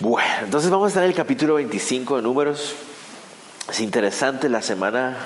Bueno, 0.00 0.30
entonces 0.44 0.70
vamos 0.70 0.84
a 0.84 0.88
estar 0.90 1.02
en 1.02 1.10
el 1.10 1.16
capítulo 1.16 1.54
25 1.54 2.18
de 2.18 2.22
Números. 2.22 2.76
Es 3.68 3.80
interesante, 3.80 4.48
la 4.48 4.62
semana 4.62 5.16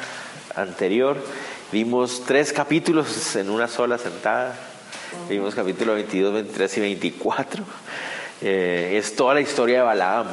anterior 0.56 1.18
vimos 1.70 2.22
tres 2.26 2.54
capítulos 2.54 3.36
en 3.36 3.50
una 3.50 3.68
sola 3.68 3.98
sentada. 3.98 4.58
Vimos 5.28 5.54
capítulo 5.54 5.92
22, 5.92 6.32
23 6.32 6.78
y 6.78 6.80
24. 6.80 7.64
Eh, 8.40 8.94
es 8.96 9.14
toda 9.14 9.34
la 9.34 9.42
historia 9.42 9.80
de 9.80 9.82
Balaam. 9.82 10.28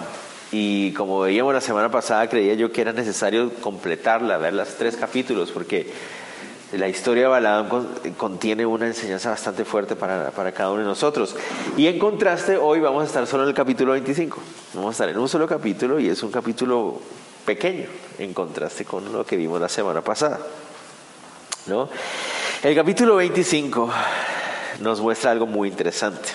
Y 0.54 0.94
como 0.94 1.20
veíamos 1.20 1.54
la 1.54 1.60
semana 1.60 1.92
pasada, 1.92 2.30
creía 2.30 2.54
yo 2.54 2.71
que 2.71 2.80
era 2.80 2.94
necesario 2.94 3.54
completarla, 3.56 4.38
ver 4.38 4.54
los 4.54 4.70
tres 4.76 4.96
capítulos, 4.96 5.52
porque 5.52 5.92
la 6.73 6.88
historia 6.88 7.23
de 7.23 7.29
Balaam 7.29 7.67
contiene 8.17 8.65
una 8.65 8.88
enseñanza 8.88 9.31
bastante 9.31 9.65
fuerte 9.65 9.95
para, 9.95 10.31
para, 10.31 10.51
cada 10.51 10.71
uno 10.71 10.81
de 10.81 10.88
nosotros. 10.88 11.36
Y 11.77 11.88
en 11.88 11.97
contraste, 11.97 12.57
hoy 12.57 12.79
vamos 12.79 13.04
a 13.04 13.05
estar 13.07 13.25
solo 13.25 13.43
en 13.43 13.49
el 13.49 13.55
capítulo 13.55 13.93
25. 13.93 14.38
Vamos 14.75 14.89
a 14.89 14.91
estar 14.91 15.09
en 15.09 15.18
un 15.18 15.27
solo 15.27 15.47
capítulo 15.47 16.00
y 16.00 16.09
es 16.09 16.21
un 16.21 16.32
capítulo 16.32 17.00
pequeño 17.46 17.87
en 18.19 18.33
contraste 18.33 18.86
con 18.86 19.11
lo 19.11 19.25
que 19.25 19.36
vimos 19.36 19.60
la 19.60 19.69
semana 19.69 20.01
pasada. 20.01 20.39
¿no? 21.65 21.89
El 22.61 22.75
capítulo 22.75 23.15
25 23.15 23.89
nos 24.82 25.01
muestra 25.01 25.32
algo 25.32 25.47
muy 25.47 25.69
interesante. 25.69 26.29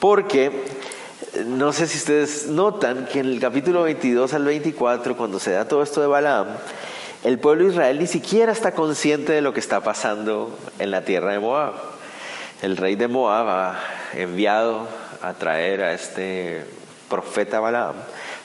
Porque 0.00 0.50
no 1.46 1.72
sé 1.72 1.86
si 1.86 1.98
ustedes 1.98 2.46
notan 2.46 3.06
que 3.06 3.20
en 3.20 3.26
el 3.26 3.40
capítulo 3.40 3.82
22 3.82 4.32
al 4.34 4.44
24, 4.44 5.16
cuando 5.16 5.38
se 5.38 5.52
da 5.52 5.66
todo 5.66 5.82
esto 5.82 6.00
de 6.00 6.06
Balaam, 6.06 6.46
el 7.24 7.38
pueblo 7.38 7.64
de 7.64 7.70
Israel 7.70 7.98
ni 7.98 8.06
siquiera 8.06 8.52
está 8.52 8.72
consciente 8.72 9.32
de 9.32 9.42
lo 9.42 9.52
que 9.52 9.60
está 9.60 9.80
pasando 9.80 10.56
en 10.78 10.90
la 10.90 11.04
tierra 11.04 11.32
de 11.32 11.38
Moab. 11.38 11.74
El 12.62 12.76
rey 12.76 12.96
de 12.96 13.08
Moab 13.08 13.48
ha 13.48 13.80
enviado 14.14 14.88
a 15.20 15.34
traer 15.34 15.82
a 15.82 15.92
este 15.94 16.64
profeta 17.08 17.60
Balaam 17.60 17.94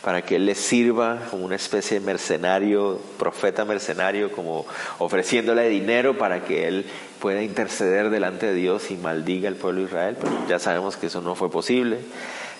para 0.04 0.21
que 0.21 0.35
él 0.35 0.45
le 0.45 0.55
sirva 0.55 1.20
como 1.32 1.44
una 1.44 1.55
especie 1.55 1.99
de 1.99 2.05
mercenario, 2.05 2.99
profeta 3.18 3.66
mercenario, 3.66 4.32
como 4.32 4.66
ofreciéndole 4.99 5.68
dinero 5.70 6.18
para 6.18 6.44
que 6.44 6.68
él 6.68 6.85
pueda 7.20 7.41
interceder 7.41 8.10
delante 8.10 8.46
de 8.46 8.54
Dios 8.54 8.91
y 8.91 8.96
maldiga 8.96 9.49
al 9.49 9.55
pueblo 9.55 9.82
de 9.82 9.88
Israel, 9.88 10.18
pero 10.21 10.32
ya 10.48 10.60
sabemos 10.60 10.98
que 10.98 11.07
eso 11.07 11.21
no 11.21 11.34
fue 11.35 11.49
posible, 11.49 11.98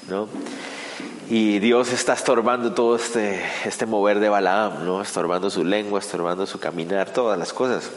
¿no? 0.10 0.28
Y 1.30 1.60
Dios 1.60 1.92
está 1.92 2.14
estorbando 2.14 2.74
todo 2.74 2.96
este, 2.96 3.42
este 3.66 3.86
mover 3.86 4.22
de 4.22 4.30
Balaam, 4.30 4.86
¿no? 4.86 5.02
Estorbando 5.02 5.50
su 5.50 5.66
lengua, 5.66 6.00
estorbando 6.00 6.46
su 6.46 6.58
caminar, 6.58 7.10
todas 7.10 7.38
las 7.38 7.52
cosas. 7.52 7.90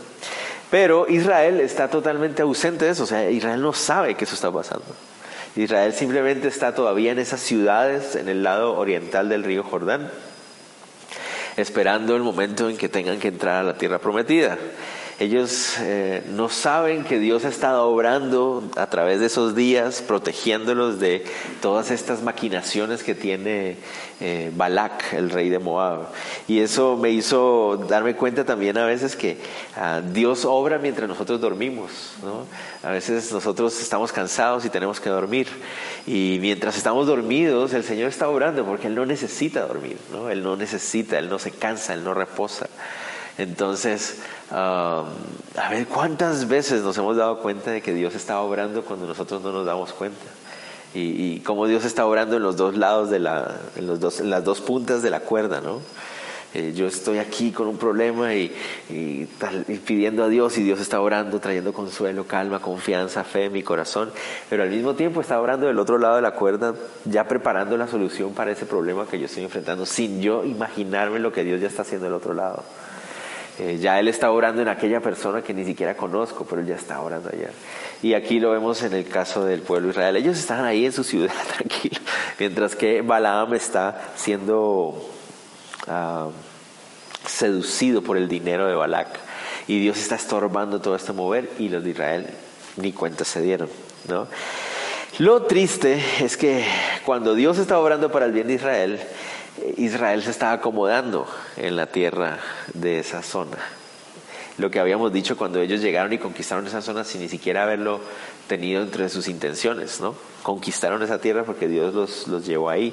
Pero 0.69 1.07
Israel 1.09 1.61
está 1.61 1.89
totalmente 1.89 2.43
ausente 2.43 2.87
de 2.87 2.91
eso, 2.91 3.05
o 3.05 3.07
sea, 3.07 3.31
Israel 3.31 3.63
no 3.63 3.73
sabe 3.73 4.17
que 4.17 4.25
eso 4.25 4.35
está 4.35 4.51
pasando. 4.51 4.87
Israel 5.55 5.93
simplemente 5.93 6.49
está 6.49 6.75
todavía 6.75 7.13
en 7.13 7.21
esas 7.21 7.41
ciudades, 7.41 8.17
en 8.17 8.29
el 8.29 8.43
lado 8.43 8.77
oriental 8.77 9.29
del 9.29 9.45
río 9.45 9.63
Jordán, 9.63 10.11
esperando 11.57 12.17
el 12.17 12.23
momento 12.23 12.69
en 12.69 12.77
que 12.77 12.89
tengan 12.89 13.21
que 13.21 13.29
entrar 13.29 13.57
a 13.57 13.63
la 13.63 13.79
tierra 13.79 13.99
prometida. 13.99 14.59
Ellos 15.21 15.77
eh, 15.81 16.23
no 16.31 16.49
saben 16.49 17.05
que 17.05 17.19
Dios 17.19 17.45
ha 17.45 17.49
estado 17.49 17.87
obrando 17.87 18.65
a 18.77 18.87
través 18.87 19.21
de 19.21 19.27
esos 19.27 19.55
días, 19.55 20.01
protegiéndolos 20.01 20.99
de 20.99 21.27
todas 21.61 21.91
estas 21.91 22.23
maquinaciones 22.23 23.03
que 23.03 23.15
tiene 23.15 23.77
eh, 24.21 24.51
Balak, 24.57 25.13
el 25.13 25.29
rey 25.29 25.51
de 25.51 25.59
Moab. 25.59 26.07
Y 26.49 26.61
eso 26.61 26.97
me 26.97 27.11
hizo 27.11 27.85
darme 27.87 28.17
cuenta 28.17 28.47
también 28.47 28.79
a 28.79 28.87
veces 28.87 29.15
que 29.15 29.37
ah, 29.77 30.01
Dios 30.01 30.47
obra 30.47 30.79
mientras 30.79 31.07
nosotros 31.07 31.39
dormimos. 31.39 32.15
A 32.83 32.91
veces 32.91 33.31
nosotros 33.31 33.79
estamos 33.79 34.13
cansados 34.13 34.65
y 34.65 34.71
tenemos 34.71 35.01
que 35.01 35.11
dormir. 35.11 35.49
Y 36.07 36.39
mientras 36.41 36.79
estamos 36.79 37.07
dormidos, 37.07 37.75
el 37.75 37.85
Señor 37.85 38.09
está 38.09 38.27
obrando 38.27 38.65
porque 38.65 38.87
Él 38.87 38.95
no 38.95 39.05
necesita 39.05 39.67
dormir. 39.67 39.99
¿no? 40.11 40.31
Él 40.31 40.43
no 40.43 40.57
necesita, 40.57 41.19
Él 41.19 41.29
no 41.29 41.39
se 41.39 41.51
cansa, 41.51 41.93
Él 41.93 42.05
no 42.05 42.15
reposa. 42.15 42.71
Entonces, 43.39 44.19
a 44.51 45.05
ver 45.71 45.87
cuántas 45.87 46.49
veces 46.49 46.83
nos 46.83 46.97
hemos 46.99 47.17
dado 47.17 47.41
cuenta 47.41 47.71
de 47.71 47.81
que 47.81 47.95
Dios 47.95 48.15
está 48.15 48.41
obrando 48.41 48.85
cuando 48.85 49.07
nosotros 49.07 49.43
no 49.43 49.53
nos 49.53 49.67
damos 49.67 49.93
cuenta. 49.93 50.27
Y, 50.93 51.35
y 51.35 51.41
cómo 51.41 51.67
Dios 51.67 51.85
está 51.85 52.05
obrando 52.05 52.37
en 52.37 52.43
los 52.43 52.57
dos 52.57 52.77
lados 52.77 53.11
de 53.11 53.21
la, 53.21 53.61
en, 53.77 53.87
los 53.87 54.01
dos, 54.01 54.21
en 54.21 54.29
las 54.29 54.43
dos 54.43 54.61
puntas 54.61 55.03
de 55.03 55.11
la 55.11 55.21
cuerda, 55.21 55.61
¿no? 55.61 55.81
Eh, 56.53 56.73
yo 56.75 56.89
estoy 56.89 57.19
aquí 57.19 57.53
con 57.53 57.69
un 57.69 57.77
problema 57.77 58.35
y, 58.35 58.53
y, 58.89 59.29
pidiendo 59.87 60.25
a 60.25 60.29
Dios 60.29 60.59
y 60.59 60.65
Dios 60.65 60.81
está 60.81 61.01
orando, 61.01 61.39
trayendo 61.39 61.73
consuelo, 61.73 62.27
calma, 62.27 62.59
confianza, 62.59 63.23
fe 63.23 63.45
en 63.45 63.53
mi 63.53 63.63
corazón, 63.63 64.11
pero 64.49 64.65
al 64.65 64.71
mismo 64.71 64.95
tiempo 64.95 65.21
está 65.21 65.41
orando 65.41 65.69
del 65.69 65.79
otro 65.79 65.97
lado 65.97 66.17
de 66.17 66.23
la 66.23 66.33
cuerda, 66.33 66.75
ya 67.05 67.29
preparando 67.29 67.77
la 67.77 67.87
solución 67.87 68.33
para 68.33 68.51
ese 68.51 68.67
problema 68.67 69.07
que 69.07 69.21
yo 69.21 69.27
estoy 69.27 69.45
enfrentando, 69.45 69.87
sin 69.87 70.21
yo 70.21 70.45
imaginarme 70.45 71.21
lo 71.21 71.33
que 71.33 71.45
Dios 71.45 71.61
ya 71.61 71.69
está 71.69 71.83
haciendo 71.83 72.07
del 72.07 72.15
otro 72.15 72.35
lado. 72.35 72.65
Eh, 73.61 73.77
ya 73.79 74.01
Él 74.01 74.09
está 74.09 74.31
orando 74.31 74.63
en 74.63 74.69
aquella 74.69 75.01
persona 75.01 75.43
que 75.43 75.53
ni 75.53 75.67
siquiera 75.67 75.95
conozco, 75.95 76.47
pero 76.49 76.63
Él 76.63 76.67
ya 76.67 76.77
está 76.77 76.99
orando 77.03 77.29
allá. 77.29 77.51
Y 78.03 78.15
aquí 78.15 78.41
lo 78.41 78.53
vemos 78.53 78.83
en 78.83 78.95
el 78.95 79.07
caso 79.07 79.45
del 79.45 79.61
pueblo 79.61 79.89
de 79.89 79.93
Israel. 79.93 80.17
Ellos 80.17 80.39
están 80.39 80.65
ahí 80.65 80.87
en 80.87 80.93
su 80.93 81.05
ciudad, 81.05 81.35
tranquilos, 81.59 82.01
mientras 82.39 82.75
que 82.75 83.03
Balaam 83.03 83.53
está 83.53 84.13
siendo 84.17 85.07
ah, 85.87 86.29
seducido 87.27 88.03
por 88.03 88.17
el 88.17 88.29
dinero 88.29 88.67
de 88.67 88.75
Balac. 88.75 89.09
Y 89.69 89.79
Dios 89.79 89.99
está 89.99 90.15
estorbando 90.15 90.81
todo 90.81 90.97
este 90.97 91.13
mover 91.13 91.51
y 91.59 91.69
los 91.69 91.85
de 91.85 91.91
Israel 91.91 92.27
ni 92.77 92.93
cuenta 92.93 93.27
se 93.27 93.43
dieron. 93.43 93.69
¿no? 94.09 94.27
Lo 95.19 95.43
triste 95.43 96.03
es 96.21 96.39
que 96.39 96.65
cuando 97.05 97.35
Dios 97.35 97.59
está 97.59 97.79
obrando 97.79 98.11
para 98.11 98.25
el 98.25 98.33
bien 98.33 98.47
de 98.47 98.55
Israel, 98.55 99.01
Israel 99.77 100.23
se 100.23 100.31
estaba 100.31 100.53
acomodando 100.53 101.27
en 101.57 101.77
la 101.77 101.87
tierra 101.87 102.39
de 102.75 102.99
esa 102.99 103.23
zona. 103.23 103.59
Lo 104.59 104.71
que 104.71 104.81
habíamos 104.81 105.13
dicho 105.13 105.37
cuando 105.37 105.61
ellos 105.61 105.81
llegaron 105.81 106.13
y 106.13 106.19
conquistaron 106.19 106.67
esa 106.67 106.83
zona 106.83 107.05
sin 107.05 107.23
ni 107.23 107.29
siquiera 107.29 107.63
haberlo 107.63 108.01
tenido 108.47 108.83
entre 108.83 109.09
sus 109.09 109.29
intenciones, 109.29 110.01
¿no? 110.01 110.15
Conquistaron 110.43 111.03
esa 111.03 111.21
tierra 111.21 111.45
porque 111.45 111.69
Dios 111.69 111.95
los, 111.95 112.29
los 112.29 112.47
llevó 112.47 112.69
ahí. 112.69 112.93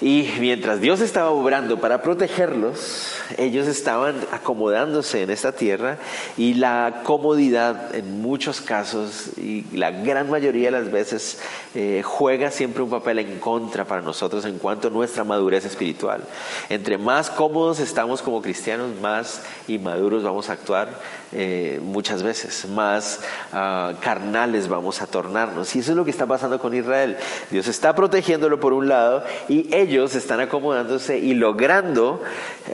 Y 0.00 0.28
mientras 0.40 0.80
Dios 0.80 1.00
estaba 1.00 1.30
obrando 1.30 1.80
para 1.80 2.02
protegerlos, 2.02 3.14
ellos 3.38 3.66
estaban 3.66 4.14
acomodándose 4.30 5.22
en 5.22 5.30
esta 5.30 5.52
tierra 5.52 5.96
y 6.36 6.54
la 6.54 7.00
comodidad 7.02 7.94
en 7.94 8.20
muchos 8.20 8.60
casos 8.60 9.30
y 9.38 9.64
la 9.72 9.90
gran 9.90 10.28
mayoría 10.28 10.70
de 10.70 10.82
las 10.82 10.92
veces 10.92 11.40
eh, 11.74 12.02
juega 12.04 12.50
siempre 12.50 12.82
un 12.82 12.90
papel 12.90 13.20
en 13.20 13.38
contra 13.38 13.86
para 13.86 14.02
nosotros 14.02 14.44
en 14.44 14.58
cuanto 14.58 14.88
a 14.88 14.90
nuestra 14.90 15.24
madurez 15.24 15.64
espiritual. 15.64 16.22
Entre 16.68 16.98
más 16.98 17.30
cómodos 17.30 17.80
estamos 17.80 18.20
como 18.20 18.42
cristianos, 18.42 18.90
más 19.00 19.42
inmaduros 19.66 20.22
vamos 20.22 20.50
a 20.50 20.52
actuar 20.52 20.90
eh, 21.32 21.80
muchas 21.82 22.22
veces, 22.22 22.68
más 22.68 23.20
ah, 23.52 23.94
carnales 24.00 24.68
vamos 24.68 25.02
a 25.02 25.06
tornarnos. 25.06 25.74
Y 25.74 25.80
eso 25.80 25.92
es 25.92 25.96
lo 25.96 26.04
que 26.04 26.10
está 26.10 26.26
pasando 26.26 26.58
con 26.58 26.74
Israel. 26.74 27.16
Dios 27.50 27.66
está 27.66 27.94
protegiéndolo 27.94 28.60
por 28.60 28.72
un 28.72 28.88
lado 28.88 29.24
y 29.48 29.74
ellos 29.74 30.14
están 30.14 30.40
acomodándose 30.40 31.18
y 31.18 31.34
logrando 31.34 32.22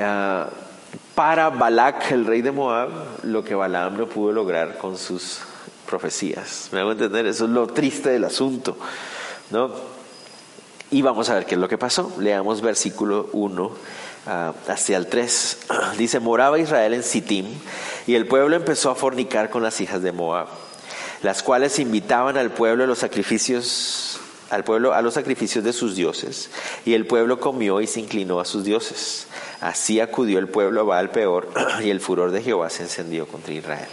ah, 0.01 0.49
para 1.15 1.51
Balak, 1.51 2.11
el 2.13 2.27
rey 2.27 2.43
de 2.43 2.53
Moab, 2.53 2.91
lo 3.23 3.45
que 3.45 3.55
Balaam 3.55 3.97
no 3.97 4.07
pudo 4.07 4.33
lograr 4.33 4.79
con 4.79 4.97
sus 4.97 5.41
profecías. 5.87 6.69
¿Me 6.73 6.81
hago 6.81 6.93
entender? 6.93 7.27
Eso 7.27 7.45
es 7.45 7.51
lo 7.51 7.67
triste 7.67 8.11
del 8.11 8.25
asunto. 8.25 8.77
¿no? 9.51 9.71
Y 10.91 11.03
vamos 11.03 11.29
a 11.31 11.35
ver 11.35 11.47
qué 11.47 11.55
es 11.55 11.61
lo 11.61 11.69
que 11.69 11.79
pasó. 11.79 12.13
Leamos 12.19 12.61
versículo 12.61 13.29
1 13.33 13.71
ah, 14.27 14.53
hacia 14.69 14.97
el 14.97 15.07
3. 15.07 15.59
Dice, 15.99 16.21
moraba 16.21 16.59
Israel 16.59 16.95
en 16.95 17.03
Sittim 17.03 17.47
y 18.07 18.15
el 18.15 18.27
pueblo 18.27 18.57
empezó 18.57 18.91
a 18.91 18.95
fornicar 18.95 19.51
con 19.51 19.63
las 19.63 19.81
hijas 19.81 20.03
de 20.03 20.13
Moab, 20.13 20.49
las 21.23 21.43
cuales 21.43 21.79
invitaban 21.79 22.37
al 22.37 22.51
pueblo 22.51 22.85
a 22.85 22.87
los 22.87 22.99
sacrificios 22.99 24.19
al 24.51 24.65
pueblo 24.65 24.93
a 24.93 25.01
los 25.01 25.15
sacrificios 25.15 25.65
de 25.65 25.73
sus 25.73 25.97
dioses, 25.97 26.51
y 26.85 26.93
el 26.93 27.07
pueblo 27.07 27.41
comió 27.41 27.81
y 27.81 27.87
se 27.87 28.01
inclinó 28.01 28.39
a 28.39 28.45
sus 28.45 28.65
dioses. 28.65 29.27
Así 29.63 29.99
acudió 29.99 30.39
el 30.39 30.49
pueblo 30.49 30.83
a 30.83 30.85
Baal 30.85 31.11
peor, 31.11 31.49
y 31.83 31.89
el 31.89 32.01
furor 32.01 32.33
de 32.33 32.43
Jehová 32.43 32.69
se 32.69 32.83
encendió 32.83 33.27
contra 33.27 33.55
Israel. 33.55 33.89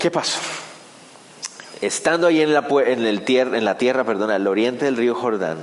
¿Qué 0.00 0.10
pasó? 0.10 0.40
Estando 1.80 2.26
ahí 2.26 2.40
en 2.40 2.52
la, 2.52 2.66
en 2.84 3.06
el 3.06 3.22
en 3.28 3.64
la 3.64 3.78
tierra, 3.78 4.02
perdón, 4.02 4.32
al 4.32 4.48
oriente 4.48 4.84
del 4.86 4.96
río 4.96 5.14
Jordán, 5.14 5.58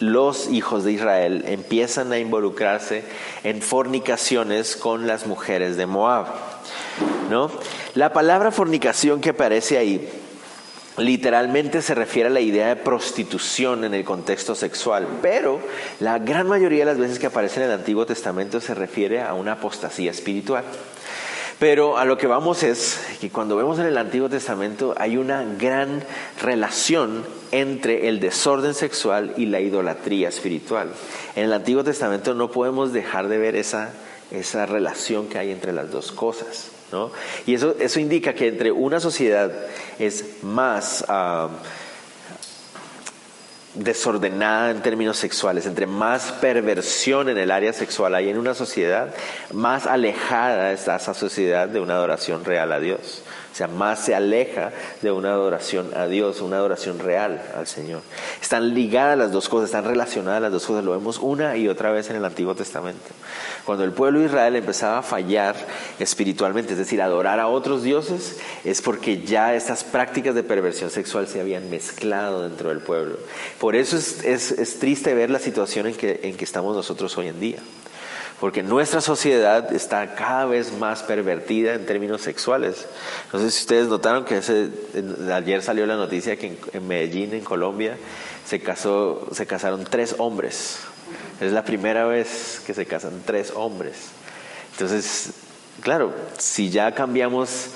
los 0.00 0.48
hijos 0.48 0.84
de 0.84 0.92
Israel 0.92 1.44
empiezan 1.46 2.10
a 2.12 2.18
involucrarse 2.18 3.04
en 3.44 3.62
fornicaciones 3.62 4.76
con 4.76 5.06
las 5.06 5.26
mujeres 5.26 5.76
de 5.76 5.86
Moab. 5.86 6.26
¿no? 7.30 7.50
La 7.94 8.12
palabra 8.12 8.50
fornicación 8.50 9.20
que 9.20 9.30
aparece 9.30 9.78
ahí 9.78 10.08
literalmente 10.96 11.82
se 11.82 11.94
refiere 11.94 12.28
a 12.28 12.32
la 12.32 12.40
idea 12.40 12.68
de 12.68 12.76
prostitución 12.76 13.84
en 13.84 13.94
el 13.94 14.04
contexto 14.04 14.54
sexual, 14.54 15.06
pero 15.22 15.60
la 16.00 16.18
gran 16.18 16.46
mayoría 16.46 16.80
de 16.80 16.92
las 16.92 16.98
veces 16.98 17.18
que 17.18 17.26
aparece 17.26 17.60
en 17.60 17.66
el 17.66 17.72
Antiguo 17.72 18.06
Testamento 18.06 18.60
se 18.60 18.74
refiere 18.74 19.22
a 19.22 19.34
una 19.34 19.52
apostasía 19.52 20.10
espiritual. 20.10 20.64
Pero 21.60 21.98
a 21.98 22.06
lo 22.06 22.16
que 22.16 22.26
vamos 22.26 22.62
es 22.62 22.98
que 23.20 23.28
cuando 23.28 23.54
vemos 23.54 23.78
en 23.78 23.84
el 23.84 23.98
Antiguo 23.98 24.30
Testamento 24.30 24.94
hay 24.96 25.18
una 25.18 25.44
gran 25.44 26.02
relación 26.40 27.22
entre 27.52 28.08
el 28.08 28.18
desorden 28.18 28.72
sexual 28.72 29.34
y 29.36 29.44
la 29.44 29.60
idolatría 29.60 30.30
espiritual. 30.30 30.88
En 31.36 31.44
el 31.44 31.52
Antiguo 31.52 31.84
Testamento 31.84 32.32
no 32.32 32.50
podemos 32.50 32.94
dejar 32.94 33.28
de 33.28 33.36
ver 33.36 33.56
esa, 33.56 33.90
esa 34.30 34.64
relación 34.64 35.28
que 35.28 35.38
hay 35.38 35.50
entre 35.50 35.74
las 35.74 35.90
dos 35.90 36.12
cosas. 36.12 36.70
¿no? 36.92 37.12
Y 37.46 37.52
eso, 37.52 37.76
eso 37.78 38.00
indica 38.00 38.32
que 38.32 38.48
entre 38.48 38.72
una 38.72 38.98
sociedad 38.98 39.52
es 39.98 40.42
más... 40.42 41.04
Ah, 41.08 41.50
desordenada 43.74 44.70
en 44.70 44.82
términos 44.82 45.16
sexuales, 45.16 45.66
entre 45.66 45.86
más 45.86 46.32
perversión 46.32 47.28
en 47.28 47.38
el 47.38 47.50
área 47.50 47.72
sexual 47.72 48.14
hay 48.14 48.28
en 48.28 48.38
una 48.38 48.54
sociedad, 48.54 49.14
más 49.52 49.86
alejada 49.86 50.72
está 50.72 50.96
esa 50.96 51.14
sociedad 51.14 51.68
de 51.68 51.80
una 51.80 51.94
adoración 51.94 52.44
real 52.44 52.72
a 52.72 52.80
Dios. 52.80 53.22
O 53.52 53.54
sea, 53.54 53.66
más 53.66 54.04
se 54.04 54.14
aleja 54.14 54.70
de 55.02 55.10
una 55.10 55.32
adoración 55.32 55.90
a 55.96 56.06
Dios, 56.06 56.40
una 56.40 56.56
adoración 56.56 56.98
real 56.98 57.42
al 57.56 57.66
Señor. 57.66 58.02
Están 58.40 58.74
ligadas 58.74 59.18
las 59.18 59.32
dos 59.32 59.48
cosas, 59.48 59.70
están 59.70 59.84
relacionadas 59.84 60.40
las 60.40 60.52
dos 60.52 60.66
cosas. 60.66 60.84
Lo 60.84 60.92
vemos 60.92 61.18
una 61.18 61.56
y 61.56 61.68
otra 61.68 61.90
vez 61.90 62.10
en 62.10 62.16
el 62.16 62.24
Antiguo 62.24 62.54
Testamento. 62.54 63.10
Cuando 63.64 63.84
el 63.84 63.92
pueblo 63.92 64.20
de 64.20 64.26
Israel 64.26 64.56
empezaba 64.56 64.98
a 64.98 65.02
fallar 65.02 65.56
espiritualmente, 65.98 66.72
es 66.72 66.78
decir, 66.78 67.02
adorar 67.02 67.40
a 67.40 67.48
otros 67.48 67.82
dioses, 67.82 68.38
es 68.64 68.80
porque 68.82 69.22
ya 69.22 69.54
estas 69.54 69.82
prácticas 69.84 70.34
de 70.34 70.42
perversión 70.42 70.90
sexual 70.90 71.26
se 71.26 71.40
habían 71.40 71.70
mezclado 71.70 72.42
dentro 72.48 72.68
del 72.68 72.78
pueblo. 72.78 73.16
Por 73.58 73.74
eso 73.74 73.96
es, 73.96 74.78
triste 74.78 75.12
ver 75.14 75.30
la 75.30 75.40
situación 75.40 75.86
en 75.88 75.94
que 75.96 76.44
estamos 76.44 76.76
nosotros 76.76 77.16
hoy 77.18 77.28
en 77.28 77.40
día 77.40 77.58
porque 78.40 78.62
nuestra 78.62 79.02
sociedad 79.02 79.70
está 79.72 80.14
cada 80.14 80.46
vez 80.46 80.72
más 80.72 81.02
pervertida 81.02 81.74
en 81.74 81.84
términos 81.84 82.22
sexuales. 82.22 82.86
No 83.34 83.38
sé 83.38 83.50
si 83.50 83.60
ustedes 83.60 83.88
notaron 83.88 84.24
que 84.24 84.40
ayer 85.30 85.62
salió 85.62 85.84
la 85.84 85.96
noticia 85.96 86.36
que 86.36 86.58
en, 86.72 86.88
Medellín, 86.88 87.34
en 87.34 87.44
Colombia, 87.44 87.98
se, 88.46 88.60
casó, 88.60 89.28
se 89.32 89.46
casaron 89.46 89.84
tres 89.84 90.14
hombres. 90.16 90.78
Es 91.38 91.52
la 91.52 91.64
primera 91.64 92.06
vez 92.06 92.62
que 92.66 92.72
se 92.72 92.86
casan 92.86 93.22
tres 93.26 93.52
hombres. 93.54 94.08
Entonces, 94.72 95.32
claro, 95.82 96.14
si 96.38 96.70
ya 96.70 96.94
cambiamos 96.94 97.66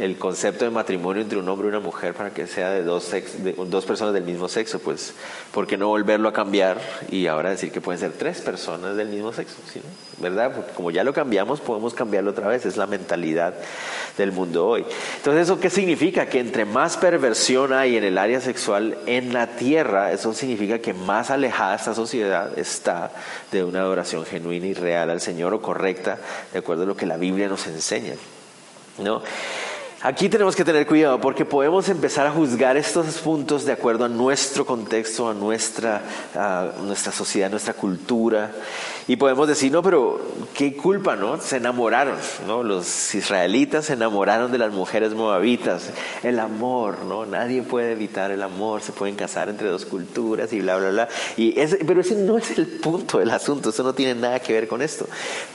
el 0.00 0.16
concepto 0.16 0.64
de 0.64 0.70
matrimonio 0.70 1.22
entre 1.22 1.38
un 1.38 1.48
hombre 1.48 1.66
y 1.66 1.68
una 1.68 1.80
mujer 1.80 2.14
para 2.14 2.30
que 2.30 2.46
sea 2.46 2.70
de 2.70 2.82
dos, 2.82 3.10
de 3.10 3.54
dos 3.66 3.84
personas 3.84 4.14
del 4.14 4.24
mismo 4.24 4.48
sexo, 4.48 4.78
pues, 4.78 5.14
¿por 5.52 5.66
qué 5.66 5.76
no 5.76 5.88
volverlo 5.88 6.28
a 6.28 6.32
cambiar 6.32 6.80
y 7.10 7.26
ahora 7.26 7.50
decir 7.50 7.70
que 7.70 7.80
pueden 7.80 8.00
ser 8.00 8.12
tres 8.12 8.40
personas 8.40 8.96
del 8.96 9.08
mismo 9.08 9.32
sexo? 9.32 9.56
¿Verdad? 10.18 10.52
Porque 10.54 10.72
como 10.72 10.90
ya 10.90 11.04
lo 11.04 11.12
cambiamos, 11.12 11.60
podemos 11.60 11.92
cambiarlo 11.94 12.30
otra 12.30 12.48
vez, 12.48 12.64
es 12.64 12.76
la 12.76 12.86
mentalidad 12.86 13.54
del 14.16 14.32
mundo 14.32 14.66
hoy. 14.66 14.86
Entonces, 15.16 15.44
¿eso 15.44 15.60
qué 15.60 15.70
significa? 15.70 16.26
Que 16.26 16.40
entre 16.40 16.64
más 16.64 16.96
perversión 16.96 17.72
hay 17.72 17.96
en 17.96 18.04
el 18.04 18.18
área 18.18 18.40
sexual 18.40 18.96
en 19.06 19.32
la 19.32 19.48
tierra, 19.48 20.12
eso 20.12 20.32
significa 20.32 20.78
que 20.78 20.94
más 20.94 21.30
alejada 21.30 21.76
esta 21.76 21.94
sociedad 21.94 22.58
está 22.58 23.12
de 23.52 23.64
una 23.64 23.80
adoración 23.80 24.24
genuina 24.24 24.66
y 24.66 24.74
real 24.74 25.10
al 25.10 25.20
Señor 25.20 25.52
o 25.54 25.60
correcta, 25.60 26.18
de 26.52 26.58
acuerdo 26.58 26.84
a 26.84 26.86
lo 26.86 26.96
que 26.96 27.06
la 27.06 27.16
Biblia 27.16 27.48
nos 27.48 27.66
enseña. 27.66 28.14
¿No? 28.98 29.22
Aquí 30.02 30.30
tenemos 30.30 30.56
que 30.56 30.64
tener 30.64 30.86
cuidado 30.86 31.20
porque 31.20 31.44
podemos 31.44 31.90
empezar 31.90 32.26
a 32.26 32.30
juzgar 32.30 32.78
estos 32.78 33.18
puntos 33.18 33.66
de 33.66 33.72
acuerdo 33.72 34.06
a 34.06 34.08
nuestro 34.08 34.64
contexto, 34.64 35.28
a 35.28 35.34
nuestra, 35.34 36.00
a 36.34 36.70
nuestra 36.86 37.12
sociedad, 37.12 37.48
a 37.48 37.50
nuestra 37.50 37.74
cultura. 37.74 38.50
Y 39.06 39.16
podemos 39.16 39.46
decir, 39.46 39.70
no, 39.70 39.82
pero 39.82 40.18
qué 40.54 40.74
culpa, 40.74 41.16
¿no? 41.16 41.38
Se 41.38 41.58
enamoraron, 41.58 42.16
¿no? 42.46 42.62
Los 42.62 43.14
israelitas 43.14 43.86
se 43.86 43.92
enamoraron 43.92 44.50
de 44.50 44.56
las 44.56 44.72
mujeres 44.72 45.12
moabitas. 45.12 45.90
El 46.22 46.38
amor, 46.40 47.04
¿no? 47.04 47.26
Nadie 47.26 47.60
puede 47.60 47.92
evitar 47.92 48.30
el 48.30 48.42
amor, 48.42 48.80
se 48.80 48.92
pueden 48.92 49.16
casar 49.16 49.50
entre 49.50 49.68
dos 49.68 49.84
culturas 49.84 50.50
y 50.54 50.60
bla, 50.60 50.78
bla, 50.78 50.90
bla. 50.90 51.08
Y 51.36 51.52
pero 51.86 52.00
ese 52.00 52.14
no 52.14 52.38
es 52.38 52.56
el 52.56 52.66
punto 52.66 53.18
del 53.18 53.30
asunto, 53.32 53.68
eso 53.68 53.82
no 53.82 53.92
tiene 53.92 54.14
nada 54.14 54.40
que 54.40 54.54
ver 54.54 54.66
con 54.66 54.80
esto. 54.80 55.06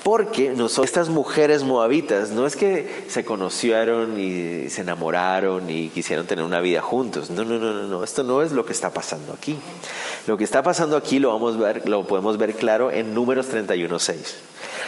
Porque 0.03 0.51
nosotros, 0.51 0.85
estas 0.85 1.09
mujeres 1.09 1.63
moabitas, 1.63 2.29
no 2.29 2.45
es 2.45 2.55
que 2.55 3.05
se 3.07 3.25
conocieron 3.25 4.19
y 4.19 4.34
se 4.69 4.81
enamoraron 4.81 5.69
y 5.69 5.89
quisieron 5.89 6.25
tener 6.25 6.43
una 6.43 6.59
vida 6.59 6.81
juntos. 6.81 7.29
No, 7.29 7.43
no, 7.43 7.57
no, 7.57 7.73
no, 7.73 7.83
no. 7.83 8.03
Esto 8.03 8.23
no 8.23 8.41
es 8.41 8.51
lo 8.51 8.65
que 8.65 8.73
está 8.73 8.91
pasando 8.91 9.33
aquí. 9.33 9.57
Lo 10.27 10.37
que 10.37 10.43
está 10.43 10.63
pasando 10.63 10.97
aquí 10.97 11.19
lo, 11.19 11.31
vamos 11.31 11.55
a 11.55 11.59
ver, 11.59 11.87
lo 11.87 12.05
podemos 12.07 12.37
ver 12.37 12.53
claro 12.55 12.91
en 12.91 13.13
Números 13.13 13.47
31.6. 13.51 14.15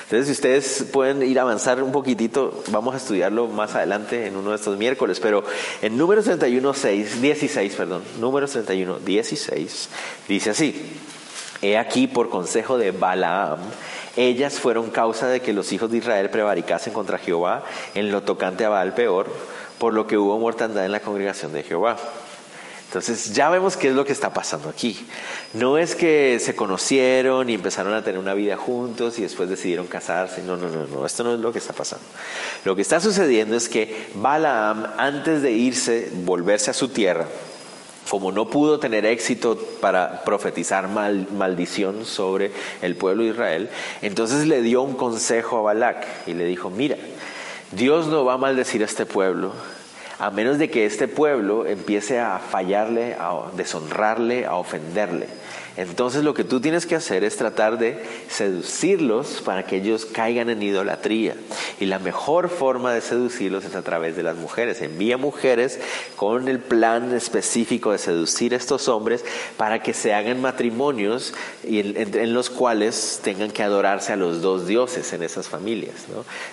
Entonces, 0.03 0.27
si 0.27 0.31
ustedes 0.31 0.85
pueden 0.91 1.21
ir 1.21 1.37
a 1.37 1.41
avanzar 1.41 1.83
un 1.83 1.91
poquitito, 1.91 2.63
vamos 2.69 2.93
a 2.93 2.97
estudiarlo 2.97 3.47
más 3.47 3.75
adelante 3.75 4.25
en 4.25 4.37
uno 4.37 4.51
de 4.51 4.55
estos 4.55 4.77
miércoles, 4.77 5.19
pero 5.19 5.43
en 5.81 5.97
Números 5.97 6.27
31.6, 6.27 7.19
16, 7.19 7.75
perdón, 7.75 8.03
Números 8.19 8.51
31, 8.51 8.99
16, 8.99 9.89
dice 10.29 10.49
así, 10.51 10.75
he 11.61 11.77
aquí 11.77 12.07
por 12.07 12.29
consejo 12.29 12.77
de 12.77 12.91
Balaam, 12.91 13.59
ellas 14.15 14.59
fueron 14.59 14.89
causa 14.89 15.27
de 15.27 15.41
que 15.41 15.53
los 15.53 15.71
hijos 15.71 15.91
de 15.91 15.97
Israel 15.97 16.29
prevaricasen 16.29 16.93
contra 16.93 17.17
Jehová 17.17 17.63
en 17.93 18.11
lo 18.11 18.23
tocante 18.23 18.65
a 18.65 18.69
Baal 18.69 18.93
peor, 18.93 19.27
por 19.77 19.93
lo 19.93 20.07
que 20.07 20.17
hubo 20.17 20.39
mortandad 20.39 20.85
en 20.85 20.91
la 20.91 20.99
congregación 20.99 21.53
de 21.53 21.63
Jehová. 21.63 21.97
Entonces 22.87 23.33
ya 23.33 23.49
vemos 23.49 23.75
qué 23.75 23.89
es 23.89 23.95
lo 23.95 24.05
que 24.05 24.13
está 24.13 24.33
pasando 24.33 24.69
aquí. 24.69 24.97
No 25.53 25.77
es 25.77 25.93
que 25.93 26.39
se 26.39 26.55
conocieron 26.55 27.49
y 27.49 27.53
empezaron 27.53 27.93
a 27.93 28.01
tener 28.01 28.17
una 28.17 28.33
vida 28.33 28.55
juntos 28.55 29.19
y 29.19 29.23
después 29.23 29.49
decidieron 29.49 29.87
casarse. 29.87 30.41
No, 30.41 30.55
no, 30.55 30.69
no, 30.69 30.87
no, 30.87 31.05
esto 31.05 31.25
no 31.25 31.33
es 31.33 31.39
lo 31.39 31.51
que 31.51 31.59
está 31.59 31.73
pasando. 31.73 32.05
Lo 32.63 32.77
que 32.77 32.81
está 32.81 33.01
sucediendo 33.01 33.57
es 33.57 33.67
que 33.67 34.07
Balaam, 34.15 34.87
antes 34.97 35.41
de 35.41 35.51
irse, 35.51 36.09
volverse 36.23 36.71
a 36.71 36.73
su 36.73 36.87
tierra, 36.87 37.25
como 38.09 38.31
no 38.31 38.49
pudo 38.49 38.79
tener 38.79 39.05
éxito 39.05 39.57
para 39.81 40.23
profetizar 40.23 40.87
maldición 40.87 42.05
sobre 42.05 42.51
el 42.81 42.95
pueblo 42.95 43.23
de 43.23 43.29
Israel, 43.29 43.69
entonces 44.01 44.47
le 44.47 44.61
dio 44.61 44.81
un 44.81 44.95
consejo 44.95 45.57
a 45.57 45.61
Balac 45.61 46.05
y 46.25 46.33
le 46.33 46.45
dijo, 46.45 46.69
mira, 46.69 46.97
Dios 47.71 48.07
no 48.07 48.23
va 48.23 48.33
a 48.33 48.37
maldecir 48.37 48.81
a 48.81 48.85
este 48.85 49.05
pueblo, 49.05 49.51
a 50.19 50.31
menos 50.31 50.57
de 50.57 50.69
que 50.69 50.85
este 50.85 51.07
pueblo 51.07 51.65
empiece 51.65 52.19
a 52.19 52.39
fallarle, 52.39 53.15
a 53.19 53.51
deshonrarle, 53.55 54.45
a 54.45 54.55
ofenderle. 54.55 55.27
Entonces 55.77 56.23
lo 56.23 56.33
que 56.33 56.43
tú 56.43 56.59
tienes 56.59 56.87
que 56.87 56.95
hacer 56.95 57.23
es 57.23 57.37
tratar 57.37 57.77
de 57.77 58.03
seducirlos 58.29 59.41
para 59.45 59.63
que 59.63 59.77
ellos 59.77 60.05
caigan 60.05 60.49
en 60.49 60.63
idolatría. 60.63 61.35
Y 61.79 61.85
la 61.85 61.99
mejor 61.99 62.49
forma 62.49 62.91
de 62.91 63.01
seducirlos 63.01 63.63
es 63.63 63.75
a 63.75 63.83
través 63.83 64.15
de 64.15 64.23
las 64.23 64.35
mujeres. 64.35 64.81
Envía 64.81 65.17
mujeres 65.17 65.79
con 66.15 66.47
el 66.47 66.59
plan 66.59 67.13
específico 67.13 67.91
de 67.91 67.99
seducir 67.99 68.55
a 68.55 68.57
estos 68.57 68.87
hombres 68.87 69.23
para 69.55 69.83
que 69.83 69.93
se 69.93 70.15
hagan 70.15 70.41
matrimonios 70.41 71.35
en, 71.63 72.33
los 72.33 72.49
cuales 72.49 73.21
tengan 73.23 73.51
que 73.51 73.61
adorarse 73.61 74.13
a 74.13 74.15
los 74.15 74.41
dos 74.41 74.65
dioses 74.65 75.13
en 75.13 75.21
esas 75.21 75.47
familias. 75.47 75.93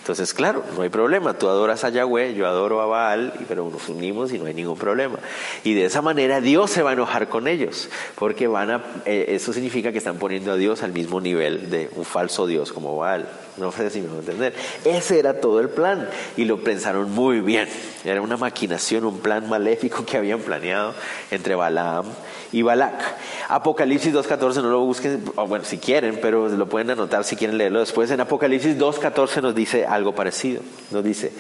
Entonces, 0.01 0.35
claro, 0.35 0.63
no 0.77 0.83
hay 0.83 0.91
problema. 0.91 1.39
Tú 1.39 1.49
adoras 1.49 1.85
a 1.85 1.89
Yahweh, 1.89 2.35
yo 2.35 2.47
adoro 2.47 2.83
a 2.83 2.87
Baal, 2.87 3.33
pero 3.49 3.71
nos 3.71 3.89
unimos 3.89 4.33
y 4.33 4.39
no 4.39 4.45
hay 4.45 4.55
ningún 4.55 4.79
problema. 4.79 5.19
Y 5.63 5.73
de 5.73 5.87
esa 5.87 6.03
manera 6.03 6.43
Dios 6.43 6.71
se 6.71 6.83
va 6.83 6.91
a 6.91 6.93
enojar 6.93 7.29
con 7.29 7.49
ellos 7.49 7.89
porque 8.17 8.47
van 8.47 8.71
a... 8.71 8.85
Eh, 9.15 9.37
eso 9.37 9.53
significa 9.53 9.93
que 9.93 9.99
están 9.99 10.17
poniendo 10.19 10.51
a 10.51 10.57
Dios 10.57 10.83
al 10.83 10.93
mismo 10.93 11.21
nivel 11.21 11.71
de 11.71 11.89
un 11.95 12.05
falso 12.05 12.49
Dios 12.49 12.73
como 12.73 12.97
Baal. 12.97 13.29
No 13.59 13.71
sé 13.71 13.89
si 13.89 14.01
me 14.01 14.09
a 14.11 14.19
entender. 14.19 14.53
Ese 14.85 15.21
era 15.21 15.41
todo 15.41 15.61
el 15.61 15.69
plan 15.69 16.09
y 16.37 16.47
lo 16.47 16.59
pensaron 16.65 17.13
muy 17.13 17.41
bien. 17.41 17.69
Era 18.05 18.21
una 18.21 18.37
maquinación, 18.37 19.05
un 19.05 19.21
plan 19.21 19.49
maléfico 19.49 20.05
que 20.05 20.17
habían 20.17 20.41
planeado 20.41 20.95
entre 21.31 21.55
Balaam 21.55 22.07
y 22.51 22.63
Balak. 22.63 23.01
Apocalipsis 23.49 24.13
2.14, 24.13 24.63
no 24.63 24.71
lo 24.71 24.81
busquen, 24.81 25.23
bueno, 25.47 25.65
si 25.65 25.79
quieren, 25.79 26.19
pero 26.21 26.49
lo 26.49 26.69
pueden 26.69 26.91
anotar 26.91 27.23
si 27.23 27.37
quieren 27.37 27.57
leerlo 27.57 27.79
después. 27.79 28.11
En 28.11 28.21
Apocalipsis 28.21 28.77
2.14 28.77 29.43
nos 29.43 29.55
dice 29.55 29.87
algo 29.87 30.13
parecido. 30.13 30.61
Nos 30.91 31.05
dice 31.05 31.31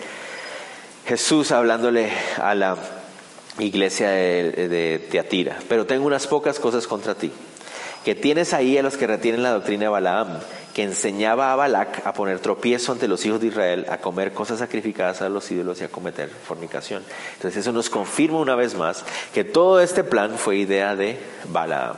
Jesús 1.06 1.50
hablándole 1.50 2.12
a 2.40 2.54
la 2.54 2.76
iglesia 3.58 4.10
de, 4.10 4.68
de 4.68 4.98
Teatira, 5.10 5.58
pero 5.68 5.86
tengo 5.86 6.06
unas 6.06 6.28
pocas 6.28 6.60
cosas 6.60 6.86
contra 6.86 7.16
ti 7.16 7.32
que 8.04 8.14
tienes 8.14 8.52
ahí 8.52 8.76
a 8.76 8.82
los 8.82 8.96
que 8.96 9.06
retienen 9.06 9.42
la 9.42 9.52
doctrina 9.52 9.84
de 9.84 9.88
Balaam, 9.88 10.38
que 10.74 10.82
enseñaba 10.82 11.52
a 11.52 11.56
Balac 11.56 12.06
a 12.06 12.12
poner 12.12 12.40
tropiezo 12.40 12.92
ante 12.92 13.08
los 13.08 13.24
hijos 13.24 13.40
de 13.40 13.46
Israel, 13.46 13.86
a 13.88 13.98
comer 13.98 14.32
cosas 14.32 14.58
sacrificadas 14.58 15.22
a 15.22 15.28
los 15.28 15.50
ídolos 15.50 15.80
y 15.80 15.84
a 15.84 15.88
cometer 15.88 16.28
fornicación. 16.28 17.02
Entonces 17.36 17.60
eso 17.60 17.72
nos 17.72 17.88
confirma 17.88 18.38
una 18.38 18.56
vez 18.56 18.74
más 18.74 19.04
que 19.32 19.44
todo 19.44 19.80
este 19.80 20.04
plan 20.04 20.36
fue 20.36 20.56
idea 20.56 20.96
de 20.96 21.18
Balaam. 21.48 21.96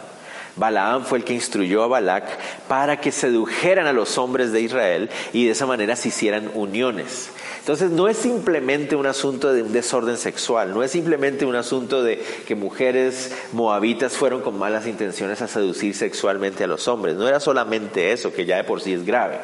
Balaam 0.57 1.05
fue 1.05 1.19
el 1.19 1.25
que 1.25 1.35
instruyó 1.35 1.83
a 1.83 1.87
Balac 1.87 2.25
para 2.67 3.01
que 3.01 3.13
sedujeran 3.13 3.87
a 3.87 3.93
los 3.93 4.19
hombres 4.19 4.53
de 4.53 4.63
Israel 4.63 5.11
y 5.33 5.45
de 5.45 5.53
esa 5.53 5.67
manera 5.67 5.97
se 5.97 6.09
hicieran 6.09 6.51
uniones. 6.55 7.31
Entonces 7.59 7.91
no 7.91 8.09
es 8.09 8.17
simplemente 8.17 8.95
un 8.97 9.07
asunto 9.07 9.53
de 9.53 9.63
un 9.63 9.73
desorden 9.73 10.17
sexual, 10.17 10.73
no 10.73 10.83
es 10.85 10.93
simplemente 10.93 11.45
un 11.45 11.57
asunto 11.57 12.03
de 12.03 12.23
que 12.47 12.55
mujeres 12.55 13.35
moabitas 13.53 14.17
fueron 14.17 14.41
con 14.41 14.57
malas 14.57 14.87
intenciones 14.87 15.43
a 15.43 15.49
seducir 15.49 15.95
sexualmente 15.95 16.63
a 16.63 16.69
los 16.69 16.87
hombres, 16.87 17.17
no 17.17 17.27
era 17.27 17.41
solamente 17.41 18.13
eso, 18.13 18.33
que 18.33 18.47
ya 18.47 18.57
de 18.57 18.65
por 18.65 18.81
sí 18.81 18.93
es 18.93 19.05
grave, 19.05 19.41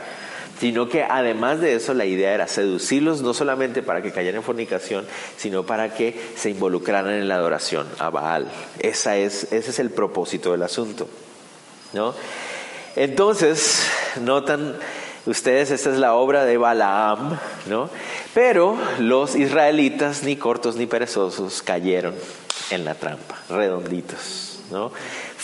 sino 0.60 0.88
que 0.88 1.02
además 1.02 1.60
de 1.60 1.74
eso 1.74 1.94
la 1.94 2.04
idea 2.04 2.32
era 2.34 2.46
seducirlos 2.46 3.22
no 3.22 3.34
solamente 3.34 3.82
para 3.82 4.02
que 4.02 4.12
cayeran 4.12 4.38
en 4.38 4.44
fornicación, 4.44 5.06
sino 5.36 5.64
para 5.64 5.94
que 5.94 6.18
se 6.36 6.50
involucraran 6.50 7.14
en 7.14 7.28
la 7.28 7.36
adoración 7.36 7.86
a 7.98 8.10
Baal. 8.10 8.48
Esa 8.78 9.16
es, 9.16 9.52
ese 9.52 9.70
es 9.70 9.78
el 9.78 9.90
propósito 9.90 10.52
del 10.52 10.62
asunto. 10.62 11.08
¿no? 11.92 12.14
Entonces, 12.96 13.86
notan 14.20 14.76
ustedes, 15.26 15.70
esta 15.70 15.90
es 15.90 15.98
la 15.98 16.14
obra 16.14 16.44
de 16.44 16.56
Balaam, 16.58 17.38
¿no? 17.66 17.88
Pero 18.34 18.76
los 18.98 19.34
israelitas, 19.34 20.22
ni 20.22 20.36
cortos 20.36 20.76
ni 20.76 20.86
perezosos, 20.86 21.62
cayeron 21.62 22.14
en 22.70 22.84
la 22.84 22.94
trampa, 22.94 23.38
redonditos, 23.48 24.60
¿no? 24.70 24.92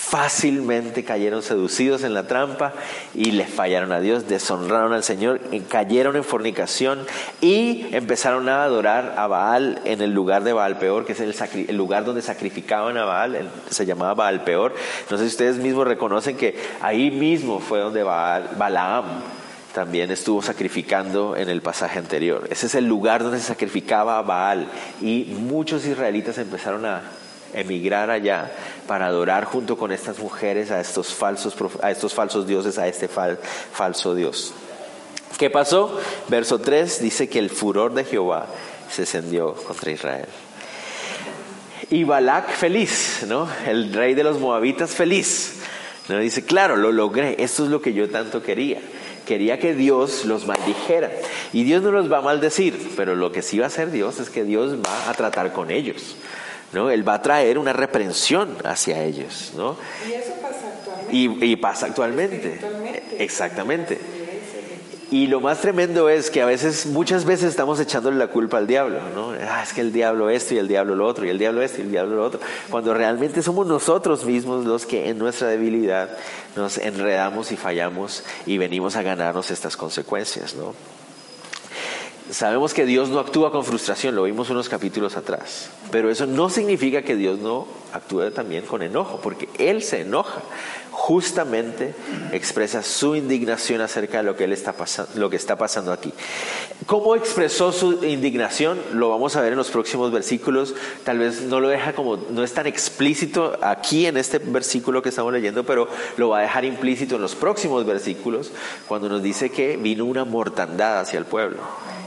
Fácilmente 0.08 1.04
cayeron 1.04 1.42
seducidos 1.42 2.02
en 2.02 2.14
la 2.14 2.26
trampa 2.26 2.72
y 3.12 3.32
le 3.32 3.44
fallaron 3.44 3.92
a 3.92 4.00
Dios, 4.00 4.26
deshonraron 4.26 4.94
al 4.94 5.04
Señor, 5.04 5.38
cayeron 5.68 6.16
en 6.16 6.24
fornicación 6.24 7.06
y 7.42 7.86
empezaron 7.94 8.48
a 8.48 8.64
adorar 8.64 9.16
a 9.18 9.26
Baal 9.26 9.82
en 9.84 10.00
el 10.00 10.12
lugar 10.12 10.44
de 10.44 10.54
Baal 10.54 10.78
Peor, 10.78 11.04
que 11.04 11.12
es 11.12 11.20
el, 11.20 11.76
lugar 11.76 12.06
donde 12.06 12.22
sacrificaban 12.22 12.96
a 12.96 13.04
Baal, 13.04 13.50
se 13.68 13.84
llamaba 13.84 14.14
Baal 14.14 14.44
Peor. 14.44 14.74
No 15.10 15.18
sé 15.18 15.24
si 15.24 15.28
ustedes 15.28 15.58
mismos 15.58 15.86
reconocen 15.86 16.38
que 16.38 16.56
ahí 16.80 17.10
mismo 17.10 17.60
fue 17.60 17.80
donde 17.80 18.02
Balaam 18.02 19.04
también 19.74 20.10
estuvo 20.10 20.40
sacrificando 20.40 21.36
en 21.36 21.50
el 21.50 21.60
pasaje 21.60 21.98
anterior. 21.98 22.48
Ese 22.50 22.64
es 22.64 22.74
el 22.74 22.86
lugar 22.86 23.22
donde 23.22 23.40
se 23.40 23.44
sacrificaba 23.48 24.18
a 24.18 24.22
Baal 24.22 24.68
y 25.02 25.36
muchos 25.38 25.84
israelitas 25.84 26.38
empezaron 26.38 26.86
a 26.86 27.02
emigrar 27.54 28.10
allá 28.10 28.50
para 28.86 29.06
adorar 29.06 29.44
junto 29.44 29.76
con 29.76 29.92
estas 29.92 30.18
mujeres 30.18 30.70
a 30.70 30.80
estos 30.80 31.14
falsos, 31.14 31.54
a 31.82 31.90
estos 31.90 32.14
falsos 32.14 32.46
dioses, 32.46 32.78
a 32.78 32.88
este 32.88 33.08
falso 33.08 34.14
Dios. 34.14 34.52
¿Qué 35.38 35.50
pasó? 35.50 35.98
Verso 36.28 36.58
3 36.58 37.02
dice 37.02 37.28
que 37.28 37.38
el 37.38 37.50
furor 37.50 37.94
de 37.94 38.04
Jehová 38.04 38.46
se 38.90 39.02
encendió 39.02 39.54
contra 39.54 39.90
Israel. 39.90 40.26
Y 41.90 42.04
Balak 42.04 42.50
feliz, 42.50 43.24
¿no? 43.26 43.48
El 43.66 43.92
rey 43.92 44.14
de 44.14 44.24
los 44.24 44.38
moabitas 44.38 44.90
feliz. 44.90 45.60
¿no? 46.08 46.18
Dice, 46.18 46.44
claro, 46.44 46.76
lo 46.76 46.92
logré, 46.92 47.36
esto 47.38 47.64
es 47.64 47.70
lo 47.70 47.80
que 47.80 47.92
yo 47.92 48.10
tanto 48.10 48.42
quería 48.42 48.80
quería 49.28 49.58
que 49.58 49.74
Dios 49.74 50.24
los 50.24 50.46
maldijera. 50.46 51.10
Y 51.52 51.62
Dios 51.62 51.82
no 51.82 51.92
los 51.92 52.10
va 52.10 52.18
a 52.18 52.22
maldecir, 52.22 52.92
pero 52.96 53.14
lo 53.14 53.30
que 53.30 53.42
sí 53.42 53.58
va 53.58 53.66
a 53.66 53.68
hacer 53.68 53.90
Dios 53.90 54.18
es 54.18 54.30
que 54.30 54.42
Dios 54.42 54.76
va 54.76 55.10
a 55.10 55.12
tratar 55.12 55.52
con 55.52 55.70
ellos. 55.70 56.16
¿No? 56.72 56.90
Él 56.90 57.06
va 57.06 57.14
a 57.14 57.22
traer 57.22 57.58
una 57.58 57.72
reprensión 57.72 58.56
hacia 58.64 59.02
ellos. 59.02 59.52
¿no? 59.56 59.76
Y 60.08 60.12
eso 60.12 60.32
pasa 60.42 60.68
actualmente. 60.76 61.46
Y, 61.46 61.56
pasa 61.56 61.86
actualmente. 61.86 62.60
Exactamente. 63.18 63.98
Y 65.10 65.26
lo 65.26 65.40
más 65.40 65.62
tremendo 65.62 66.10
es 66.10 66.30
que 66.30 66.42
a 66.42 66.46
veces, 66.46 66.84
muchas 66.84 67.24
veces 67.24 67.48
estamos 67.48 67.80
echándole 67.80 68.18
la 68.18 68.26
culpa 68.26 68.58
al 68.58 68.66
diablo, 68.66 69.00
¿no? 69.14 69.32
Ah, 69.48 69.62
es 69.62 69.72
que 69.72 69.80
el 69.80 69.90
diablo 69.90 70.28
esto 70.28 70.52
y 70.52 70.58
el 70.58 70.68
diablo 70.68 70.94
lo 70.96 71.06
otro, 71.06 71.24
y 71.24 71.30
el 71.30 71.38
diablo 71.38 71.62
esto 71.62 71.78
y 71.78 71.84
el 71.84 71.90
diablo 71.90 72.16
lo 72.16 72.24
otro, 72.26 72.40
cuando 72.68 72.92
realmente 72.92 73.42
somos 73.42 73.66
nosotros 73.66 74.26
mismos 74.26 74.66
los 74.66 74.84
que 74.84 75.08
en 75.08 75.16
nuestra 75.16 75.48
debilidad 75.48 76.10
nos 76.56 76.76
enredamos 76.76 77.52
y 77.52 77.56
fallamos 77.56 78.22
y 78.44 78.58
venimos 78.58 78.96
a 78.96 79.02
ganarnos 79.02 79.50
estas 79.50 79.78
consecuencias, 79.78 80.54
¿no? 80.54 80.74
Sabemos 82.30 82.74
que 82.74 82.84
Dios 82.84 83.08
no 83.08 83.20
actúa 83.20 83.50
con 83.50 83.64
frustración, 83.64 84.14
lo 84.14 84.24
vimos 84.24 84.50
unos 84.50 84.68
capítulos 84.68 85.16
atrás, 85.16 85.70
pero 85.90 86.10
eso 86.10 86.26
no 86.26 86.50
significa 86.50 87.02
que 87.02 87.16
Dios 87.16 87.38
no 87.38 87.66
actúe 87.92 88.30
también 88.32 88.66
con 88.66 88.82
enojo, 88.82 89.20
porque 89.22 89.48
Él 89.58 89.82
se 89.82 90.02
enoja 90.02 90.42
justamente 90.98 91.94
expresa 92.32 92.82
su 92.82 93.16
indignación 93.16 93.80
acerca 93.80 94.18
de 94.18 94.24
lo 94.24 94.36
que, 94.36 94.44
él 94.44 94.52
está 94.52 94.74
lo 95.14 95.30
que 95.30 95.36
está 95.36 95.56
pasando 95.56 95.92
aquí. 95.92 96.12
¿Cómo 96.86 97.16
expresó 97.16 97.72
su 97.72 98.04
indignación? 98.04 98.78
Lo 98.92 99.10
vamos 99.10 99.36
a 99.36 99.40
ver 99.40 99.52
en 99.52 99.58
los 99.58 99.70
próximos 99.70 100.12
versículos. 100.12 100.74
Tal 101.04 101.18
vez 101.18 101.42
no 101.42 101.60
lo 101.60 101.68
deja 101.68 101.92
como, 101.92 102.16
no 102.16 102.42
es 102.42 102.54
tan 102.54 102.66
explícito 102.66 103.58
aquí 103.62 104.06
en 104.06 104.16
este 104.16 104.38
versículo 104.38 105.02
que 105.02 105.08
estamos 105.08 105.32
leyendo, 105.32 105.64
pero 105.64 105.88
lo 106.16 106.30
va 106.30 106.38
a 106.38 106.42
dejar 106.42 106.64
implícito 106.64 107.16
en 107.16 107.22
los 107.22 107.34
próximos 107.34 107.84
versículos 107.84 108.52
cuando 108.86 109.08
nos 109.08 109.22
dice 109.22 109.50
que 109.50 109.76
vino 109.76 110.04
una 110.04 110.24
mortandad 110.24 111.00
hacia 111.00 111.18
el 111.18 111.24
pueblo. 111.24 111.58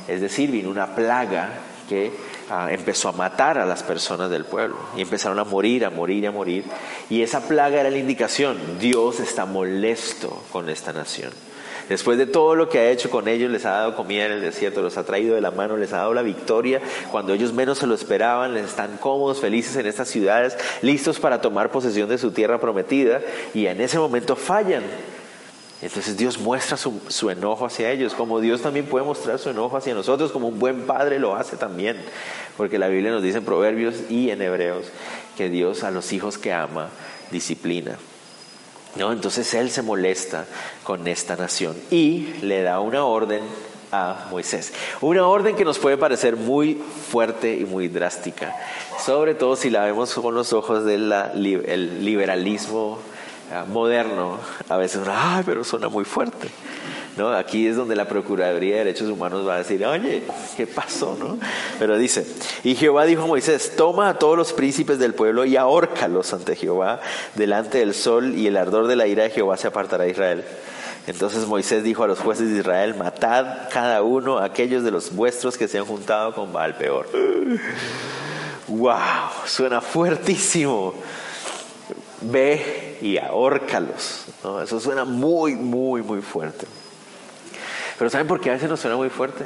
Es 0.07 0.21
decir, 0.21 0.49
vino 0.49 0.69
una 0.69 0.95
plaga 0.95 1.49
que 1.87 2.11
Ah, 2.53 2.67
empezó 2.69 3.07
a 3.07 3.13
matar 3.13 3.57
a 3.57 3.65
las 3.65 3.81
personas 3.81 4.29
del 4.29 4.43
pueblo 4.43 4.75
y 4.97 5.01
empezaron 5.01 5.39
a 5.39 5.45
morir, 5.45 5.85
a 5.85 5.89
morir, 5.89 6.27
a 6.27 6.31
morir. 6.31 6.65
Y 7.09 7.21
esa 7.21 7.47
plaga 7.47 7.79
era 7.79 7.89
la 7.89 7.97
indicación, 7.97 8.57
Dios 8.77 9.21
está 9.21 9.45
molesto 9.45 10.43
con 10.51 10.69
esta 10.69 10.91
nación. 10.91 11.31
Después 11.91 12.17
de 12.17 12.25
todo 12.25 12.55
lo 12.55 12.69
que 12.69 12.79
ha 12.79 12.89
hecho 12.89 13.09
con 13.09 13.27
ellos, 13.27 13.51
les 13.51 13.65
ha 13.65 13.71
dado 13.71 13.97
comida 13.97 14.25
en 14.25 14.31
el 14.31 14.41
desierto, 14.41 14.81
los 14.81 14.95
ha 14.95 15.03
traído 15.03 15.35
de 15.35 15.41
la 15.41 15.51
mano, 15.51 15.75
les 15.75 15.91
ha 15.91 15.97
dado 15.97 16.13
la 16.13 16.21
victoria. 16.21 16.79
Cuando 17.11 17.33
ellos 17.33 17.51
menos 17.51 17.79
se 17.79 17.85
lo 17.85 17.93
esperaban, 17.93 18.53
les 18.53 18.63
están 18.63 18.95
cómodos, 18.95 19.41
felices 19.41 19.75
en 19.75 19.85
estas 19.85 20.07
ciudades, 20.07 20.57
listos 20.81 21.19
para 21.19 21.41
tomar 21.41 21.69
posesión 21.69 22.07
de 22.07 22.17
su 22.17 22.31
tierra 22.31 22.61
prometida. 22.61 23.19
Y 23.53 23.65
en 23.65 23.81
ese 23.81 23.99
momento 23.99 24.37
fallan 24.37 24.83
entonces 25.81 26.15
Dios 26.15 26.37
muestra 26.37 26.77
su, 26.77 27.29
enojo 27.29 27.65
hacia 27.65 27.91
ellos, 27.91 28.13
como 28.13 28.39
Dios 28.39 28.61
también 28.61 28.85
puede 28.85 29.03
mostrar 29.03 29.37
su 29.37 29.49
enojo 29.49 29.75
hacia 29.75 29.93
nosotros, 29.93 30.31
como 30.31 30.47
un 30.47 30.59
buen 30.59 30.83
padre 30.83 31.19
lo 31.19 31.35
hace 31.35 31.57
también, 31.57 31.97
porque 32.55 32.79
la 32.79 32.87
Biblia 32.87 33.11
nos 33.11 33.23
dice 33.23 33.39
en 33.39 33.45
Proverbios 33.45 33.95
y 34.09 34.29
en 34.29 34.41
Hebreos 34.41 34.85
que 35.35 35.49
Dios 35.49 35.83
a 35.83 35.91
los 35.91 36.13
hijos 36.13 36.37
que 36.37 36.53
ama 36.53 36.89
disciplina. 37.31 37.97
¿No? 38.95 39.11
Entonces 39.11 39.53
Él 39.53 39.69
se 39.69 39.81
molesta 39.81 40.45
con 40.83 41.07
esta 41.07 41.35
nación 41.35 41.75
y 41.89 42.33
le 42.41 42.61
da 42.61 42.79
una 42.79 43.05
orden 43.05 43.41
a 43.91 44.27
Moisés. 44.31 44.73
Una 44.99 45.27
orden 45.27 45.55
que 45.55 45.65
nos 45.65 45.79
puede 45.79 45.97
parecer 45.97 46.35
muy 46.35 46.75
fuerte 47.09 47.55
y 47.55 47.65
muy 47.65 47.87
drástica, 47.87 48.55
sobre 49.03 49.33
todo 49.33 49.55
si 49.55 49.69
la 49.69 49.85
vemos 49.85 50.13
con 50.13 50.35
los 50.35 50.53
ojos 50.53 50.85
del 50.85 51.13
liberalismo 52.03 52.99
Ah, 53.53 53.65
moderno, 53.67 54.37
a 54.69 54.77
veces, 54.77 55.01
ay, 55.09 55.43
pero 55.45 55.65
suena 55.65 55.89
muy 55.89 56.05
fuerte. 56.05 56.47
¿No? 57.21 57.31
Aquí 57.31 57.67
es 57.67 57.75
donde 57.75 57.95
la 57.95 58.07
Procuraduría 58.07 58.77
de 58.77 58.85
Derechos 58.85 59.07
Humanos 59.07 59.47
va 59.47 59.53
a 59.53 59.57
decir, 59.59 59.85
oye, 59.85 60.23
¿qué 60.57 60.65
pasó? 60.65 61.15
¿no? 61.19 61.37
Pero 61.77 61.95
dice, 61.99 62.25
y 62.63 62.73
Jehová 62.73 63.05
dijo 63.05 63.21
a 63.21 63.27
Moisés, 63.27 63.73
toma 63.77 64.09
a 64.09 64.17
todos 64.17 64.35
los 64.35 64.53
príncipes 64.53 64.97
del 64.97 65.13
pueblo 65.13 65.45
y 65.45 65.55
ahórcalos 65.55 66.33
ante 66.33 66.55
Jehová, 66.55 66.99
delante 67.35 67.77
del 67.77 67.93
sol, 67.93 68.33
y 68.33 68.47
el 68.47 68.57
ardor 68.57 68.87
de 68.87 68.95
la 68.95 69.05
ira 69.05 69.21
de 69.21 69.29
Jehová 69.29 69.55
se 69.57 69.67
apartará 69.67 70.05
de 70.05 70.09
Israel. 70.09 70.43
Entonces 71.05 71.45
Moisés 71.45 71.83
dijo 71.83 72.03
a 72.03 72.07
los 72.07 72.17
jueces 72.17 72.51
de 72.51 72.57
Israel, 72.57 72.95
matad 72.95 73.69
cada 73.71 74.01
uno 74.01 74.39
a 74.39 74.45
aquellos 74.45 74.83
de 74.83 74.89
los 74.89 75.15
vuestros 75.15 75.59
que 75.59 75.67
se 75.67 75.77
han 75.77 75.85
juntado 75.85 76.33
con 76.33 76.51
Baal 76.51 76.75
peor. 76.75 77.07
¡Wow! 78.67 78.97
Suena 79.45 79.79
fuertísimo 79.79 80.95
ve 82.21 82.97
y 82.99 83.19
ahórcalos. 83.19 84.25
Eso 84.63 84.79
suena 84.79 85.05
muy, 85.05 85.53
muy, 85.53 86.01
muy 86.01 86.23
fuerte. 86.23 86.65
Pero 88.01 88.09
¿saben 88.09 88.25
por 88.25 88.41
qué 88.41 88.49
a 88.49 88.53
veces 88.53 88.67
nos 88.67 88.79
suena 88.79 88.97
muy 88.97 89.09
fuerte? 89.09 89.45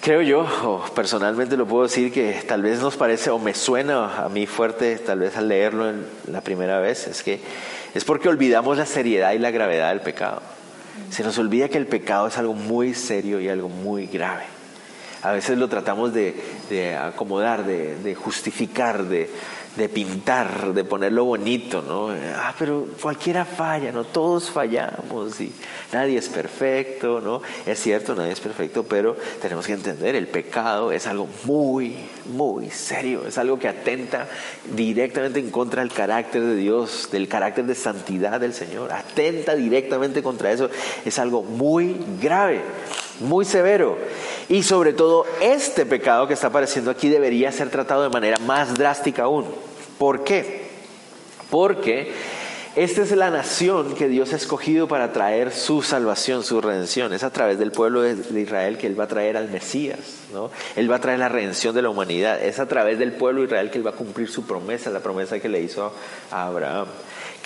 Creo 0.00 0.20
yo, 0.20 0.40
o 0.64 0.84
personalmente 0.96 1.56
lo 1.56 1.64
puedo 1.64 1.84
decir, 1.84 2.12
que 2.12 2.32
tal 2.44 2.62
vez 2.62 2.80
nos 2.80 2.96
parece, 2.96 3.30
o 3.30 3.38
me 3.38 3.54
suena 3.54 4.24
a 4.24 4.28
mí 4.28 4.48
fuerte, 4.48 4.96
tal 4.96 5.20
vez 5.20 5.36
al 5.36 5.46
leerlo 5.46 5.88
en 5.88 6.04
la 6.26 6.40
primera 6.40 6.80
vez, 6.80 7.06
es 7.06 7.22
que 7.22 7.38
es 7.94 8.04
porque 8.04 8.28
olvidamos 8.28 8.78
la 8.78 8.84
seriedad 8.84 9.30
y 9.30 9.38
la 9.38 9.52
gravedad 9.52 9.90
del 9.90 10.00
pecado. 10.00 10.42
Se 11.10 11.22
nos 11.22 11.38
olvida 11.38 11.68
que 11.68 11.78
el 11.78 11.86
pecado 11.86 12.26
es 12.26 12.36
algo 12.36 12.54
muy 12.54 12.94
serio 12.94 13.40
y 13.40 13.48
algo 13.48 13.68
muy 13.68 14.08
grave. 14.08 14.42
A 15.22 15.30
veces 15.30 15.56
lo 15.56 15.68
tratamos 15.68 16.12
de, 16.12 16.34
acomodar, 17.00 17.64
de 17.64 18.14
justificar, 18.16 19.04
de, 19.04 19.30
de 19.76 19.88
pintar, 19.88 20.72
de 20.72 20.84
ponerlo 20.84 21.24
bonito, 21.24 21.82
¿no? 21.82 22.08
Ah, 22.34 22.54
pero 22.58 22.86
cualquiera 23.00 23.44
falla, 23.44 23.92
¿no? 23.92 24.04
Todos 24.04 24.50
fallamos 24.50 25.40
y 25.40 25.52
nadie 25.92 26.18
es 26.18 26.28
perfecto, 26.28 27.20
¿no? 27.20 27.42
Es 27.66 27.80
cierto, 27.80 28.14
nadie 28.14 28.32
es 28.32 28.40
perfecto, 28.40 28.84
pero 28.84 29.16
tenemos 29.40 29.66
que 29.66 29.74
entender, 29.74 30.16
el 30.16 30.28
pecado 30.28 30.92
es 30.92 31.06
algo 31.06 31.28
muy, 31.44 31.94
muy 32.34 32.70
serio, 32.70 33.26
es 33.26 33.36
algo 33.38 33.58
que 33.58 33.68
atenta 33.68 34.28
directamente 34.74 35.40
en 35.40 35.50
contra 35.50 35.82
del 35.82 35.92
carácter 35.92 36.42
de 36.42 36.56
Dios, 36.56 37.08
del 37.12 37.28
carácter 37.28 37.66
de 37.66 37.74
santidad 37.74 38.40
del 38.40 38.54
Señor, 38.54 38.92
atenta 38.92 39.54
directamente 39.54 40.22
contra 40.22 40.52
eso, 40.52 40.70
es 41.04 41.18
algo 41.18 41.42
muy 41.42 41.96
grave, 42.20 42.62
muy 43.20 43.44
severo. 43.44 43.98
Y 44.48 44.62
sobre 44.62 44.92
todo, 44.92 45.24
este 45.40 45.86
pecado 45.86 46.26
que 46.26 46.34
está 46.34 46.48
apareciendo 46.48 46.90
aquí 46.90 47.08
debería 47.08 47.52
ser 47.52 47.70
tratado 47.70 48.02
de 48.02 48.10
manera 48.10 48.38
más 48.38 48.74
drástica 48.74 49.24
aún. 49.24 49.46
¿Por 49.98 50.24
qué? 50.24 50.66
Porque 51.50 52.12
esta 52.76 53.00
es 53.00 53.10
la 53.12 53.30
nación 53.30 53.94
que 53.94 54.06
Dios 54.06 54.34
ha 54.34 54.36
escogido 54.36 54.86
para 54.86 55.10
traer 55.10 55.50
su 55.50 55.80
salvación, 55.80 56.44
su 56.44 56.60
redención. 56.60 57.14
Es 57.14 57.22
a 57.22 57.30
través 57.30 57.58
del 57.58 57.72
pueblo 57.72 58.02
de 58.02 58.40
Israel 58.40 58.76
que 58.76 58.86
Él 58.86 59.00
va 59.00 59.04
a 59.04 59.08
traer 59.08 59.38
al 59.38 59.48
Mesías, 59.48 59.98
¿no? 60.34 60.50
Él 60.76 60.90
va 60.90 60.96
a 60.96 61.00
traer 61.00 61.18
la 61.18 61.30
redención 61.30 61.74
de 61.74 61.80
la 61.80 61.88
humanidad. 61.88 62.44
Es 62.44 62.58
a 62.58 62.66
través 62.66 62.98
del 62.98 63.12
pueblo 63.12 63.40
de 63.40 63.46
Israel 63.46 63.70
que 63.70 63.78
Él 63.78 63.86
va 63.86 63.92
a 63.92 63.94
cumplir 63.94 64.28
su 64.28 64.46
promesa, 64.46 64.90
la 64.90 65.00
promesa 65.00 65.40
que 65.40 65.48
le 65.48 65.62
hizo 65.62 65.90
a 66.30 66.46
Abraham. 66.46 66.88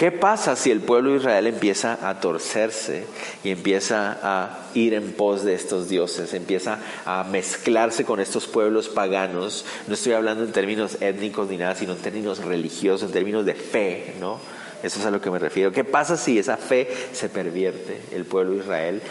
¿Qué 0.01 0.11
pasa 0.11 0.57
si 0.57 0.71
el 0.71 0.81
pueblo 0.81 1.11
de 1.11 1.19
Israel 1.19 1.47
empieza 1.47 2.09
a 2.09 2.21
torcerse 2.21 3.05
y 3.45 3.51
empieza 3.51 4.17
a 4.23 4.61
ir 4.73 4.95
en 4.95 5.13
pos 5.13 5.45
de 5.45 5.53
estos 5.53 5.91
dioses, 5.91 6.33
empieza 6.33 6.79
a 7.05 7.23
mezclarse 7.25 8.07
con 8.07 8.19
estos 8.19 8.47
pueblos 8.47 8.89
paganos? 8.89 9.67
No 9.89 9.93
estoy 9.93 10.15
hablando 10.15 10.43
en 10.45 10.53
términos 10.53 11.03
étnicos 11.03 11.51
ni 11.51 11.59
nada, 11.59 11.75
sino 11.75 11.93
en 11.93 11.99
términos 11.99 12.43
religiosos, 12.43 13.09
en 13.09 13.13
términos 13.13 13.45
de 13.45 13.53
fe, 13.53 14.15
¿no? 14.19 14.39
Eso 14.83 15.01
es 15.01 15.05
a 15.05 15.11
lo 15.11 15.21
que 15.21 15.31
me 15.31 15.39
refiero. 15.39 15.71
¿Qué 15.71 15.85
pasa 15.85 16.17
si 16.17 16.39
esa 16.39 16.57
fe 16.57 16.89
se 17.13 17.29
pervierte, 17.29 18.01
el 18.13 18.25
pueblo 18.25 18.53
de 18.53 18.61
Israel? 18.61 19.03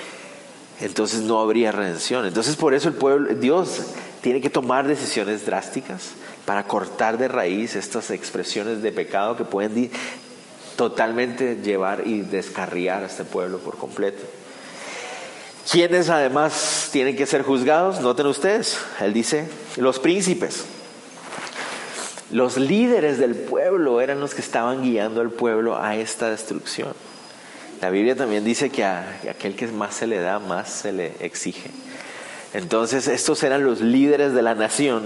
Entonces 0.81 1.21
no 1.21 1.39
habría 1.39 1.71
redención. 1.71 2.25
Entonces 2.25 2.55
por 2.55 2.73
eso 2.73 2.87
el 2.87 2.95
pueblo, 2.95 3.35
Dios 3.35 3.79
tiene 4.21 4.41
que 4.41 4.49
tomar 4.49 4.87
decisiones 4.87 5.45
drásticas 5.45 6.13
para 6.45 6.63
cortar 6.63 7.19
de 7.19 7.27
raíz 7.27 7.75
estas 7.75 8.09
expresiones 8.09 8.81
de 8.81 8.91
pecado 8.91 9.37
que 9.37 9.43
pueden 9.43 9.75
totalmente 10.79 11.57
llevar 11.57 12.07
y 12.07 12.21
descarriar 12.21 13.03
a 13.03 13.07
este 13.07 13.25
pueblo 13.25 13.57
por 13.57 13.77
completo. 13.77 14.23
¿Quiénes 15.69 16.09
además 16.09 16.87
tienen 16.93 17.17
que 17.17 17.25
ser 17.25 17.41
juzgados? 17.41 17.99
Noten 17.99 18.27
ustedes, 18.27 18.79
él 19.01 19.11
dice, 19.11 19.49
los 19.75 19.99
príncipes. 19.99 20.63
Los 22.31 22.55
líderes 22.55 23.17
del 23.17 23.35
pueblo 23.35 23.99
eran 23.99 24.21
los 24.21 24.33
que 24.33 24.39
estaban 24.39 24.81
guiando 24.81 25.19
al 25.19 25.31
pueblo 25.31 25.77
a 25.77 25.97
esta 25.97 26.29
destrucción. 26.29 26.93
La 27.81 27.89
Biblia 27.89 28.15
también 28.15 28.45
dice 28.45 28.69
que 28.69 28.85
a 28.85 29.19
aquel 29.29 29.57
que 29.57 29.67
más 29.67 29.95
se 29.95 30.07
le 30.07 30.21
da, 30.21 30.39
más 30.39 30.69
se 30.69 30.93
le 30.93 31.11
exige. 31.19 31.71
Entonces 32.53 33.07
estos 33.07 33.43
eran 33.43 33.63
los 33.63 33.81
líderes 33.81 34.33
de 34.33 34.41
la 34.41 34.55
nación 34.55 35.03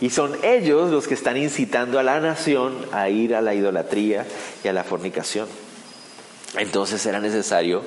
y 0.00 0.10
son 0.10 0.36
ellos 0.42 0.90
los 0.90 1.08
que 1.08 1.14
están 1.14 1.36
incitando 1.36 1.98
a 1.98 2.02
la 2.02 2.20
nación 2.20 2.74
a 2.92 3.08
ir 3.08 3.34
a 3.34 3.40
la 3.40 3.54
idolatría 3.54 4.26
y 4.62 4.68
a 4.68 4.72
la 4.72 4.84
fornicación. 4.84 5.48
Entonces 6.58 7.04
era 7.06 7.20
necesario 7.20 7.82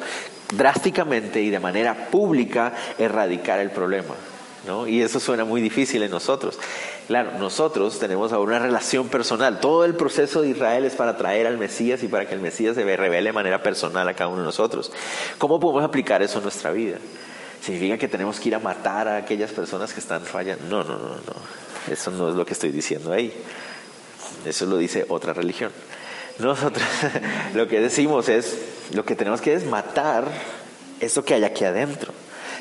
drásticamente 0.56 1.42
y 1.42 1.50
de 1.50 1.60
manera 1.60 2.08
pública 2.10 2.74
erradicar 2.98 3.60
el 3.60 3.72
problema. 3.72 4.16
Y 4.88 5.02
eso 5.02 5.22
suena 5.22 5.46
muy 5.46 5.62
difícil 5.62 6.04
en 6.04 6.12
nosotros. 6.12 6.60
Claro, 7.08 7.32
nosotros 7.40 8.00
tenemos 8.00 8.34
ahora 8.34 8.58
una 8.58 8.66
relación 8.66 9.08
personal. 9.08 9.62
Todo 9.62 9.86
el 9.86 9.96
proceso 9.96 10.42
de 10.42 10.50
Israel 10.50 10.84
es 10.84 10.94
para 10.94 11.16
traer 11.16 11.48
al 11.48 11.58
Mesías 11.58 12.04
y 12.04 12.10
para 12.10 12.28
que 12.28 12.34
el 12.34 12.42
Mesías 12.42 12.76
se 12.76 12.84
revele 12.84 13.30
de 13.30 13.34
manera 13.34 13.64
personal 13.64 14.06
a 14.10 14.14
cada 14.14 14.30
uno 14.30 14.40
de 14.40 14.46
nosotros. 14.46 14.92
¿Cómo 15.38 15.58
podemos 15.62 15.86
aplicar 15.86 16.22
eso 16.22 16.40
en 16.40 16.44
nuestra 16.44 16.72
vida? 16.72 16.98
¿Significa 17.62 17.98
que 17.98 18.08
tenemos 18.08 18.40
que 18.40 18.50
ir 18.50 18.56
a 18.56 18.60
matar 18.60 19.08
a 19.08 19.18
aquellas 19.18 19.52
personas 19.52 19.94
que 19.94 20.00
están 20.00 20.22
fallando? 20.22 20.64
No, 20.70 20.84
no, 20.84 20.98
no, 20.98 21.16
no. 21.16 21.92
Eso 21.92 22.12
no 22.12 22.30
es 22.30 22.36
lo 22.36 22.46
que 22.46 22.54
estoy 22.54 22.72
diciendo 22.72 23.12
ahí. 23.12 23.34
Eso 24.46 24.66
lo 24.66 24.78
dice 24.78 25.06
otra 25.10 25.34
religión. 25.34 25.72
Nosotros 26.40 26.86
lo 27.54 27.68
que 27.68 27.80
decimos 27.80 28.30
es, 28.30 28.58
lo 28.94 29.04
que 29.04 29.16
tenemos 29.16 29.42
que 29.42 29.54
es 29.54 29.66
matar 29.66 30.26
eso 31.00 31.24
que 31.24 31.34
hay 31.34 31.44
aquí 31.44 31.66
adentro. 31.66 32.14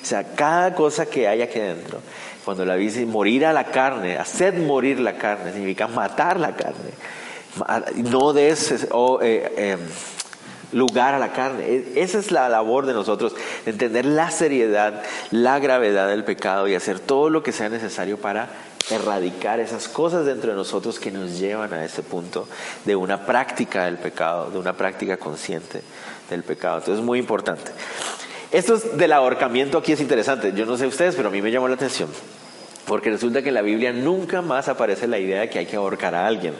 O 0.02 0.06
sea, 0.06 0.34
cada 0.34 0.74
cosa 0.74 1.06
que 1.06 1.26
hay 1.26 1.42
aquí 1.42 1.58
adentro, 1.58 2.00
cuando 2.44 2.64
la 2.64 2.76
dice 2.76 3.04
morir 3.06 3.44
a 3.44 3.52
la 3.52 3.64
carne, 3.64 4.16
hacer 4.16 4.54
morir 4.54 5.00
la 5.00 5.18
carne, 5.18 5.52
significa 5.52 5.88
matar 5.88 6.38
la 6.38 6.54
carne. 6.54 6.90
No 7.96 8.32
des 8.32 8.86
o, 8.90 9.20
eh, 9.22 9.52
em, 9.56 9.80
lugar 10.73 11.14
a 11.14 11.18
la 11.18 11.32
carne. 11.32 11.64
E, 11.66 11.92
esa 11.96 12.18
es 12.18 12.30
la 12.30 12.49
labor 12.49 12.87
de 12.87 12.94
nosotros, 12.94 13.35
entender 13.64 14.04
la 14.04 14.30
seriedad, 14.30 15.02
la 15.30 15.58
gravedad 15.58 16.08
del 16.08 16.25
pecado 16.25 16.68
y 16.68 16.75
hacer 16.75 17.00
todo 17.00 17.30
lo 17.30 17.42
que 17.42 17.52
sea 17.52 17.68
necesario 17.68 18.18
para 18.18 18.49
erradicar 18.90 19.58
esas 19.61 19.88
cosas 19.88 20.26
dentro 20.26 20.50
de 20.50 20.56
nosotros 20.56 21.00
que 21.00 21.11
nos 21.11 21.38
llevan 21.38 21.73
a 21.73 21.85
ese 21.85 22.02
punto 22.02 22.49
de 22.85 22.94
una 22.94 23.26
práctica 23.26 23.85
del 23.85 23.99
pecado, 23.99 24.50
de 24.50 24.58
una 24.58 24.75
práctica 24.75 25.16
consciente 25.16 25.82
del 26.30 26.42
pecado. 26.42 26.78
Entonces 26.78 27.00
es 27.00 27.04
muy 27.04 27.18
importante. 27.18 27.73
Esto 28.52 28.78
del 28.78 29.12
ahorcamiento 29.12 29.78
aquí 29.78 29.92
es 29.92 30.00
interesante. 30.00 30.52
Yo 30.54 30.66
no 30.66 30.76
sé 30.76 30.87
ustedes, 30.87 31.16
pero 31.16 31.28
a 31.28 31.32
mí 31.32 31.42
me 31.42 31.50
llamó 31.50 31.68
la 31.68 31.75
atención. 31.75 32.08
Porque 32.87 33.11
resulta 33.11 33.42
que 33.42 33.49
en 33.49 33.54
la 33.54 33.62
Biblia 33.62 33.92
nunca 33.92 34.42
más 34.42 34.68
aparece 34.68 35.08
la 35.08 35.18
idea 35.18 35.40
de 35.40 35.50
que 35.50 35.58
hay 35.58 35.66
que 35.66 35.75
ahorcar 35.75 36.14
a 36.14 36.26
alguien. 36.26 36.54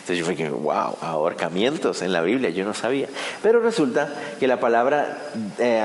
Entonces 0.00 0.18
yo 0.18 0.30
dije, 0.30 0.48
wow, 0.48 0.96
ahorcamientos 1.02 2.02
en 2.02 2.12
la 2.12 2.22
Biblia, 2.22 2.50
yo 2.50 2.64
no 2.64 2.74
sabía. 2.74 3.06
Pero 3.42 3.60
resulta 3.60 4.12
que 4.38 4.46
la 4.46 4.58
palabra 4.58 5.18
eh, 5.58 5.80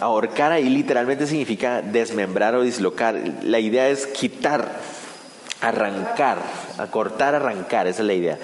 ahorcar 0.00 0.52
ahí 0.52 0.68
literalmente 0.68 1.26
significa 1.26 1.80
desmembrar 1.80 2.54
o 2.54 2.62
dislocar. 2.62 3.16
La 3.42 3.60
idea 3.60 3.88
es 3.88 4.06
quitar, 4.06 4.68
arrancar, 5.62 6.38
acortar, 6.76 7.36
arrancar, 7.36 7.86
esa 7.86 8.02
es 8.02 8.06
la 8.06 8.14
idea. 8.14 8.38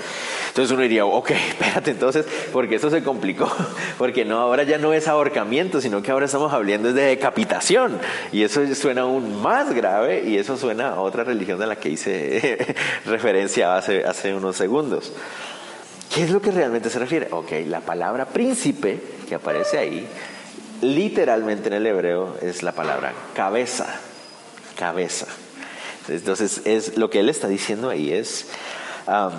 Entonces 0.49 0.73
uno 0.73 0.83
diría, 0.83 1.05
ok, 1.05 1.31
espérate 1.49 1.91
entonces, 1.91 2.25
porque 2.53 2.77
eso 2.77 2.89
se 2.91 3.03
complicó, 3.03 3.51
porque 3.99 4.25
no, 4.25 4.39
ahora 4.39 4.63
ya 4.63 4.79
no 4.79 4.93
es 4.93 5.09
ahorcamiento, 5.09 5.81
sino 5.81 6.01
que 6.01 6.13
ahora 6.13 6.27
estamos 6.27 6.53
hablando 6.53 6.93
de 6.93 7.03
decapitación, 7.03 7.99
y 8.33 8.45
eso 8.45 8.63
suena 8.75 9.03
aún 9.03 9.43
más 9.43 9.75
grave, 9.75 10.23
y 10.27 10.39
eso 10.39 10.57
suena 10.57 10.91
a 10.91 11.01
otra 11.01 11.25
religión 11.25 11.59
de 11.59 11.67
la 11.67 11.77
que 11.77 11.91
hice 11.91 12.77
referencia 13.05 13.77
hace, 13.77 14.05
hace 14.05 14.33
unos 14.33 14.57
segundos. 14.57 15.13
¿Qué 16.15 16.23
es 16.23 16.31
lo 16.31 16.41
que 16.41 16.53
realmente 16.53 16.89
se 16.89 16.99
refiere? 16.99 17.29
Ok, 17.33 17.53
la 17.67 17.81
palabra 17.81 18.27
príncipe 18.27 18.99
que 19.29 19.35
aparece 19.35 19.77
ahí, 19.77 20.07
literalmente 20.83 21.69
en 21.69 21.75
el 21.75 21.87
hebreo 21.87 22.37
es 22.41 22.63
la 22.63 22.73
palabra 22.73 23.13
cabeza, 23.35 23.87
cabeza. 24.77 25.27
Entonces, 26.09 26.63
es, 26.65 26.97
lo 26.97 27.11
que 27.11 27.21
él 27.21 27.29
está 27.29 27.49
diciendo 27.49 27.91
ahí 27.91 28.13
es, 28.13 28.47
um, 29.07 29.33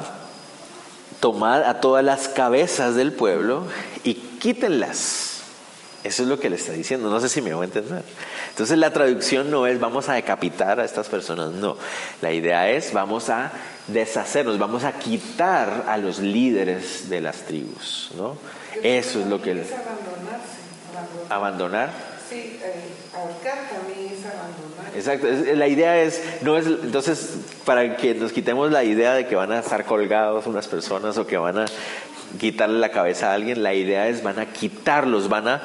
tomad 1.20 1.64
a 1.64 1.80
todas 1.80 2.04
las 2.04 2.28
cabezas 2.28 2.96
del 2.96 3.12
pueblo 3.12 3.64
y 4.04 4.16
quítenlas. 4.16 5.30
Eso 6.04 6.24
es 6.24 6.30
lo 6.30 6.40
que 6.40 6.50
le 6.50 6.56
está 6.56 6.72
diciendo. 6.72 7.10
No 7.10 7.20
sé 7.20 7.28
si 7.28 7.42
me 7.42 7.54
voy 7.54 7.64
a 7.64 7.66
entender. 7.66 8.04
Entonces 8.50 8.78
la 8.78 8.94
traducción 8.94 9.52
no 9.52 9.68
es 9.68 9.80
vamos 9.80 10.08
a 10.08 10.14
decapitar 10.14 10.80
a 10.80 10.86
estas 10.86 11.08
personas, 11.08 11.52
no. 11.52 11.76
La 12.22 12.32
idea 12.32 12.70
es 12.70 12.94
vamos 12.94 13.30
a 13.30 13.52
deshacernos, 13.88 14.58
vamos 14.58 14.86
a 14.86 14.94
quitar 14.94 15.86
a 15.88 15.98
los 15.98 16.20
líderes 16.20 17.10
de 17.10 17.22
las 17.22 17.46
tribus, 17.46 18.12
¿no? 18.18 18.38
Eso 18.82 19.20
es 19.20 19.28
lo 19.28 19.42
que... 19.42 19.52
Es 19.62 19.72
abandonarse, 19.72 21.30
abandonar. 21.30 21.90
Sí, 22.30 22.60
ahorcar 23.14 23.70
también 23.70 24.14
es 24.14 24.26
abandonar. 24.26 24.69
Exacto, 24.96 25.28
la 25.56 25.68
idea 25.68 26.02
es, 26.02 26.22
no 26.42 26.58
es, 26.58 26.66
entonces, 26.66 27.38
para 27.66 27.98
que 27.98 28.16
nos 28.16 28.32
quitemos 28.32 28.72
la 28.72 28.84
idea 28.84 29.14
de 29.14 29.28
que 29.28 29.36
van 29.36 29.52
a 29.52 29.60
estar 29.60 29.86
colgados 29.86 30.48
unas 30.48 30.68
personas 30.68 31.18
o 31.18 31.28
que 31.28 31.38
van 31.38 31.60
a 31.60 31.66
quitarle 32.40 32.80
la 32.80 32.90
cabeza 32.90 33.32
a 33.32 33.34
alguien, 33.34 33.64
la 33.64 33.74
idea 33.74 34.08
es 34.08 34.24
van 34.24 34.40
a 34.40 34.48
quitarlos, 34.48 35.30
van 35.30 35.48
a, 35.48 35.62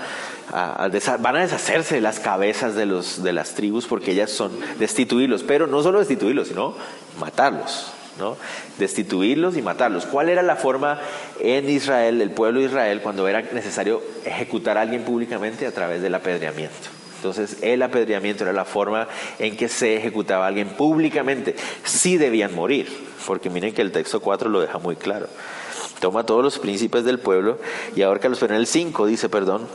van 1.21 1.37
a 1.37 1.41
deshacerse 1.41 1.97
de 1.97 2.01
las 2.01 2.21
cabezas 2.21 2.75
de, 2.75 2.87
los, 2.87 3.23
de 3.23 3.33
las 3.33 3.55
tribus 3.55 3.87
porque 3.87 4.13
ellas 4.13 4.31
son 4.31 4.53
destituirlos, 4.79 5.43
pero 5.43 5.67
no 5.67 5.83
solo 5.83 5.99
destituirlos, 5.99 6.49
sino 6.49 6.75
matarlos. 7.19 7.93
¿no? 8.19 8.37
Destituirlos 8.79 9.57
y 9.57 9.63
matarlos. 9.63 10.07
¿Cuál 10.07 10.29
era 10.29 10.43
la 10.43 10.55
forma 10.55 11.01
en 11.41 11.69
Israel, 11.69 12.21
el 12.23 12.31
pueblo 12.31 12.61
de 12.61 12.67
Israel, 12.67 13.01
cuando 13.03 13.27
era 13.27 13.43
necesario 13.43 14.03
ejecutar 14.25 14.79
a 14.79 14.83
alguien 14.83 15.03
públicamente 15.03 15.67
a 15.67 15.73
través 15.73 16.01
del 16.01 16.15
apedreamiento? 16.15 17.04
Entonces, 17.25 17.63
el 17.63 17.83
apedreamiento 17.83 18.45
era 18.45 18.53
la 18.53 18.67
forma 18.67 19.09
en 19.39 19.57
que 19.57 19.71
se 19.71 19.97
ejecutaba 19.97 20.45
a 20.45 20.49
alguien 20.49 20.69
públicamente. 20.69 21.57
Sí 21.83 22.19
debían 22.19 22.55
morir, 22.55 22.87
porque 23.27 23.49
miren 23.49 23.73
que 23.73 23.81
el 23.81 23.93
texto 23.93 24.21
4 24.21 24.51
lo 24.51 24.61
deja 24.61 24.77
muy 24.77 24.95
claro. 24.95 25.29
Toma 26.01 26.21
a 26.21 26.27
todos 26.27 26.45
los 26.45 26.59
príncipes 26.59 27.03
del 27.05 27.19
pueblo 27.19 27.59
y 27.97 28.03
ahora 28.03 28.21
que 28.21 28.29
los 28.29 28.43
en 28.43 28.53
el 28.53 28.67
5 28.67 29.07
dice, 29.07 29.31
perdón, 29.31 29.67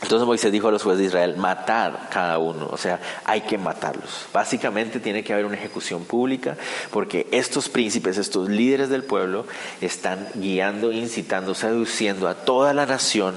entonces 0.00 0.26
Moisés 0.26 0.52
dijo 0.52 0.68
a 0.68 0.70
los 0.70 0.84
jueces 0.84 1.00
de 1.00 1.06
Israel, 1.06 1.36
matar 1.38 2.08
cada 2.12 2.38
uno, 2.38 2.68
o 2.70 2.76
sea, 2.76 3.00
hay 3.24 3.40
que 3.40 3.58
matarlos. 3.58 4.26
Básicamente 4.32 5.00
tiene 5.00 5.24
que 5.24 5.32
haber 5.32 5.44
una 5.44 5.56
ejecución 5.56 6.04
pública 6.04 6.56
porque 6.92 7.26
estos 7.32 7.68
príncipes, 7.68 8.16
estos 8.16 8.48
líderes 8.48 8.90
del 8.90 9.02
pueblo 9.02 9.44
están 9.80 10.28
guiando, 10.36 10.92
incitando, 10.92 11.56
seduciendo 11.56 12.28
a 12.28 12.34
toda 12.34 12.72
la 12.74 12.86
nación 12.86 13.34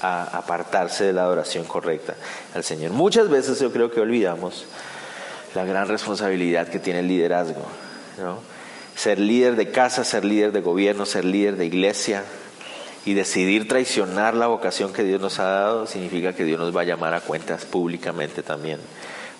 a 0.00 0.22
apartarse 0.22 1.04
de 1.04 1.12
la 1.12 1.22
adoración 1.22 1.64
correcta 1.64 2.14
al 2.54 2.64
Señor. 2.64 2.92
Muchas 2.92 3.28
veces 3.28 3.60
yo 3.60 3.72
creo 3.72 3.90
que 3.90 4.00
olvidamos 4.00 4.64
la 5.54 5.64
gran 5.64 5.88
responsabilidad 5.88 6.68
que 6.68 6.78
tiene 6.78 7.00
el 7.00 7.08
liderazgo. 7.08 7.62
Ser 8.96 9.18
líder 9.18 9.56
de 9.56 9.70
casa, 9.70 10.04
ser 10.04 10.24
líder 10.24 10.52
de 10.52 10.60
gobierno, 10.60 11.06
ser 11.06 11.24
líder 11.24 11.56
de 11.56 11.66
iglesia, 11.66 12.24
y 13.04 13.14
decidir 13.14 13.66
traicionar 13.66 14.34
la 14.34 14.46
vocación 14.46 14.92
que 14.92 15.04
Dios 15.04 15.20
nos 15.20 15.38
ha 15.38 15.44
dado 15.44 15.86
significa 15.86 16.34
que 16.34 16.44
Dios 16.44 16.60
nos 16.60 16.76
va 16.76 16.82
a 16.82 16.84
llamar 16.84 17.14
a 17.14 17.20
cuentas 17.20 17.64
públicamente 17.64 18.42
también, 18.42 18.78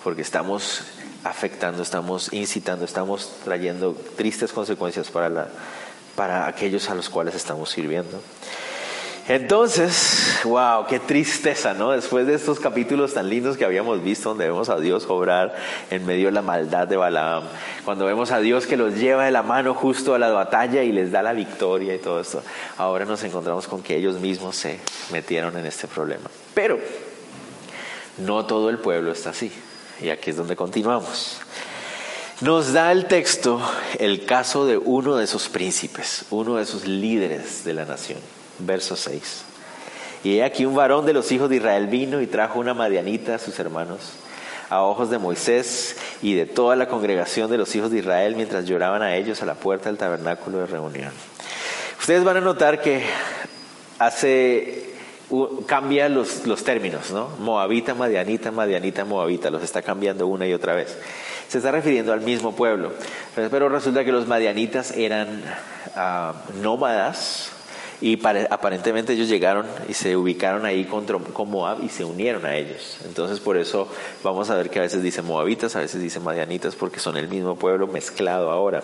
porque 0.03 0.21
estamos 0.23 0.81
afectando, 1.23 1.83
estamos 1.83 2.33
incitando, 2.33 2.85
estamos 2.85 3.31
trayendo 3.43 3.95
tristes 4.17 4.51
consecuencias 4.51 5.09
para, 5.09 5.29
la, 5.29 5.47
para 6.15 6.47
aquellos 6.47 6.89
a 6.89 6.95
los 6.95 7.09
cuales 7.09 7.35
estamos 7.35 7.69
sirviendo. 7.69 8.21
Entonces, 9.27 10.39
wow, 10.43 10.87
qué 10.87 10.99
tristeza, 10.99 11.73
¿no? 11.73 11.91
Después 11.91 12.25
de 12.25 12.33
estos 12.33 12.59
capítulos 12.59 13.13
tan 13.13 13.29
lindos 13.29 13.55
que 13.55 13.63
habíamos 13.63 14.03
visto, 14.03 14.29
donde 14.29 14.45
vemos 14.45 14.69
a 14.69 14.79
Dios 14.79 15.05
obrar 15.07 15.55
en 15.91 16.05
medio 16.05 16.25
de 16.27 16.31
la 16.31 16.41
maldad 16.41 16.87
de 16.87 16.97
Balaam, 16.97 17.43
Cuando 17.85 18.05
vemos 18.05 18.31
a 18.31 18.39
Dios 18.39 18.65
que 18.65 18.77
los 18.77 18.95
lleva 18.95 19.25
de 19.25 19.31
la 19.31 19.43
mano 19.43 19.75
justo 19.75 20.15
a 20.15 20.19
la 20.19 20.29
batalla 20.29 20.83
y 20.83 20.91
les 20.91 21.11
da 21.11 21.21
la 21.21 21.33
victoria 21.33 21.93
y 21.93 21.99
todo 21.99 22.19
esto, 22.19 22.41
ahora 22.77 23.05
nos 23.05 23.23
encontramos 23.23 23.67
con 23.67 23.83
que 23.83 23.95
ellos 23.95 24.19
mismos 24.19 24.55
se 24.55 24.79
metieron 25.11 25.55
en 25.57 25.67
este 25.67 25.87
problema. 25.87 26.29
Pero 26.55 26.79
no 28.17 28.45
todo 28.45 28.69
el 28.69 28.79
pueblo 28.79 29.11
está 29.11 29.29
así. 29.29 29.51
Y 30.01 30.09
aquí 30.09 30.31
es 30.31 30.37
donde 30.37 30.55
continuamos. 30.55 31.37
Nos 32.41 32.73
da 32.73 32.91
el 32.91 33.05
texto 33.05 33.61
el 33.99 34.25
caso 34.25 34.65
de 34.65 34.77
uno 34.77 35.15
de 35.15 35.25
esos 35.25 35.47
príncipes, 35.47 36.25
uno 36.31 36.55
de 36.55 36.63
esos 36.63 36.87
líderes 36.87 37.63
de 37.63 37.75
la 37.75 37.85
nación. 37.85 38.17
Verso 38.65 38.95
6. 38.95 39.43
Y 40.23 40.37
he 40.37 40.43
aquí 40.43 40.65
un 40.65 40.75
varón 40.75 41.05
de 41.05 41.13
los 41.13 41.31
hijos 41.31 41.49
de 41.49 41.57
Israel 41.57 41.87
vino 41.87 42.21
y 42.21 42.27
trajo 42.27 42.59
una 42.59 42.73
madianita 42.73 43.35
a 43.35 43.39
sus 43.39 43.57
hermanos, 43.59 44.13
a 44.69 44.83
ojos 44.83 45.09
de 45.09 45.17
Moisés 45.17 45.97
y 46.21 46.35
de 46.35 46.45
toda 46.45 46.75
la 46.75 46.87
congregación 46.87 47.49
de 47.49 47.57
los 47.57 47.75
hijos 47.75 47.91
de 47.91 47.99
Israel, 47.99 48.35
mientras 48.35 48.65
lloraban 48.65 49.01
a 49.01 49.15
ellos 49.15 49.41
a 49.41 49.45
la 49.45 49.55
puerta 49.55 49.89
del 49.89 49.97
tabernáculo 49.97 50.59
de 50.59 50.67
reunión. 50.67 51.11
Ustedes 51.99 52.23
van 52.23 52.37
a 52.37 52.41
notar 52.41 52.81
que 52.81 53.03
hace 53.99 54.91
cambia 55.65 56.09
los, 56.09 56.45
los 56.45 56.63
términos, 56.63 57.11
¿no? 57.11 57.29
Moabita, 57.39 57.95
Madianita, 57.95 58.51
Madianita, 58.51 59.05
Moabita, 59.05 59.49
los 59.49 59.63
está 59.63 59.81
cambiando 59.81 60.27
una 60.27 60.45
y 60.45 60.53
otra 60.53 60.75
vez. 60.75 60.97
Se 61.47 61.57
está 61.59 61.71
refiriendo 61.71 62.13
al 62.13 62.21
mismo 62.21 62.53
pueblo, 62.53 62.91
pero 63.35 63.69
resulta 63.69 64.03
que 64.03 64.11
los 64.11 64.27
Madianitas 64.27 64.91
eran 64.91 65.43
ah, 65.95 66.33
nómadas 66.61 67.50
y 68.01 68.19
aparentemente 68.49 69.13
ellos 69.13 69.29
llegaron 69.29 69.67
y 69.87 69.93
se 69.93 70.17
ubicaron 70.17 70.65
ahí 70.65 70.85
con, 70.85 71.05
Moab 71.49 71.83
y 71.83 71.89
se 71.89 72.03
unieron 72.03 72.45
a 72.47 72.55
ellos. 72.55 72.97
Entonces 73.05 73.39
por 73.39 73.57
eso 73.57 73.87
vamos 74.23 74.49
a 74.49 74.55
ver 74.55 74.71
que 74.71 74.79
a 74.79 74.81
veces 74.81 75.03
dice 75.03 75.21
Moabitas, 75.21 75.75
a 75.75 75.81
veces 75.81 76.01
dice 76.01 76.19
Madianitas, 76.19 76.75
porque 76.75 76.99
son 76.99 77.15
el 77.15 77.27
mismo 77.27 77.55
pueblo 77.55 77.85
mezclado 77.85 78.49
ahora. 78.49 78.81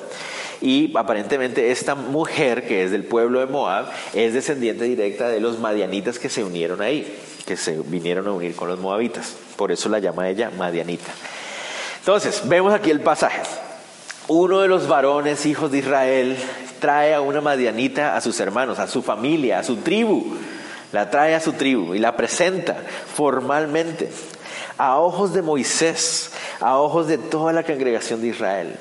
Y 0.61 0.95
aparentemente 0.95 1.71
esta 1.71 1.95
mujer 1.95 2.67
que 2.67 2.83
es 2.83 2.91
del 2.91 3.05
pueblo 3.05 3.39
de 3.39 3.47
Moab 3.47 3.87
es 4.13 4.33
descendiente 4.33 4.85
directa 4.85 5.29
de 5.29 5.39
los 5.39 5.59
Madianitas 5.59 6.19
que 6.19 6.29
se 6.29 6.43
unieron 6.43 6.81
ahí, 6.81 7.17
que 7.47 7.57
se 7.57 7.79
vinieron 7.79 8.27
a 8.27 8.31
unir 8.33 8.55
con 8.55 8.67
los 8.67 8.79
Moabitas. 8.79 9.35
Por 9.55 9.71
eso 9.71 9.89
la 9.89 9.97
llama 9.97 10.29
ella 10.29 10.51
Madianita. 10.55 11.11
Entonces, 11.99 12.43
vemos 12.45 12.73
aquí 12.73 12.91
el 12.91 13.01
pasaje. 13.01 13.41
Uno 14.27 14.59
de 14.59 14.67
los 14.67 14.87
varones, 14.87 15.45
hijos 15.45 15.71
de 15.71 15.79
Israel, 15.79 16.37
trae 16.79 17.13
a 17.13 17.21
una 17.21 17.41
madianita 17.41 18.15
a 18.15 18.21
sus 18.21 18.39
hermanos, 18.39 18.79
a 18.79 18.87
su 18.87 19.01
familia, 19.01 19.59
a 19.59 19.63
su 19.63 19.77
tribu. 19.77 20.37
La 20.91 21.09
trae 21.09 21.35
a 21.35 21.39
su 21.39 21.53
tribu 21.53 21.93
y 21.93 21.99
la 21.99 22.15
presenta 22.15 22.77
formalmente 23.13 24.09
a 24.77 24.97
ojos 24.99 25.33
de 25.33 25.41
Moisés, 25.41 26.31
a 26.61 26.77
ojos 26.77 27.07
de 27.07 27.17
toda 27.17 27.51
la 27.51 27.63
congregación 27.63 28.21
de 28.21 28.27
Israel. 28.27 28.75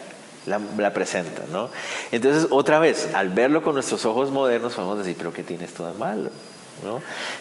La, 0.47 0.93
presenta, 0.93 1.43
¿no? 1.51 1.71
Entonces, 2.13 2.47
otra 2.51 2.79
vez, 2.79 3.09
al 3.15 3.31
verlo 3.31 3.63
con 3.63 3.75
nuestros 3.75 4.05
ojos 4.05 4.31
modernos, 4.31 4.75
podemos 4.75 4.99
decir, 4.99 5.17
pero 5.19 5.33
¿qué 5.33 5.43
tiene 5.43 5.65
esto 5.65 5.85
de 5.85 5.99
malo? 5.99 6.31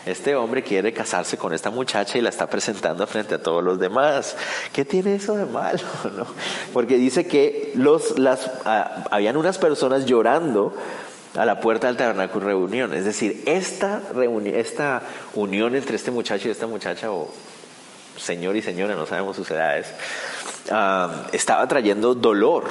Este 0.05 0.35
hombre 0.35 0.63
quiere 0.63 0.93
casarse 0.93 1.37
con 1.37 1.53
esta 1.53 1.69
muchacha 1.69 2.17
y 2.17 2.21
la 2.21 2.29
está 2.29 2.47
presentando 2.47 3.05
frente 3.07 3.35
a 3.35 3.41
todos 3.41 3.63
los 3.63 3.79
demás. 3.79 4.35
¿Qué 4.73 4.85
tiene 4.85 5.15
eso 5.15 5.35
de 5.35 5.45
malo? 5.45 5.79
Porque 6.73 6.97
dice 6.97 7.27
que 7.27 7.71
los, 7.75 8.17
las, 8.17 8.49
ah, 8.65 9.05
habían 9.11 9.37
unas 9.37 9.57
personas 9.57 10.05
llorando 10.05 10.73
a 11.35 11.45
la 11.45 11.59
puerta 11.59 11.87
del 11.87 11.97
tabernáculo 11.97 12.45
reunión. 12.45 12.93
Es 12.93 13.05
decir, 13.05 13.43
esta, 13.45 14.01
esta 14.53 15.01
unión 15.33 15.75
entre 15.75 15.95
este 15.95 16.11
muchacho 16.11 16.47
y 16.47 16.51
esta 16.51 16.67
muchacha, 16.67 17.11
o 17.11 17.29
señor 18.17 18.55
y 18.55 18.61
señora, 18.61 18.95
no 18.95 19.05
sabemos 19.05 19.35
sus 19.35 19.49
edades, 19.51 19.87
ah, 20.71 21.27
estaba 21.33 21.67
trayendo 21.67 22.15
dolor 22.15 22.65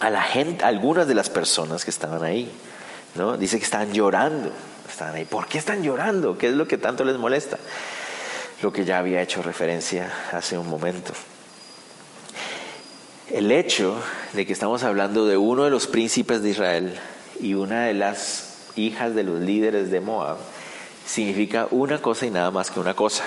a 0.00 0.10
la 0.10 0.22
gente, 0.22 0.64
algunas 0.64 1.06
de 1.06 1.14
las 1.14 1.30
personas 1.30 1.84
que 1.84 1.90
estaban 1.90 2.22
ahí. 2.22 2.50
Dice 3.38 3.58
que 3.58 3.64
estaban 3.64 3.92
llorando. 3.92 4.50
Están 4.94 5.16
ahí. 5.16 5.24
¿Por 5.24 5.48
qué 5.48 5.58
están 5.58 5.82
llorando? 5.82 6.38
¿Qué 6.38 6.46
es 6.46 6.54
lo 6.54 6.68
que 6.68 6.78
tanto 6.78 7.02
les 7.02 7.16
molesta? 7.16 7.58
Lo 8.62 8.72
que 8.72 8.84
ya 8.84 8.98
había 8.98 9.20
hecho 9.22 9.42
referencia 9.42 10.08
hace 10.30 10.56
un 10.56 10.68
momento. 10.68 11.12
El 13.28 13.50
hecho 13.50 14.00
de 14.34 14.46
que 14.46 14.52
estamos 14.52 14.84
hablando 14.84 15.26
de 15.26 15.36
uno 15.36 15.64
de 15.64 15.70
los 15.70 15.88
príncipes 15.88 16.44
de 16.44 16.50
Israel 16.50 16.96
y 17.40 17.54
una 17.54 17.86
de 17.86 17.94
las 17.94 18.68
hijas 18.76 19.16
de 19.16 19.24
los 19.24 19.40
líderes 19.40 19.90
de 19.90 19.98
Moab 19.98 20.36
significa 21.04 21.66
una 21.72 22.00
cosa 22.00 22.26
y 22.26 22.30
nada 22.30 22.52
más 22.52 22.70
que 22.70 22.78
una 22.78 22.94
cosa. 22.94 23.24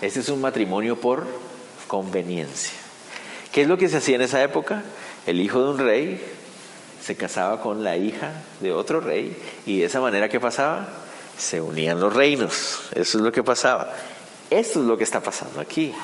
Este 0.00 0.20
es 0.20 0.30
un 0.30 0.40
matrimonio 0.40 0.98
por 0.98 1.26
conveniencia. 1.88 2.72
¿Qué 3.52 3.60
es 3.60 3.68
lo 3.68 3.76
que 3.76 3.90
se 3.90 3.98
hacía 3.98 4.16
en 4.16 4.22
esa 4.22 4.42
época? 4.42 4.82
El 5.26 5.42
hijo 5.42 5.62
de 5.62 5.68
un 5.68 5.78
rey 5.78 6.35
se 7.06 7.14
casaba 7.14 7.60
con 7.60 7.84
la 7.84 7.96
hija 7.96 8.32
de 8.60 8.72
otro 8.72 9.00
rey 9.00 9.36
y 9.64 9.78
de 9.78 9.84
esa 9.84 10.00
manera 10.00 10.28
que 10.28 10.40
pasaba, 10.40 10.88
se 11.38 11.60
unían 11.60 12.00
los 12.00 12.12
reinos. 12.12 12.80
Eso 12.96 13.18
es 13.18 13.22
lo 13.24 13.30
que 13.30 13.44
pasaba. 13.44 13.92
Esto 14.50 14.80
es 14.80 14.86
lo 14.86 14.98
que 14.98 15.04
está 15.04 15.20
pasando 15.20 15.60
aquí. 15.60 15.94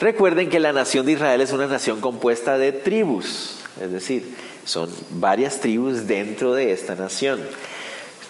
Recuerden 0.00 0.48
que 0.48 0.58
la 0.58 0.72
nación 0.72 1.04
de 1.04 1.12
Israel 1.12 1.42
es 1.42 1.52
una 1.52 1.66
nación 1.66 2.00
compuesta 2.00 2.56
de 2.56 2.72
tribus, 2.72 3.58
es 3.78 3.92
decir, 3.92 4.34
son 4.64 4.88
varias 5.10 5.60
tribus 5.60 6.06
dentro 6.06 6.54
de 6.54 6.72
esta 6.72 6.94
nación 6.94 7.38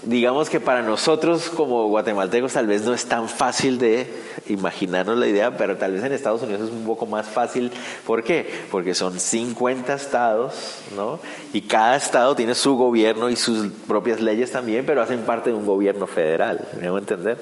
digamos 0.02 0.50
que 0.50 0.60
para 0.60 0.82
nosotros 0.82 1.48
como 1.48 1.88
guatemaltecos 1.88 2.52
tal 2.52 2.66
vez 2.66 2.82
no 2.82 2.94
es 2.94 3.06
tan 3.06 3.28
fácil 3.28 3.78
de 3.78 4.06
imaginarnos 4.48 5.16
la 5.16 5.26
idea, 5.26 5.56
pero 5.56 5.76
tal 5.76 5.92
vez 5.92 6.04
en 6.04 6.12
Estados 6.12 6.42
Unidos 6.42 6.62
es 6.62 6.70
un 6.70 6.84
poco 6.84 7.06
más 7.06 7.26
fácil. 7.26 7.70
¿Por 8.06 8.22
qué? 8.22 8.48
Porque 8.70 8.94
son 8.94 9.18
50 9.18 9.94
estados, 9.94 10.78
¿no? 10.94 11.18
Y 11.52 11.62
cada 11.62 11.96
estado 11.96 12.34
tiene 12.36 12.54
su 12.54 12.76
gobierno 12.76 13.30
y 13.30 13.36
sus 13.36 13.68
propias 13.86 14.20
leyes 14.20 14.52
también, 14.52 14.84
pero 14.86 15.02
hacen 15.02 15.20
parte 15.22 15.50
de 15.50 15.56
un 15.56 15.66
gobierno 15.66 16.06
federal, 16.06 16.66
¿me 16.80 16.88
a 16.88 16.98
entender? 16.98 17.38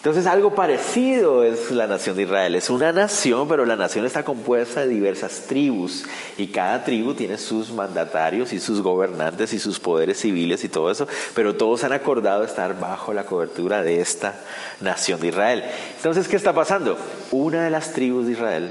Entonces 0.00 0.24
algo 0.24 0.54
parecido 0.54 1.44
es 1.44 1.70
la 1.70 1.86
nación 1.86 2.16
de 2.16 2.22
Israel. 2.22 2.54
Es 2.54 2.70
una 2.70 2.90
nación, 2.90 3.46
pero 3.46 3.66
la 3.66 3.76
nación 3.76 4.06
está 4.06 4.22
compuesta 4.22 4.80
de 4.80 4.88
diversas 4.88 5.42
tribus 5.46 6.04
y 6.38 6.46
cada 6.46 6.82
tribu 6.84 7.12
tiene 7.12 7.36
sus 7.36 7.70
mandatarios 7.70 8.54
y 8.54 8.60
sus 8.60 8.80
gobernantes 8.80 9.52
y 9.52 9.58
sus 9.58 9.78
poderes 9.78 10.18
civiles 10.18 10.64
y 10.64 10.70
todo 10.70 10.90
eso, 10.90 11.06
pero 11.34 11.54
todos 11.54 11.84
han 11.84 11.92
acordado 11.92 12.44
estar 12.44 12.80
bajo 12.80 13.12
la 13.12 13.26
cobertura 13.26 13.82
de 13.82 14.00
esta 14.00 14.40
nación 14.80 15.20
de 15.20 15.28
Israel. 15.28 15.64
Entonces, 15.96 16.28
¿qué 16.28 16.36
está 16.36 16.54
pasando? 16.54 16.96
Una 17.30 17.62
de 17.64 17.68
las 17.68 17.92
tribus 17.92 18.24
de 18.24 18.32
Israel, 18.32 18.70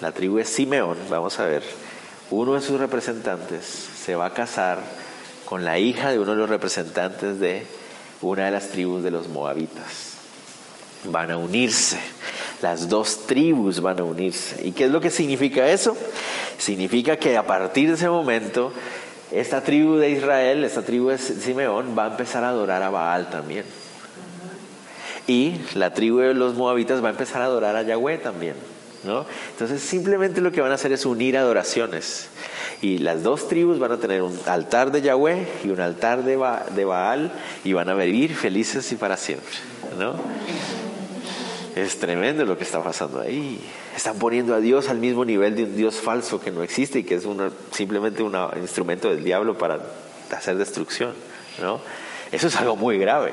la 0.00 0.10
tribu 0.10 0.38
de 0.38 0.44
Simeón, 0.44 0.96
vamos 1.08 1.38
a 1.38 1.46
ver, 1.46 1.62
uno 2.32 2.54
de 2.54 2.60
sus 2.60 2.80
representantes 2.80 3.64
se 3.64 4.16
va 4.16 4.26
a 4.26 4.34
casar 4.34 4.78
con 5.44 5.64
la 5.64 5.78
hija 5.78 6.10
de 6.10 6.18
uno 6.18 6.32
de 6.32 6.38
los 6.38 6.50
representantes 6.50 7.38
de 7.38 7.64
una 8.22 8.46
de 8.46 8.50
las 8.50 8.70
tribus 8.70 9.04
de 9.04 9.12
los 9.12 9.28
moabitas 9.28 10.13
van 11.04 11.30
a 11.30 11.36
unirse. 11.36 11.98
Las 12.62 12.88
dos 12.88 13.26
tribus 13.26 13.80
van 13.80 14.00
a 14.00 14.04
unirse. 14.04 14.66
¿Y 14.66 14.72
qué 14.72 14.84
es 14.84 14.90
lo 14.90 15.00
que 15.00 15.10
significa 15.10 15.68
eso? 15.68 15.96
Significa 16.58 17.16
que 17.16 17.36
a 17.36 17.46
partir 17.46 17.88
de 17.88 17.94
ese 17.94 18.08
momento, 18.08 18.72
esta 19.30 19.62
tribu 19.62 19.96
de 19.96 20.10
Israel, 20.10 20.64
esta 20.64 20.82
tribu 20.82 21.08
de 21.08 21.18
Simeón, 21.18 21.94
va 21.98 22.04
a 22.06 22.10
empezar 22.10 22.44
a 22.44 22.48
adorar 22.48 22.82
a 22.82 22.90
Baal 22.90 23.28
también. 23.28 23.64
Y 25.26 25.54
la 25.74 25.92
tribu 25.92 26.18
de 26.18 26.34
los 26.34 26.54
moabitas 26.54 27.02
va 27.02 27.08
a 27.08 27.12
empezar 27.12 27.42
a 27.42 27.46
adorar 27.46 27.76
a 27.76 27.82
Yahweh 27.82 28.18
también. 28.18 28.54
¿no? 29.04 29.26
Entonces 29.50 29.82
simplemente 29.82 30.40
lo 30.40 30.52
que 30.52 30.60
van 30.60 30.70
a 30.70 30.74
hacer 30.74 30.92
es 30.92 31.06
unir 31.06 31.36
adoraciones. 31.36 32.28
Y 32.82 32.98
las 32.98 33.22
dos 33.22 33.48
tribus 33.48 33.78
van 33.78 33.92
a 33.92 33.98
tener 33.98 34.22
un 34.22 34.38
altar 34.46 34.90
de 34.90 35.00
Yahweh 35.02 35.46
y 35.64 35.70
un 35.70 35.80
altar 35.80 36.24
de, 36.24 36.36
Baal 36.36 37.32
y 37.64 37.72
van 37.72 37.88
a 37.88 37.94
vivir 37.94 38.34
felices 38.34 38.90
y 38.92 38.96
para 38.96 39.16
siempre. 39.16 39.54
¿no? 39.98 40.14
Es 41.74 41.98
tremendo 41.98 42.44
lo 42.44 42.56
que 42.56 42.62
está 42.62 42.82
pasando 42.82 43.20
ahí. 43.20 43.58
Están 43.96 44.18
poniendo 44.18 44.54
a 44.54 44.60
Dios 44.60 44.88
al 44.88 44.98
mismo 44.98 45.24
nivel 45.24 45.56
de 45.56 45.64
un 45.64 45.76
Dios 45.76 45.96
falso 45.96 46.40
que 46.40 46.52
no 46.52 46.62
existe 46.62 47.00
y 47.00 47.04
que 47.04 47.16
es 47.16 47.26
simplemente 47.72 48.22
un 48.22 48.36
instrumento 48.60 49.10
del 49.10 49.24
diablo 49.24 49.58
para 49.58 49.80
hacer 50.30 50.56
destrucción. 50.56 51.14
¿no? 51.60 51.80
Eso 52.30 52.46
es 52.46 52.56
algo 52.56 52.76
muy 52.76 52.98
grave, 52.98 53.32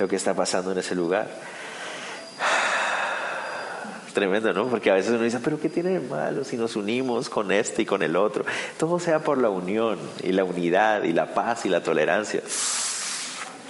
lo 0.00 0.08
que 0.08 0.16
está 0.16 0.34
pasando 0.34 0.72
en 0.72 0.78
ese 0.78 0.96
lugar. 0.96 1.28
Tremendo, 4.12 4.52
¿no? 4.52 4.66
Porque 4.66 4.90
a 4.90 4.94
veces 4.94 5.12
uno 5.12 5.22
dice, 5.22 5.38
pero 5.38 5.60
¿qué 5.60 5.68
tiene 5.68 5.90
de 5.90 6.00
malo 6.00 6.44
si 6.44 6.56
nos 6.56 6.74
unimos 6.74 7.30
con 7.30 7.52
este 7.52 7.82
y 7.82 7.86
con 7.86 8.02
el 8.02 8.16
otro? 8.16 8.44
Todo 8.76 8.98
sea 8.98 9.20
por 9.20 9.38
la 9.38 9.50
unión 9.50 10.00
y 10.24 10.32
la 10.32 10.42
unidad 10.42 11.04
y 11.04 11.12
la 11.12 11.32
paz 11.32 11.64
y 11.64 11.68
la 11.68 11.82
tolerancia 11.82 12.42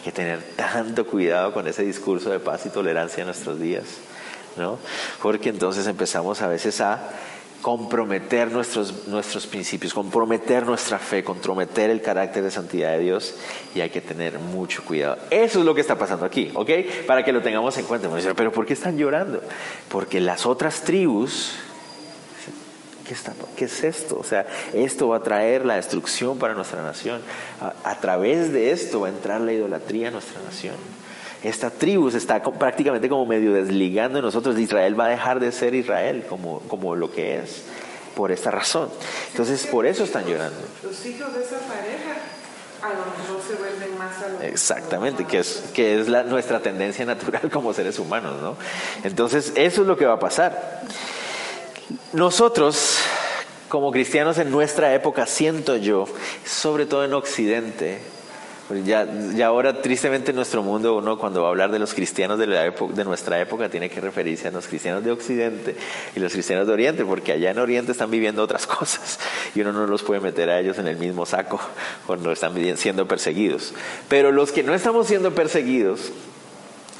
que 0.02 0.12
tener 0.12 0.42
tanto 0.56 1.06
cuidado 1.06 1.52
con 1.52 1.66
ese 1.68 1.82
discurso 1.82 2.30
de 2.30 2.40
paz 2.40 2.66
y 2.66 2.70
tolerancia 2.70 3.22
en 3.22 3.26
nuestros 3.26 3.60
días, 3.60 3.84
¿no? 4.56 4.78
Porque 5.22 5.50
entonces 5.50 5.86
empezamos 5.86 6.42
a 6.42 6.48
veces 6.48 6.80
a 6.80 7.10
comprometer 7.62 8.50
nuestros, 8.50 9.06
nuestros 9.06 9.46
principios, 9.46 9.94
comprometer 9.94 10.66
nuestra 10.66 10.98
fe, 10.98 11.22
comprometer 11.22 11.90
el 11.90 12.02
carácter 12.02 12.42
de 12.42 12.50
santidad 12.50 12.90
de 12.90 12.98
Dios 12.98 13.36
y 13.74 13.80
hay 13.80 13.90
que 13.90 14.00
tener 14.00 14.40
mucho 14.40 14.84
cuidado. 14.84 15.18
Eso 15.30 15.60
es 15.60 15.64
lo 15.64 15.74
que 15.74 15.80
está 15.80 15.96
pasando 15.96 16.26
aquí, 16.26 16.50
¿ok? 16.54 16.70
Para 17.06 17.24
que 17.24 17.32
lo 17.32 17.40
tengamos 17.40 17.78
en 17.78 17.86
cuenta. 17.86 18.08
pero 18.36 18.50
¿por 18.50 18.66
qué 18.66 18.72
están 18.72 18.98
llorando? 18.98 19.40
Porque 19.88 20.20
las 20.20 20.44
otras 20.44 20.82
tribus 20.82 21.54
¿qué, 23.12 23.18
está, 23.18 23.35
¿qué 23.57 23.64
es 23.66 23.85
esto? 23.85 24.18
O 24.18 24.25
sea, 24.25 24.46
esto 24.72 25.09
va 25.09 25.18
a 25.18 25.22
traer 25.22 25.66
la 25.66 25.77
destrucción 25.77 26.38
para 26.38 26.55
nuestra 26.55 26.83
nación. 26.83 27.20
A, 27.85 27.94
través 28.01 28.53
de 28.53 28.70
esto 28.70 29.01
va 29.01 29.09
a 29.09 29.11
entrar 29.11 29.40
la 29.40 29.53
idolatría 29.53 30.09
a 30.09 30.11
nuestra 30.11 30.40
nación. 30.42 30.75
Esta 31.42 31.70
tribu 31.70 32.11
se 32.11 32.18
está 32.18 32.42
prácticamente 32.42 33.09
como 33.09 33.27
medio 33.27 33.53
desligando 33.53 34.16
de 34.16 34.22
nosotros. 34.22 34.59
Israel 34.59 34.98
va 34.98 35.07
a 35.07 35.09
dejar 35.09 35.40
de 35.40 35.53
ser 35.53 35.75
Israel 35.75 36.25
como, 36.29 36.61
como 36.61 36.94
lo 36.94 37.11
que 37.11 37.38
es 37.38 37.64
por 38.16 38.33
esta 38.33 38.51
razón. 38.51 38.88
Entonces, 39.31 39.66
por 39.66 39.85
eso 39.85 40.05
están 40.05 40.25
llorando. 40.25 40.61
Los 40.83 41.05
hijos 41.05 41.35
de 41.35 41.42
esa 41.42 41.59
pareja 41.59 42.14
a 42.81 42.88
lo 42.88 43.05
mejor 43.05 43.40
se 43.46 43.55
vuelven 43.55 43.98
más 43.98 44.22
a 44.22 44.29
lo 44.29 44.40
Exactamente, 44.40 45.25
que 45.25 45.38
es, 45.40 45.64
que 45.75 46.01
es 46.01 46.09
la, 46.09 46.22
nuestra 46.22 46.61
tendencia 46.61 47.05
natural 47.05 47.51
como 47.53 47.72
seres 47.75 47.98
humanos, 47.98 48.40
¿no? 48.40 48.57
Entonces, 49.05 49.53
eso 49.57 49.83
es 49.83 49.87
lo 49.87 49.96
que 49.96 50.07
va 50.07 50.14
a 50.14 50.18
pasar. 50.18 50.83
Nosotros, 52.12 52.99
como 53.68 53.90
cristianos 53.90 54.38
en 54.38 54.51
nuestra 54.51 54.95
época, 54.95 55.27
siento 55.27 55.77
yo, 55.77 56.07
sobre 56.45 56.87
todo 56.87 57.05
en 57.05 57.14
Occidente, 57.14 58.01
ya, 58.85 59.07
ahora, 59.47 59.83
tristemente, 59.83 60.31
en 60.31 60.37
nuestro 60.37 60.62
mundo, 60.62 60.97
uno 60.97 61.18
cuando 61.18 61.42
va 61.42 61.49
a 61.49 61.51
hablar 61.51 61.71
de 61.71 61.79
los 61.79 61.92
cristianos 61.92 62.38
de, 62.38 62.47
la 62.47 62.71
de 62.71 63.05
nuestra 63.05 63.40
época, 63.40 63.68
tiene 63.68 63.90
que 63.90 64.01
referirse 64.01 64.49
a 64.49 64.51
los 64.51 64.66
cristianos 64.66 65.05
de 65.05 65.11
Occidente 65.11 65.77
y 66.14 66.21
los 66.21 66.33
cristianos 66.33 66.66
de 66.66 66.73
Oriente, 66.73 67.05
porque 67.05 67.33
allá 67.33 67.51
en 67.51 67.59
Oriente 67.59 67.92
están 67.92 68.11
viviendo 68.11 68.42
otras 68.42 68.66
cosas 68.66 69.18
y 69.55 69.61
uno 69.61 69.73
no 69.73 69.87
los 69.87 70.03
puede 70.03 70.21
meter 70.21 70.49
a 70.49 70.61
ellos 70.61 70.79
en 70.79 70.87
el 70.87 70.97
mismo 70.97 71.27
saco 71.27 71.61
cuando 72.07 72.33
están 72.33 72.55
siendo 72.77 73.07
perseguidos. 73.07 73.75
Pero 74.09 74.33
los 74.33 74.53
que 74.53 74.62
no 74.62 74.75
estamos 74.75 75.07
siendo 75.07 75.35
perseguidos, 75.35 76.12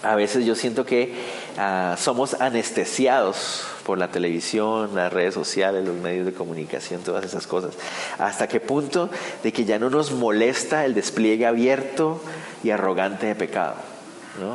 a 0.03 0.15
veces 0.17 0.45
yo 0.45 0.55
siento 0.55 0.85
que 0.85 1.15
ah, 1.57 1.97
somos 1.99 2.35
anestesiados 2.41 3.65
por 3.85 3.99
la 3.99 4.09
televisión, 4.09 4.95
las 4.95 5.13
redes 5.13 5.35
sociales, 5.35 5.85
los 5.85 5.97
medios 5.97 6.27
de 6.27 6.33
comunicación, 6.33 7.03
todas 7.03 7.25
esas 7.25 7.47
cosas. 7.47 7.75
¿Hasta 8.19 8.49
qué 8.49 8.61
punto 8.61 9.11
de 9.43 9.53
que 9.53 9.65
ya 9.65 9.79
no 9.79 9.91
nos 9.91 10.13
molesta 10.13 10.85
el 10.85 10.95
despliegue 10.95 11.47
abierto 11.47 12.21
y 12.63 12.71
arrogante 12.71 13.27
de 13.27 13.35
pecado? 13.35 13.75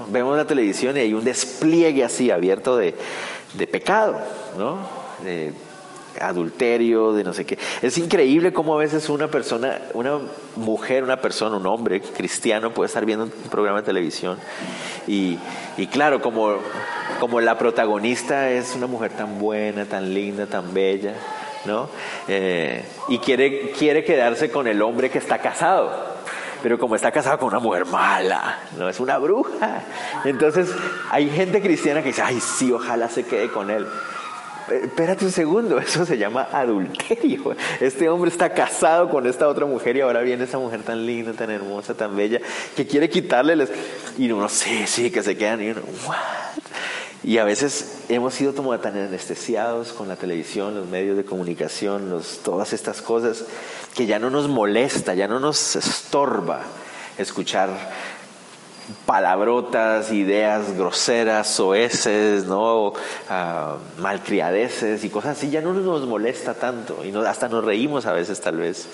Vemos 0.10 0.36
la 0.36 0.46
televisión 0.46 0.98
y 0.98 1.02
hay 1.02 1.14
un 1.14 1.24
despliegue 1.24 2.04
así 2.04 2.32
abierto 2.32 2.78
de, 2.78 2.96
de 3.54 3.68
pecado, 3.68 4.18
¿no? 4.58 4.80
Adulterio, 6.22 7.14
de 7.14 7.24
no 7.24 7.34
sé 7.34 7.46
qué. 7.46 7.58
Es 7.82 7.98
increíble 7.98 8.54
cómo 8.54 8.76
a 8.76 8.78
veces 8.78 9.10
una 9.10 9.28
persona, 9.28 9.80
una 9.94 10.20
mujer, 10.56 11.04
una 11.04 11.22
persona, 11.22 11.58
un 11.58 11.66
hombre 11.66 12.02
cristiano 12.02 12.74
puede 12.74 12.88
estar 12.88 13.06
viendo 13.06 13.26
un 13.26 13.32
programa 13.50 13.82
de 13.82 13.86
televisión 13.86 14.38
y, 15.08 15.38
y 15.78 15.88
claro, 15.88 16.22
como, 16.22 16.58
como 17.20 17.42
la 17.42 17.58
protagonista 17.58 18.50
es 18.50 18.76
una 18.76 18.88
mujer 18.88 19.12
tan 19.12 19.40
buena, 19.40 19.86
tan 19.86 20.14
linda, 20.14 20.46
tan 20.46 20.74
bella, 20.74 21.14
¿no? 21.66 21.90
Eh, 22.28 22.84
y 23.10 23.20
quiere, 23.20 23.72
quiere 23.72 24.04
quedarse 24.04 24.50
con 24.52 24.68
el 24.68 24.82
hombre 24.82 25.10
que 25.10 25.18
está 25.18 25.40
casado 25.40 26.18
pero 26.62 26.80
como 26.80 26.96
está 26.96 27.12
casado 27.12 27.38
con 27.38 27.50
una 27.50 27.60
mujer 27.60 27.86
mala, 27.86 28.60
no 28.78 28.90
es 28.90 29.00
una 29.00 29.18
bruja. 29.18 29.84
Entonces 30.26 30.70
hay 31.12 31.30
gente 31.30 31.62
cristiana 31.62 32.02
que 32.02 32.10
dice, 32.10 32.22
ay, 32.24 32.40
sí, 32.40 32.72
ojalá 32.72 33.10
se 33.10 33.26
quede 33.26 33.50
con 33.50 33.70
él. 33.70 33.86
Eh, 34.70 34.82
espérate 34.84 35.26
un 35.26 35.32
segundo, 35.32 35.80
eso 35.80 36.06
se 36.06 36.18
llama 36.18 36.48
adulterio. 36.52 37.56
Este 37.80 38.10
hombre 38.10 38.30
está 38.30 38.54
casado 38.54 39.10
con 39.10 39.28
esta 39.28 39.48
otra 39.48 39.66
mujer 39.66 39.98
y 39.98 40.02
ahora 40.02 40.22
viene 40.22 40.44
esa 40.44 40.58
mujer 40.58 40.84
tan 40.84 41.06
linda, 41.06 41.34
tan 41.34 41.52
hermosa, 41.52 41.94
tan 41.94 42.16
bella, 42.16 42.40
que 42.76 42.86
quiere 42.86 43.10
quitarle 43.10 43.56
les... 43.56 43.70
Y 44.18 44.32
uno, 44.32 44.50
sí, 44.50 44.86
sí, 44.88 45.12
que 45.12 45.24
se 45.24 45.38
quedan 45.38 45.62
y 45.62 45.70
uno, 45.70 45.82
¿what? 46.06 46.64
Y 47.24 47.40
a 47.40 47.44
veces 47.44 48.04
hemos 48.10 48.36
sido 48.36 48.56
como 48.56 48.78
tan 48.80 48.98
anestesiados 48.98 49.92
con 49.92 50.08
la 50.08 50.16
televisión, 50.16 50.76
los 50.76 50.88
medios 50.88 51.18
de 51.18 51.26
comunicación, 51.26 52.10
los, 52.10 52.40
todas 52.44 52.74
estas 52.74 53.02
cosas, 53.02 53.44
que 53.96 54.06
ya 54.06 54.20
no 54.20 54.30
nos 54.30 54.48
molesta, 54.48 55.14
ya 55.14 55.28
no 55.28 55.40
nos 55.40 55.76
estorba 55.76 56.62
escuchar 57.18 57.70
palabrotas, 59.06 60.12
ideas 60.12 60.76
groseras, 60.78 61.48
soeces, 61.48 62.46
¿no? 62.46 62.88
Uh, 62.88 62.94
malcriadeces 64.00 65.04
y 65.04 65.10
cosas 65.10 65.38
así, 65.38 65.50
ya 65.50 65.62
no 65.62 65.74
nos 65.74 66.06
molesta 66.06 66.54
tanto 66.54 67.04
y 67.04 67.16
hasta 67.26 67.50
nos 67.50 67.64
reímos 67.64 68.06
a 68.06 68.14
veces 68.14 68.40
tal 68.42 68.58
vez. 68.58 68.88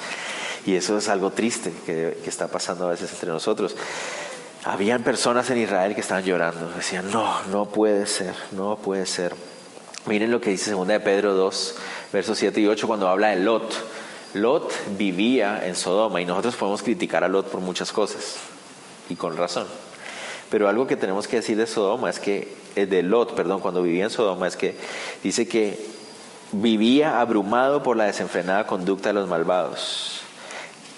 Y 0.65 0.75
eso 0.75 0.97
es 0.97 1.09
algo 1.09 1.31
triste 1.31 1.73
que, 1.85 2.17
que 2.23 2.29
está 2.29 2.47
pasando 2.47 2.87
a 2.87 2.91
veces 2.91 3.11
entre 3.11 3.29
nosotros. 3.29 3.75
Habían 4.65 5.03
personas 5.03 5.49
en 5.49 5.57
Israel 5.57 5.93
que 5.93 6.01
estaban 6.01 6.23
llorando, 6.23 6.69
decían, 6.69 7.11
no, 7.11 7.41
no 7.51 7.65
puede 7.65 8.07
ser, 8.07 8.33
no 8.53 8.77
puede 8.77 9.05
ser. 9.05 9.35
Miren 10.05 10.31
lo 10.31 10.39
que 10.39 10.51
dice 10.51 10.71
2 10.71 10.87
de 10.87 10.99
Pedro 11.01 11.33
2, 11.33 11.75
versos 12.13 12.37
7 12.37 12.61
y 12.61 12.67
8 12.67 12.87
cuando 12.87 13.09
habla 13.09 13.29
de 13.29 13.37
Lot. 13.37 13.73
Lot 14.33 14.71
vivía 14.97 15.67
en 15.67 15.75
Sodoma 15.75 16.21
y 16.21 16.25
nosotros 16.25 16.55
podemos 16.55 16.81
criticar 16.81 17.23
a 17.23 17.27
Lot 17.27 17.49
por 17.49 17.61
muchas 17.61 17.91
cosas 17.91 18.37
y 19.09 19.15
con 19.15 19.37
razón. 19.37 19.67
Pero 20.53 20.69
algo 20.69 20.85
que 20.85 20.95
tenemos 20.95 21.27
que 21.27 21.37
decir 21.37 21.57
de 21.57 21.65
Sodoma 21.65 22.11
es 22.11 22.19
que, 22.19 22.47
eh, 22.75 22.85
de 22.85 23.01
Lot, 23.01 23.33
perdón, 23.33 23.59
cuando 23.59 23.81
vivía 23.81 24.03
en 24.03 24.11
Sodoma, 24.11 24.47
es 24.47 24.55
que 24.55 24.75
dice 25.23 25.47
que 25.47 25.83
vivía 26.51 27.19
abrumado 27.19 27.81
por 27.81 27.97
la 27.97 28.03
desenfrenada 28.03 28.67
conducta 28.67 29.09
de 29.09 29.13
los 29.13 29.27
malvados. 29.27 30.21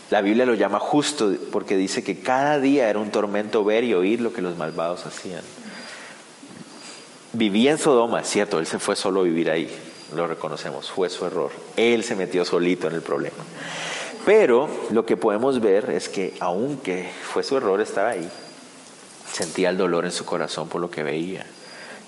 La 0.09 0.19
Biblia 0.19 0.45
lo 0.45 0.55
llama 0.55 0.81
justo 0.81 1.33
porque 1.53 1.77
dice 1.77 2.03
que 2.03 2.19
cada 2.19 2.59
día 2.59 2.89
era 2.89 2.99
un 2.99 3.11
tormento 3.11 3.63
ver 3.63 3.85
y 3.85 3.93
oír 3.93 4.19
lo 4.19 4.33
que 4.33 4.41
los 4.41 4.57
malvados 4.57 5.05
hacían. 5.05 5.43
Vivía 7.31 7.71
en 7.71 7.77
Sodoma, 7.77 8.19
es 8.19 8.27
cierto, 8.27 8.59
él 8.59 8.67
se 8.67 8.77
fue 8.77 8.97
solo 8.97 9.21
a 9.21 9.23
vivir 9.23 9.49
ahí, 9.49 9.73
lo 10.13 10.27
reconocemos, 10.27 10.91
fue 10.91 11.09
su 11.09 11.25
error. 11.25 11.51
Él 11.77 12.03
se 12.03 12.17
metió 12.17 12.43
solito 12.43 12.89
en 12.89 12.95
el 12.95 13.01
problema. 13.01 13.45
Pero 14.25 14.67
lo 14.89 15.05
que 15.05 15.15
podemos 15.15 15.61
ver 15.61 15.91
es 15.91 16.09
que 16.09 16.33
aunque 16.41 17.09
fue 17.31 17.41
su 17.41 17.55
error 17.55 17.79
estar 17.79 18.05
ahí, 18.05 18.29
sentía 19.31 19.69
el 19.69 19.77
dolor 19.77 20.05
en 20.05 20.11
su 20.11 20.25
corazón 20.25 20.69
por 20.69 20.81
lo 20.81 20.89
que 20.89 21.03
veía. 21.03 21.45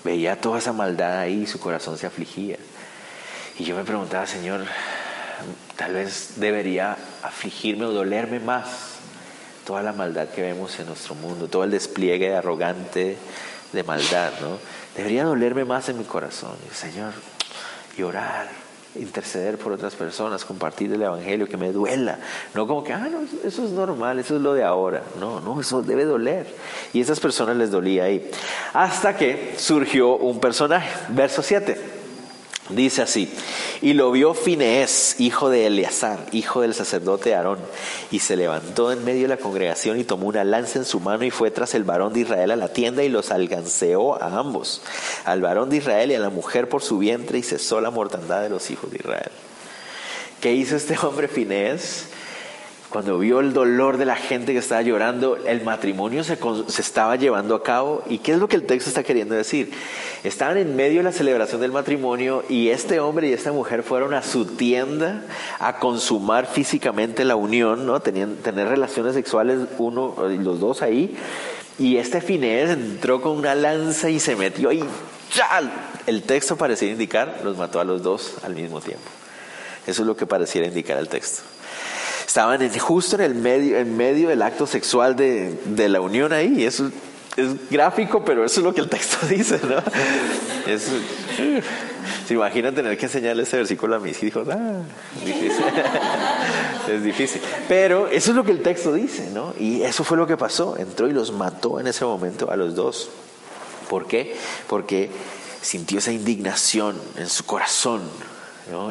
Veía 0.04 0.40
toda 0.40 0.58
esa 0.58 0.72
maldad 0.72 1.18
ahí 1.18 1.42
y 1.42 1.46
su 1.46 1.60
corazón 1.60 1.98
se 1.98 2.06
afligía. 2.06 2.56
Y 3.58 3.64
yo 3.64 3.76
me 3.76 3.84
preguntaba, 3.84 4.26
Señor, 4.26 4.64
tal 5.76 5.94
vez 5.94 6.34
debería 6.36 6.96
afligirme 7.22 7.86
o 7.86 7.92
dolerme 7.92 8.40
más 8.40 8.98
toda 9.66 9.82
la 9.82 9.92
maldad 9.92 10.28
que 10.28 10.40
vemos 10.40 10.78
en 10.80 10.86
nuestro 10.86 11.14
mundo, 11.14 11.48
todo 11.48 11.64
el 11.64 11.70
despliegue 11.70 12.34
arrogante 12.34 13.18
de 13.72 13.82
maldad, 13.82 14.32
¿no? 14.40 14.58
Debería 14.96 15.24
dolerme 15.24 15.64
más 15.64 15.88
en 15.90 15.98
mi 15.98 16.04
corazón. 16.04 16.56
Señor, 16.72 17.12
y 17.96 18.02
interceder 18.96 19.58
por 19.58 19.72
otras 19.72 19.94
personas, 19.94 20.44
compartir 20.44 20.92
el 20.92 21.02
Evangelio, 21.02 21.48
que 21.48 21.56
me 21.56 21.72
duela. 21.72 22.18
No 22.54 22.66
como 22.66 22.82
que, 22.82 22.92
ah, 22.92 23.08
no, 23.10 23.20
eso 23.46 23.64
es 23.64 23.70
normal, 23.70 24.18
eso 24.18 24.36
es 24.36 24.42
lo 24.42 24.54
de 24.54 24.64
ahora. 24.64 25.02
No, 25.20 25.40
no, 25.40 25.60
eso 25.60 25.82
debe 25.82 26.04
doler. 26.04 26.46
Y 26.92 27.00
a 27.00 27.02
esas 27.02 27.20
personas 27.20 27.56
les 27.56 27.70
dolía 27.70 28.04
ahí. 28.04 28.30
Hasta 28.72 29.16
que 29.16 29.54
surgió 29.56 30.16
un 30.16 30.40
personaje. 30.40 30.88
Verso 31.10 31.42
7. 31.42 31.97
Dice 32.70 33.00
así, 33.00 33.32
y 33.80 33.94
lo 33.94 34.10
vio 34.10 34.34
Fineés, 34.34 35.16
hijo 35.18 35.48
de 35.48 35.66
Eleazar, 35.66 36.26
hijo 36.32 36.60
del 36.60 36.74
sacerdote 36.74 37.34
Aarón, 37.34 37.58
y 38.10 38.18
se 38.18 38.36
levantó 38.36 38.92
en 38.92 39.04
medio 39.04 39.22
de 39.22 39.28
la 39.28 39.36
congregación 39.38 39.98
y 39.98 40.04
tomó 40.04 40.26
una 40.26 40.44
lanza 40.44 40.78
en 40.78 40.84
su 40.84 41.00
mano 41.00 41.24
y 41.24 41.30
fue 41.30 41.50
tras 41.50 41.74
el 41.74 41.84
varón 41.84 42.12
de 42.12 42.20
Israel 42.20 42.50
a 42.50 42.56
la 42.56 42.68
tienda 42.68 43.02
y 43.02 43.08
los 43.08 43.30
alcanceó 43.30 44.22
a 44.22 44.38
ambos, 44.38 44.82
al 45.24 45.40
varón 45.40 45.70
de 45.70 45.78
Israel 45.78 46.10
y 46.10 46.14
a 46.16 46.20
la 46.20 46.28
mujer 46.28 46.68
por 46.68 46.82
su 46.82 46.98
vientre 46.98 47.38
y 47.38 47.42
cesó 47.42 47.80
la 47.80 47.90
mortandad 47.90 48.42
de 48.42 48.50
los 48.50 48.70
hijos 48.70 48.90
de 48.90 48.98
Israel. 48.98 49.30
¿Qué 50.42 50.52
hizo 50.52 50.76
este 50.76 50.94
hombre 51.02 51.28
Fineés? 51.28 52.04
Cuando 52.90 53.18
vio 53.18 53.40
el 53.40 53.52
dolor 53.52 53.98
de 53.98 54.06
la 54.06 54.16
gente 54.16 54.54
que 54.54 54.60
estaba 54.60 54.80
llorando, 54.80 55.36
el 55.36 55.62
matrimonio 55.62 56.24
se, 56.24 56.38
estaba 56.78 57.16
llevando 57.16 57.54
a 57.54 57.62
cabo. 57.62 58.02
¿Y 58.08 58.18
qué 58.18 58.32
es 58.32 58.38
lo 58.38 58.48
que 58.48 58.56
el 58.56 58.64
texto 58.64 58.88
está 58.88 59.02
queriendo 59.02 59.34
decir? 59.34 59.72
Estaban 60.24 60.56
en 60.56 60.74
medio 60.74 60.98
de 60.98 61.02
la 61.02 61.12
celebración 61.12 61.60
del 61.60 61.70
matrimonio 61.70 62.44
y 62.48 62.70
este 62.70 62.98
hombre 62.98 63.28
y 63.28 63.34
esta 63.34 63.52
mujer 63.52 63.82
fueron 63.82 64.14
a 64.14 64.22
su 64.22 64.46
tienda 64.46 65.22
a 65.58 65.78
consumar 65.78 66.46
físicamente 66.46 67.26
la 67.26 67.36
unión, 67.36 67.84
¿no? 67.84 68.00
Tenían, 68.00 68.36
tener 68.36 68.68
relaciones 68.68 69.14
sexuales 69.14 69.58
uno 69.76 70.14
y 70.30 70.38
los 70.38 70.58
dos 70.58 70.80
ahí. 70.80 71.14
Y 71.78 71.98
este 71.98 72.22
Finés 72.22 72.70
entró 72.70 73.20
con 73.20 73.32
una 73.32 73.54
lanza 73.54 74.08
y 74.08 74.18
se 74.18 74.34
metió 74.34 74.72
y 74.72 74.82
¡chal! 75.30 75.70
El 76.06 76.22
texto 76.22 76.56
parecía 76.56 76.90
indicar, 76.90 77.42
los 77.44 77.58
mató 77.58 77.80
a 77.80 77.84
los 77.84 78.02
dos 78.02 78.36
al 78.42 78.54
mismo 78.54 78.80
tiempo. 78.80 79.04
Eso 79.86 80.02
es 80.02 80.06
lo 80.06 80.16
que 80.16 80.24
pareciera 80.24 80.66
indicar 80.66 80.96
el 80.96 81.08
texto. 81.08 81.42
Estaban 82.28 82.60
justo 82.78 83.16
en 83.16 83.22
el 83.22 83.34
medio, 83.34 83.78
en 83.78 83.96
medio 83.96 84.28
del 84.28 84.42
acto 84.42 84.66
sexual 84.66 85.16
de, 85.16 85.58
de 85.64 85.88
la 85.88 86.02
unión 86.02 86.30
ahí. 86.34 86.62
Eso 86.62 86.90
es 87.38 87.70
gráfico, 87.70 88.22
pero 88.22 88.44
eso 88.44 88.60
es 88.60 88.64
lo 88.64 88.74
que 88.74 88.82
el 88.82 88.88
texto 88.90 89.26
dice, 89.30 89.58
¿no? 89.66 89.82
se 92.26 92.34
imaginan 92.34 92.74
tener 92.74 92.98
que 92.98 93.06
enseñarle 93.06 93.44
ese 93.44 93.56
versículo 93.56 93.96
a 93.96 93.98
mis 93.98 94.22
hijos. 94.22 94.46
Ah, 94.50 94.82
difícil. 95.24 95.64
es 96.92 97.02
difícil. 97.02 97.40
Pero 97.66 98.08
eso 98.08 98.32
es 98.32 98.36
lo 98.36 98.44
que 98.44 98.52
el 98.52 98.60
texto 98.60 98.92
dice, 98.92 99.30
¿no? 99.30 99.54
Y 99.58 99.80
eso 99.80 100.04
fue 100.04 100.18
lo 100.18 100.26
que 100.26 100.36
pasó. 100.36 100.76
Entró 100.76 101.08
y 101.08 101.12
los 101.12 101.32
mató 101.32 101.80
en 101.80 101.86
ese 101.86 102.04
momento 102.04 102.50
a 102.50 102.56
los 102.56 102.74
dos. 102.74 103.08
¿Por 103.88 104.06
qué? 104.06 104.36
Porque 104.68 105.10
sintió 105.62 105.98
esa 105.98 106.12
indignación 106.12 107.00
en 107.16 107.30
su 107.30 107.46
corazón 107.46 108.02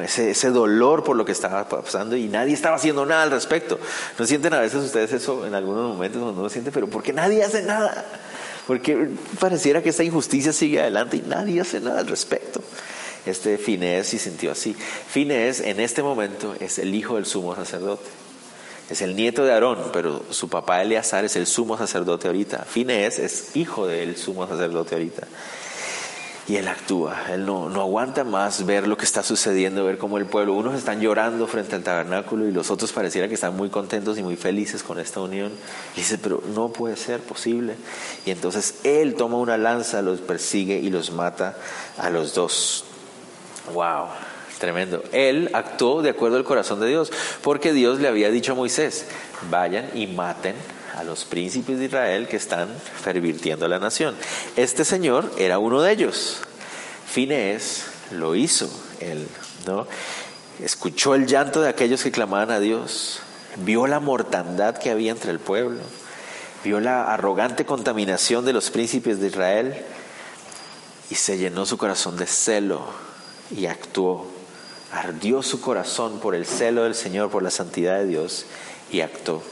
Ese, 0.01 0.31
ese 0.31 0.49
dolor 0.49 1.03
por 1.03 1.15
lo 1.15 1.25
que 1.25 1.31
estaba 1.31 1.67
pasando 1.69 2.15
y 2.15 2.27
nadie 2.27 2.53
estaba 2.53 2.77
haciendo 2.77 3.05
nada 3.05 3.23
al 3.23 3.31
respecto. 3.31 3.79
¿No 4.17 4.25
sienten 4.25 4.53
a 4.53 4.59
veces 4.59 4.83
ustedes 4.83 5.13
eso 5.13 5.45
en 5.45 5.53
algunos 5.53 5.89
momentos 5.89 6.21
cuando 6.21 6.37
no 6.37 6.43
lo 6.43 6.49
sienten? 6.49 6.73
Pero 6.73 6.87
¿por 6.87 7.03
qué 7.03 7.13
nadie 7.13 7.43
hace 7.43 7.61
nada? 7.63 8.05
Porque 8.65 9.09
pareciera 9.39 9.81
que 9.81 9.89
esta 9.89 10.03
injusticia 10.03 10.51
sigue 10.51 10.81
adelante 10.81 11.17
y 11.17 11.21
nadie 11.21 11.61
hace 11.61 11.79
nada 11.79 11.99
al 11.99 12.07
respecto. 12.07 12.61
Este 13.25 13.57
Finés 13.57 14.07
se 14.07 14.19
sintió 14.19 14.51
así. 14.51 14.73
Finés 14.73 15.59
en 15.59 15.79
este 15.79 16.01
momento 16.01 16.55
es 16.59 16.79
el 16.79 16.95
hijo 16.95 17.15
del 17.15 17.25
sumo 17.25 17.55
sacerdote. 17.55 18.05
Es 18.89 19.01
el 19.01 19.15
nieto 19.15 19.43
de 19.43 19.51
Aarón, 19.51 19.89
pero 19.91 20.23
su 20.29 20.49
papá 20.49 20.81
Eleazar 20.81 21.25
es 21.25 21.35
el 21.35 21.45
sumo 21.45 21.77
sacerdote 21.77 22.27
ahorita. 22.27 22.59
Finés 22.59 23.19
es 23.19 23.55
hijo 23.55 23.85
del 23.85 24.15
sumo 24.15 24.47
sacerdote 24.47 24.95
ahorita. 24.95 25.27
Y 26.47 26.55
él 26.55 26.69
actúa, 26.69 27.25
él 27.33 27.45
no, 27.45 27.67
no 27.67 27.81
aguanta 27.81 28.23
más 28.23 28.65
ver 28.65 28.87
lo 28.87 28.95
que 28.95 29.03
está 29.03 29.21
sucediendo, 29.21 29.83
ver 29.83 29.97
cómo 29.97 30.17
el 30.17 30.25
pueblo, 30.25 30.53
unos 30.53 30.75
están 30.75 31.01
llorando 31.01 31.45
frente 31.45 31.75
al 31.75 31.83
tabernáculo 31.83 32.47
y 32.47 32.53
los 32.53 32.71
otros 32.71 32.93
pareciera 32.93 33.27
que 33.27 33.33
están 33.33 33.57
muy 33.57 33.69
contentos 33.69 34.17
y 34.17 34.23
muy 34.23 34.37
felices 34.37 34.81
con 34.81 34.97
esta 34.97 35.19
unión. 35.19 35.51
Y 35.95 35.99
dice, 35.99 36.17
pero 36.17 36.41
no 36.55 36.69
puede 36.69 36.95
ser 36.95 37.19
posible. 37.19 37.75
Y 38.25 38.31
entonces 38.31 38.75
él 38.85 39.15
toma 39.15 39.35
una 39.35 39.57
lanza, 39.57 40.01
los 40.01 40.21
persigue 40.21 40.79
y 40.79 40.89
los 40.89 41.11
mata 41.11 41.57
a 41.97 42.09
los 42.09 42.33
dos. 42.33 42.85
¡Wow! 43.73 44.05
Tremendo. 44.57 45.03
Él 45.11 45.49
actuó 45.53 46.01
de 46.01 46.11
acuerdo 46.11 46.37
al 46.37 46.45
corazón 46.45 46.79
de 46.79 46.87
Dios, 46.87 47.11
porque 47.41 47.73
Dios 47.73 47.99
le 47.99 48.07
había 48.07 48.31
dicho 48.31 48.53
a 48.53 48.55
Moisés, 48.55 49.05
vayan 49.51 49.89
y 49.93 50.07
maten 50.07 50.55
a 50.97 51.03
los 51.03 51.25
príncipes 51.25 51.77
de 51.77 51.85
Israel 51.85 52.27
que 52.27 52.37
están 52.37 52.69
pervirtiendo 53.03 53.67
la 53.67 53.77
nación. 53.77 54.15
Este 54.55 54.83
señor 54.83 55.31
era 55.37 55.59
uno 55.59 55.81
de 55.81 55.91
ellos. 55.91 56.39
Finés 57.07 57.85
lo 58.11 58.35
hizo, 58.35 58.67
él, 58.99 59.27
¿no? 59.67 59.87
Escuchó 60.63 61.13
el 61.13 61.27
llanto 61.27 61.61
de 61.61 61.69
aquellos 61.69 62.01
que 62.01 62.11
clamaban 62.11 62.49
a 62.49 62.59
Dios, 62.59 63.19
vio 63.57 63.85
la 63.85 63.99
mortandad 63.99 64.77
que 64.77 64.89
había 64.89 65.11
entre 65.11 65.29
el 65.29 65.39
pueblo, 65.39 65.81
vio 66.63 66.79
la 66.79 67.13
arrogante 67.13 67.63
contaminación 67.63 68.43
de 68.43 68.53
los 68.53 68.71
príncipes 68.71 69.19
de 69.19 69.27
Israel 69.27 69.85
y 71.11 71.15
se 71.15 71.37
llenó 71.37 71.67
su 71.67 71.77
corazón 71.77 72.17
de 72.17 72.25
celo 72.25 72.87
y 73.55 73.67
actuó. 73.67 74.25
Ardió 74.91 75.43
su 75.43 75.61
corazón 75.61 76.19
por 76.19 76.33
el 76.33 76.45
celo 76.45 76.85
del 76.85 76.95
Señor, 76.95 77.29
por 77.29 77.43
la 77.43 77.51
santidad 77.51 77.99
de 77.99 78.07
Dios 78.07 78.45
y 78.89 79.01
actuó. 79.01 79.43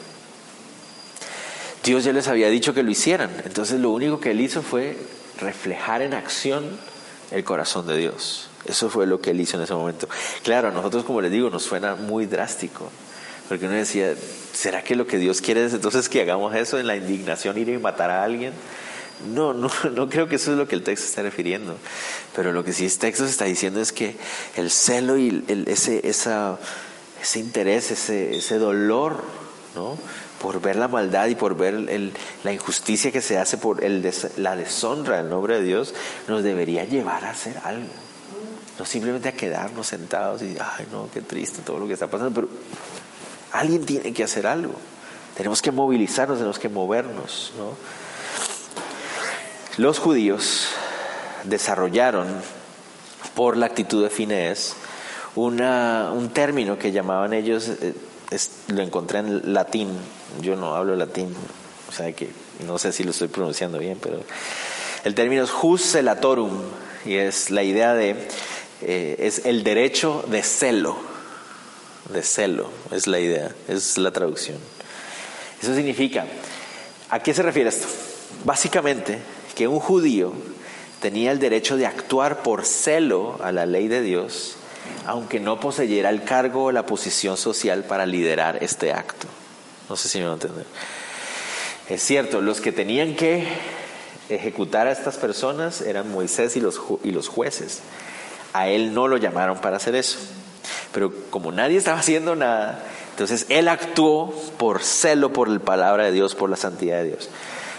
Dios 1.85 2.03
ya 2.03 2.11
les 2.11 2.27
había 2.27 2.49
dicho 2.49 2.73
que 2.73 2.81
lo 2.81 2.89
hicieran. 2.89 3.29
Entonces 3.45 3.79
lo 3.79 3.91
único 3.91 4.19
que 4.19 4.31
él 4.31 4.41
hizo 4.41 4.63
fue 4.63 4.97
reflejar 5.39 6.01
en 6.01 6.15
acción 6.15 6.65
el 7.31 7.43
corazón 7.43 7.85
de 7.85 7.95
Dios. 7.95 8.49
Eso 8.65 8.89
fue 8.89 9.05
lo 9.05 9.21
que 9.21 9.29
él 9.29 9.39
hizo 9.39 9.57
en 9.57 9.63
ese 9.63 9.75
momento. 9.75 10.09
Claro, 10.43 10.69
a 10.69 10.71
nosotros, 10.71 11.05
como 11.05 11.21
les 11.21 11.31
digo, 11.31 11.51
nos 11.51 11.63
suena 11.63 11.95
muy 11.95 12.25
drástico. 12.25 12.89
Porque 13.47 13.65
uno 13.65 13.75
decía, 13.75 14.15
¿será 14.53 14.83
que 14.83 14.95
lo 14.95 15.05
que 15.05 15.19
Dios 15.19 15.41
quiere 15.41 15.63
es 15.63 15.73
entonces 15.73 16.09
que 16.09 16.21
hagamos 16.21 16.55
eso 16.55 16.79
en 16.79 16.87
la 16.87 16.95
indignación, 16.95 17.55
ir 17.59 17.69
y 17.69 17.77
matar 17.77 18.09
a 18.09 18.23
alguien? 18.23 18.53
No, 19.31 19.53
no, 19.53 19.69
no 19.91 20.09
creo 20.09 20.27
que 20.27 20.37
eso 20.37 20.53
es 20.53 20.57
lo 20.57 20.67
que 20.67 20.73
el 20.73 20.81
texto 20.81 21.05
está 21.05 21.21
refiriendo. 21.21 21.77
Pero 22.35 22.51
lo 22.51 22.63
que 22.63 22.73
sí 22.73 22.85
el 22.85 22.97
texto 22.97 23.25
está 23.25 23.45
diciendo 23.45 23.79
es 23.79 23.91
que 23.91 24.15
el 24.55 24.71
celo 24.71 25.19
y 25.19 25.43
ese, 25.67 26.07
esa, 26.07 26.57
ese 27.21 27.39
interés, 27.39 27.91
ese, 27.91 28.37
ese 28.37 28.57
dolor, 28.57 29.23
¿no? 29.75 29.99
Por 30.45 30.61
ver 30.61 30.75
la 30.75 30.87
maldad 30.87 31.25
y 31.25 31.33
por 31.33 31.57
ver 31.57 31.73
la 32.43 32.53
injusticia 32.53 33.11
que 33.11 33.19
se 33.19 33.39
hace 33.39 33.57
por 33.57 33.81
la 34.37 34.55
deshonra 34.55 35.17
del 35.17 35.27
nombre 35.27 35.55
de 35.55 35.63
Dios, 35.63 35.95
nos 36.27 36.43
debería 36.43 36.85
llevar 36.85 37.25
a 37.25 37.31
hacer 37.31 37.59
algo. 37.63 37.89
No 38.77 38.85
simplemente 38.85 39.27
a 39.27 39.31
quedarnos 39.31 39.87
sentados 39.87 40.43
y, 40.43 40.55
ay, 40.59 40.85
no, 40.91 41.09
qué 41.11 41.21
triste 41.21 41.63
todo 41.63 41.79
lo 41.79 41.87
que 41.87 41.93
está 41.93 42.05
pasando, 42.05 42.31
pero 42.31 42.47
alguien 43.53 43.87
tiene 43.87 44.13
que 44.13 44.23
hacer 44.23 44.45
algo. 44.45 44.75
Tenemos 45.35 45.63
que 45.63 45.71
movilizarnos, 45.71 46.37
tenemos 46.37 46.59
que 46.59 46.69
movernos. 46.69 47.51
¿no? 47.57 47.71
Los 49.77 49.97
judíos 49.97 50.67
desarrollaron, 51.45 52.27
por 53.33 53.57
la 53.57 53.65
actitud 53.65 54.03
de 54.03 54.11
Finés, 54.11 54.75
una, 55.33 56.11
un 56.13 56.29
término 56.29 56.77
que 56.77 56.91
llamaban 56.91 57.33
ellos... 57.33 57.67
Eh, 57.81 57.95
lo 58.69 58.81
encontré 58.81 59.19
en 59.19 59.53
latín, 59.53 59.89
yo 60.41 60.55
no 60.55 60.75
hablo 60.75 60.95
latín, 60.95 61.33
o 61.89 61.91
sea 61.91 62.11
que 62.13 62.29
no 62.65 62.77
sé 62.77 62.91
si 62.91 63.03
lo 63.03 63.11
estoy 63.11 63.27
pronunciando 63.27 63.77
bien, 63.79 63.97
pero 64.01 64.21
el 65.03 65.15
término 65.15 65.43
es 65.43 65.51
jus 65.51 65.81
celatorum 65.81 66.51
y 67.05 67.15
es 67.15 67.51
la 67.51 67.63
idea 67.63 67.93
de, 67.93 68.15
eh, 68.81 69.15
es 69.19 69.45
el 69.45 69.63
derecho 69.63 70.23
de 70.27 70.43
celo, 70.43 70.97
de 72.11 72.21
celo, 72.21 72.69
es 72.91 73.07
la 73.07 73.19
idea, 73.19 73.51
es 73.67 73.97
la 73.97 74.11
traducción. 74.11 74.57
Eso 75.61 75.73
significa, 75.75 76.25
¿a 77.09 77.19
qué 77.19 77.33
se 77.33 77.43
refiere 77.43 77.69
esto? 77.69 77.87
Básicamente 78.43 79.19
que 79.55 79.67
un 79.67 79.79
judío 79.79 80.33
tenía 81.01 81.31
el 81.31 81.39
derecho 81.39 81.77
de 81.77 81.85
actuar 81.85 82.43
por 82.43 82.65
celo 82.65 83.39
a 83.43 83.51
la 83.51 83.65
ley 83.65 83.87
de 83.87 84.01
Dios 84.01 84.57
aunque 85.05 85.39
no 85.39 85.59
poseyera 85.59 86.09
el 86.09 86.23
cargo 86.23 86.65
o 86.65 86.71
la 86.71 86.85
posición 86.85 87.37
social 87.37 87.83
para 87.83 88.05
liderar 88.05 88.63
este 88.63 88.91
acto. 88.91 89.27
No 89.89 89.95
sé 89.95 90.09
si 90.09 90.19
me 90.19 90.25
van 90.25 90.33
a 90.33 90.35
entender. 90.35 90.65
Es 91.89 92.01
cierto, 92.01 92.41
los 92.41 92.61
que 92.61 92.71
tenían 92.71 93.15
que 93.15 93.47
ejecutar 94.29 94.87
a 94.87 94.91
estas 94.91 95.17
personas 95.17 95.81
eran 95.81 96.11
Moisés 96.11 96.55
y 96.55 96.61
los, 96.61 96.81
y 97.03 97.11
los 97.11 97.27
jueces. 97.27 97.81
A 98.53 98.67
él 98.69 98.93
no 98.93 99.07
lo 99.07 99.17
llamaron 99.17 99.59
para 99.59 99.77
hacer 99.77 99.95
eso. 99.95 100.17
Pero 100.93 101.13
como 101.29 101.51
nadie 101.51 101.77
estaba 101.77 101.99
haciendo 101.99 102.35
nada, 102.35 102.83
entonces 103.11 103.45
él 103.49 103.67
actuó 103.67 104.33
por 104.57 104.81
celo 104.81 105.31
por 105.31 105.47
la 105.47 105.59
palabra 105.59 106.05
de 106.05 106.11
Dios, 106.11 106.35
por 106.35 106.49
la 106.49 106.55
santidad 106.55 106.97
de 106.97 107.09
Dios. 107.09 107.29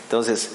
Entonces, 0.04 0.50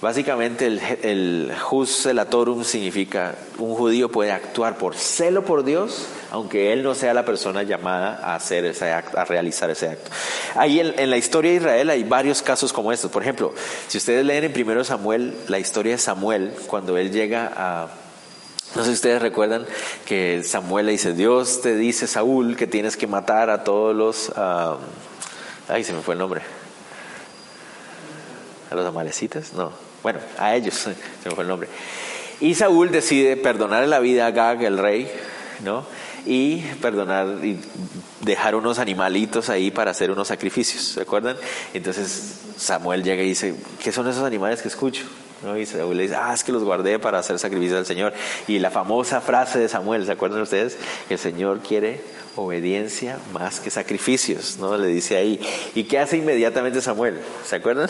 Básicamente 0.00 0.66
el, 0.66 0.80
el 1.02 1.52
jus 1.60 2.02
celatorum 2.02 2.62
significa 2.62 3.34
un 3.58 3.74
judío 3.74 4.08
puede 4.08 4.30
actuar 4.30 4.78
por 4.78 4.94
celo 4.94 5.44
por 5.44 5.64
Dios, 5.64 6.06
aunque 6.30 6.72
él 6.72 6.82
no 6.82 6.94
sea 6.94 7.14
la 7.14 7.24
persona 7.24 7.62
llamada 7.62 8.20
a 8.22 8.34
hacer 8.34 8.64
ese 8.64 8.92
acto, 8.92 9.18
a 9.18 9.24
realizar 9.24 9.70
ese 9.70 9.88
acto. 9.88 10.10
Ahí 10.54 10.80
en, 10.80 11.10
la 11.10 11.16
historia 11.16 11.52
de 11.52 11.56
Israel 11.56 11.90
hay 11.90 12.04
varios 12.04 12.42
casos 12.42 12.72
como 12.72 12.92
estos. 12.92 13.10
Por 13.10 13.22
ejemplo, 13.22 13.54
si 13.86 13.98
ustedes 13.98 14.24
leen 14.24 14.44
en 14.44 14.52
primero 14.52 14.84
Samuel 14.84 15.34
la 15.48 15.58
historia 15.58 15.92
de 15.92 15.98
Samuel 15.98 16.52
cuando 16.66 16.96
él 16.98 17.10
llega 17.10 17.52
a 17.56 17.88
no 18.76 18.82
sé 18.82 18.90
si 18.90 18.94
ustedes 18.96 19.22
recuerdan 19.22 19.66
que 20.04 20.42
Samuel 20.44 20.86
le 20.86 20.92
dice, 20.92 21.14
Dios 21.14 21.62
te 21.62 21.74
dice, 21.74 22.06
Saúl, 22.06 22.54
que 22.54 22.66
tienes 22.66 22.98
que 22.98 23.06
matar 23.06 23.48
a 23.48 23.64
todos 23.64 23.96
los... 23.96 24.30
Ay, 25.68 25.84
se 25.84 25.94
me 25.94 26.02
fue 26.02 26.14
el 26.14 26.18
nombre. 26.18 26.42
¿A 28.70 28.74
los 28.74 28.86
amalecitas? 28.86 29.54
No. 29.54 29.72
Bueno, 30.02 30.20
a 30.36 30.54
ellos, 30.54 30.74
se 31.22 31.28
me 31.28 31.34
fue 31.34 31.44
el 31.44 31.48
nombre. 31.48 31.68
Y 32.40 32.54
Saúl 32.54 32.90
decide 32.90 33.36
perdonar 33.36 33.88
la 33.88 34.00
vida 34.00 34.26
a 34.26 34.30
Gag, 34.30 34.62
el 34.62 34.78
rey, 34.78 35.10
¿no? 35.64 35.84
Y 36.26 36.58
perdonar 36.80 37.44
y 37.44 37.58
dejar 38.22 38.54
unos 38.54 38.78
animalitos 38.78 39.48
ahí 39.48 39.70
para 39.70 39.90
hacer 39.90 40.10
unos 40.10 40.28
sacrificios, 40.28 40.82
¿se 40.82 41.02
acuerdan? 41.02 41.36
Entonces 41.74 42.40
Samuel 42.56 43.02
llega 43.02 43.22
y 43.22 43.28
dice, 43.28 43.54
¿qué 43.82 43.92
son 43.92 44.08
esos 44.08 44.24
animales 44.24 44.62
que 44.62 44.68
escucho? 44.68 45.04
¿No? 45.42 45.56
Y 45.56 45.66
Saúl 45.66 45.96
le 45.96 46.04
dice, 46.04 46.16
ah, 46.16 46.32
es 46.34 46.42
que 46.42 46.50
los 46.50 46.64
guardé 46.64 46.98
para 46.98 47.20
hacer 47.20 47.38
sacrificios 47.38 47.78
al 47.78 47.86
Señor. 47.86 48.12
Y 48.48 48.58
la 48.58 48.70
famosa 48.70 49.20
frase 49.20 49.58
de 49.60 49.68
Samuel, 49.68 50.04
¿se 50.04 50.12
acuerdan 50.12 50.42
ustedes? 50.42 50.76
El 51.08 51.18
Señor 51.18 51.60
quiere 51.60 52.00
obediencia 52.34 53.18
más 53.32 53.60
que 53.60 53.70
sacrificios, 53.70 54.58
¿no? 54.58 54.76
Le 54.76 54.88
dice 54.88 55.16
ahí. 55.16 55.40
¿Y 55.74 55.84
qué 55.84 55.98
hace 55.98 56.16
inmediatamente 56.16 56.80
Samuel? 56.80 57.20
¿Se 57.44 57.56
acuerdan? 57.56 57.88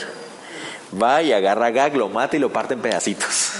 Va 1.00 1.22
y 1.22 1.32
agarra 1.32 1.66
a 1.66 1.70
Gag, 1.70 1.96
lo 1.96 2.08
mata 2.08 2.36
y 2.36 2.40
lo 2.40 2.52
parte 2.52 2.74
en 2.74 2.80
pedacitos. 2.80 3.52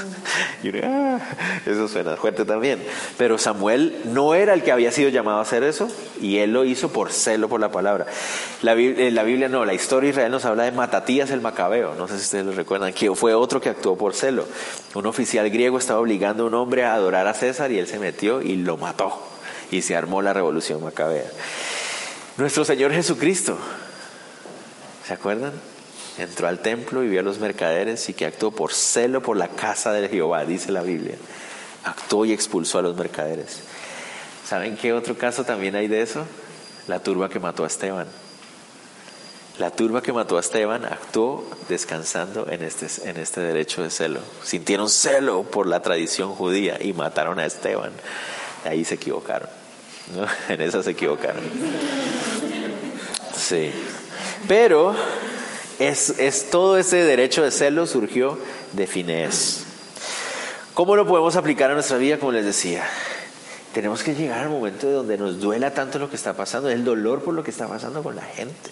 Y 0.63 0.77
ah, 0.83 1.21
eso 1.67 1.89
suena 1.89 2.17
fuerte 2.17 2.45
también. 2.45 2.83
Pero 3.17 3.39
Samuel 3.39 4.01
no 4.07 4.35
era 4.35 4.55
el 4.55 4.63
que 4.63 4.73
había 4.73 4.91
sido 4.91 5.09
llamado 5.09 5.39
a 5.39 5.43
hacer 5.43 5.63
eso 5.63 5.89
y 6.21 6.39
él 6.39 6.53
lo 6.53 6.65
hizo 6.65 6.91
por 6.91 7.13
celo 7.13 7.49
por 7.49 7.61
la 7.61 7.71
palabra. 7.71 8.07
La, 8.63 8.75
eh, 8.75 9.11
la 9.13 9.23
Biblia 9.23 9.49
no, 9.49 9.65
la 9.65 9.75
historia 9.75 10.09
de 10.09 10.11
Israel 10.11 10.33
nos 10.33 10.45
habla 10.45 10.65
de 10.65 10.73
Matatías 10.73 11.31
el 11.31 11.41
Macabeo, 11.41 11.95
no 11.95 12.09
sé 12.09 12.19
si 12.19 12.25
ustedes 12.25 12.47
lo 12.47 12.53
recuerdan, 12.53 12.93
que 12.93 13.15
fue 13.15 13.35
otro 13.35 13.61
que 13.61 13.69
actuó 13.69 13.97
por 13.97 14.15
celo. 14.15 14.47
Un 14.95 15.07
oficial 15.07 15.49
griego 15.51 15.79
estaba 15.79 16.01
obligando 16.01 16.45
a 16.45 16.47
un 16.47 16.55
hombre 16.55 16.85
a 16.85 16.95
adorar 16.95 17.27
a 17.27 17.35
César 17.35 17.71
y 17.71 17.79
él 17.79 17.87
se 17.87 17.99
metió 17.99 18.43
y 18.43 18.57
lo 18.57 18.77
mató 18.77 19.23
y 19.71 19.83
se 19.83 19.97
armó 19.97 20.23
la 20.23 20.33
revolución 20.33 20.83
macabea. 20.83 21.31
Nuestro 22.37 22.65
Señor 22.65 22.93
Jesucristo, 22.93 23.59
¿se 25.07 25.15
acuerdan? 25.15 25.53
Entró 26.19 26.49
al 26.49 26.61
templo 26.61 27.03
y 27.03 27.09
vio 27.09 27.21
a 27.21 27.23
los 27.23 27.39
mercaderes 27.39 28.09
y 28.09 28.15
que 28.15 28.27
actuó 28.27 28.51
por 28.51 28.73
celo 28.73 29.23
por 29.23 29.37
la 29.37 29.49
casa 29.49 29.93
de 29.93 30.09
Jehová, 30.09 30.45
dice 30.45 30.73
la 30.73 30.83
Biblia. 30.83 31.17
Actuó 31.85 32.25
y 32.25 32.33
expulsó 32.33 32.79
a 32.79 32.83
los 32.83 32.97
mercaderes. 32.97 33.61
¿Saben 34.47 34.77
qué 34.77 34.93
otro 34.93 35.17
caso 35.17 35.45
también 35.45 35.77
hay 35.77 35.89
de 35.89 36.03
eso? 36.03 36.25
La 36.87 37.01
turba 37.01 37.29
que 37.29 37.39
mató 37.39 37.65
a 37.65 37.67
Esteban. 37.67 38.07
La 39.59 39.71
turba 39.71 40.03
que 40.03 40.13
mató 40.13 40.37
a 40.37 40.41
Esteban 40.41 40.85
actuó 40.85 41.45
descansando 41.69 42.49
en 42.49 42.63
este, 42.63 42.87
en 43.09 43.17
este 43.17 43.41
derecho 43.41 43.83
de 43.83 43.91
celo. 43.91 44.21
Sintieron 44.45 44.89
celo 44.89 45.43
por 45.43 45.67
la 45.67 45.83
tradición 45.83 46.35
judía 46.35 46.79
y 46.81 46.93
mataron 46.93 47.39
a 47.41 47.47
Esteban. 47.47 47.91
Ahí 48.65 48.85
se 48.85 48.95
equivocaron. 48.95 49.49
En 50.49 50.61
esa 50.61 50.83
se 50.83 50.93
equivocaron. 50.93 51.43
Sí. 53.37 53.71
Pero 54.47 54.95
es, 55.79 56.19
es, 56.19 56.51
todo 56.51 56.79
ese 56.79 56.97
derecho 56.97 57.43
de 57.43 57.51
celo 57.51 57.87
surgió 57.87 58.39
de 58.73 58.87
Finés. 58.87 59.65
¿Cómo 60.75 60.97
lo 60.97 61.07
podemos 61.07 61.37
aplicar 61.37 61.71
a 61.71 61.75
nuestra 61.75 61.99
vida? 61.99 62.19
Como 62.19 62.33
les 62.33 62.45
decía, 62.45 62.85
tenemos 63.73 64.03
que 64.03 64.15
llegar 64.15 64.41
al 64.41 64.51
momento 64.51 64.87
de 64.87 64.93
donde 64.93 65.19
nos 65.19 65.41
duela 65.41 65.73
tanto 65.75 65.99
lo 65.99 66.09
que 66.09 66.17
está 66.17 66.35
pasando, 66.35 66.69
el 66.69 66.85
dolor 66.85 67.23
por 67.23 67.35
lo 67.35 67.43
que 67.43 67.51
está 67.51 67.69
pasando 67.69 68.03
con 68.03 68.17
la 68.17 68.23
gente. 68.23 68.71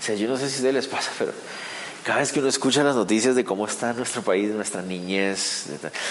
O 0.00 0.02
sea, 0.04 0.14
yo 0.14 0.28
no 0.28 0.36
sé 0.36 0.48
si 0.48 0.54
a 0.54 0.56
ustedes 0.56 0.74
les 0.74 0.86
pasa, 0.88 1.10
pero 1.18 1.32
cada 2.04 2.18
vez 2.18 2.32
que 2.32 2.40
uno 2.40 2.48
escucha 2.48 2.82
las 2.82 2.96
noticias 2.96 3.36
de 3.36 3.44
cómo 3.44 3.66
está 3.66 3.92
nuestro 3.92 4.22
país, 4.22 4.50
nuestra 4.50 4.82
niñez, 4.82 5.66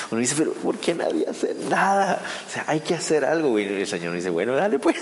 uno 0.10 0.22
dice, 0.22 0.36
pero 0.38 0.54
¿por 0.54 0.78
qué 0.78 0.96
nadie 0.96 1.26
hace 1.30 1.54
nada? 1.70 2.22
O 2.48 2.52
sea, 2.52 2.64
hay 2.68 2.80
que 2.80 2.96
hacer 2.96 3.26
algo. 3.26 3.60
Y 3.60 3.64
el 3.64 3.88
Señor 3.88 4.14
dice, 4.14 4.30
bueno, 4.30 4.56
dale 4.56 4.80
pues. 4.80 4.96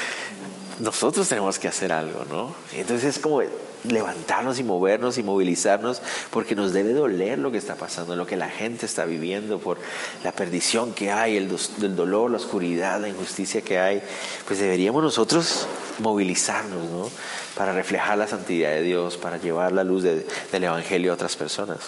Nosotros 0.78 1.28
tenemos 1.28 1.58
que 1.58 1.66
hacer 1.66 1.92
algo, 1.92 2.24
¿no? 2.28 2.54
entonces 2.72 3.16
es 3.16 3.22
como 3.22 3.40
levantarnos 3.84 4.58
y 4.58 4.64
movernos 4.64 5.18
y 5.18 5.22
movilizarnos 5.22 6.02
porque 6.30 6.54
nos 6.54 6.72
debe 6.72 6.92
doler 6.92 7.38
lo 7.38 7.50
que 7.50 7.58
está 7.58 7.74
pasando, 7.74 8.16
lo 8.16 8.26
que 8.26 8.36
la 8.36 8.48
gente 8.48 8.86
está 8.86 9.04
viviendo, 9.04 9.58
por 9.58 9.78
la 10.24 10.32
perdición 10.32 10.92
que 10.92 11.10
hay, 11.10 11.36
el, 11.36 11.48
dolor, 11.96 12.30
la 12.30 12.36
oscuridad, 12.36 13.00
la 13.00 13.08
injusticia 13.08 13.62
que 13.62 13.78
hay. 13.78 14.02
Pues 14.46 14.58
deberíamos 14.58 15.02
nosotros 15.02 15.66
movilizarnos, 15.98 16.90
¿no? 16.90 17.10
Para 17.56 17.72
reflejar 17.72 18.18
la 18.18 18.26
santidad 18.26 18.70
de 18.70 18.82
Dios, 18.82 19.16
para 19.16 19.38
llevar 19.38 19.72
la 19.72 19.84
luz 19.84 20.02
del 20.02 20.24
Evangelio 20.52 21.12
a 21.12 21.14
otras 21.14 21.36
personas. 21.36 21.78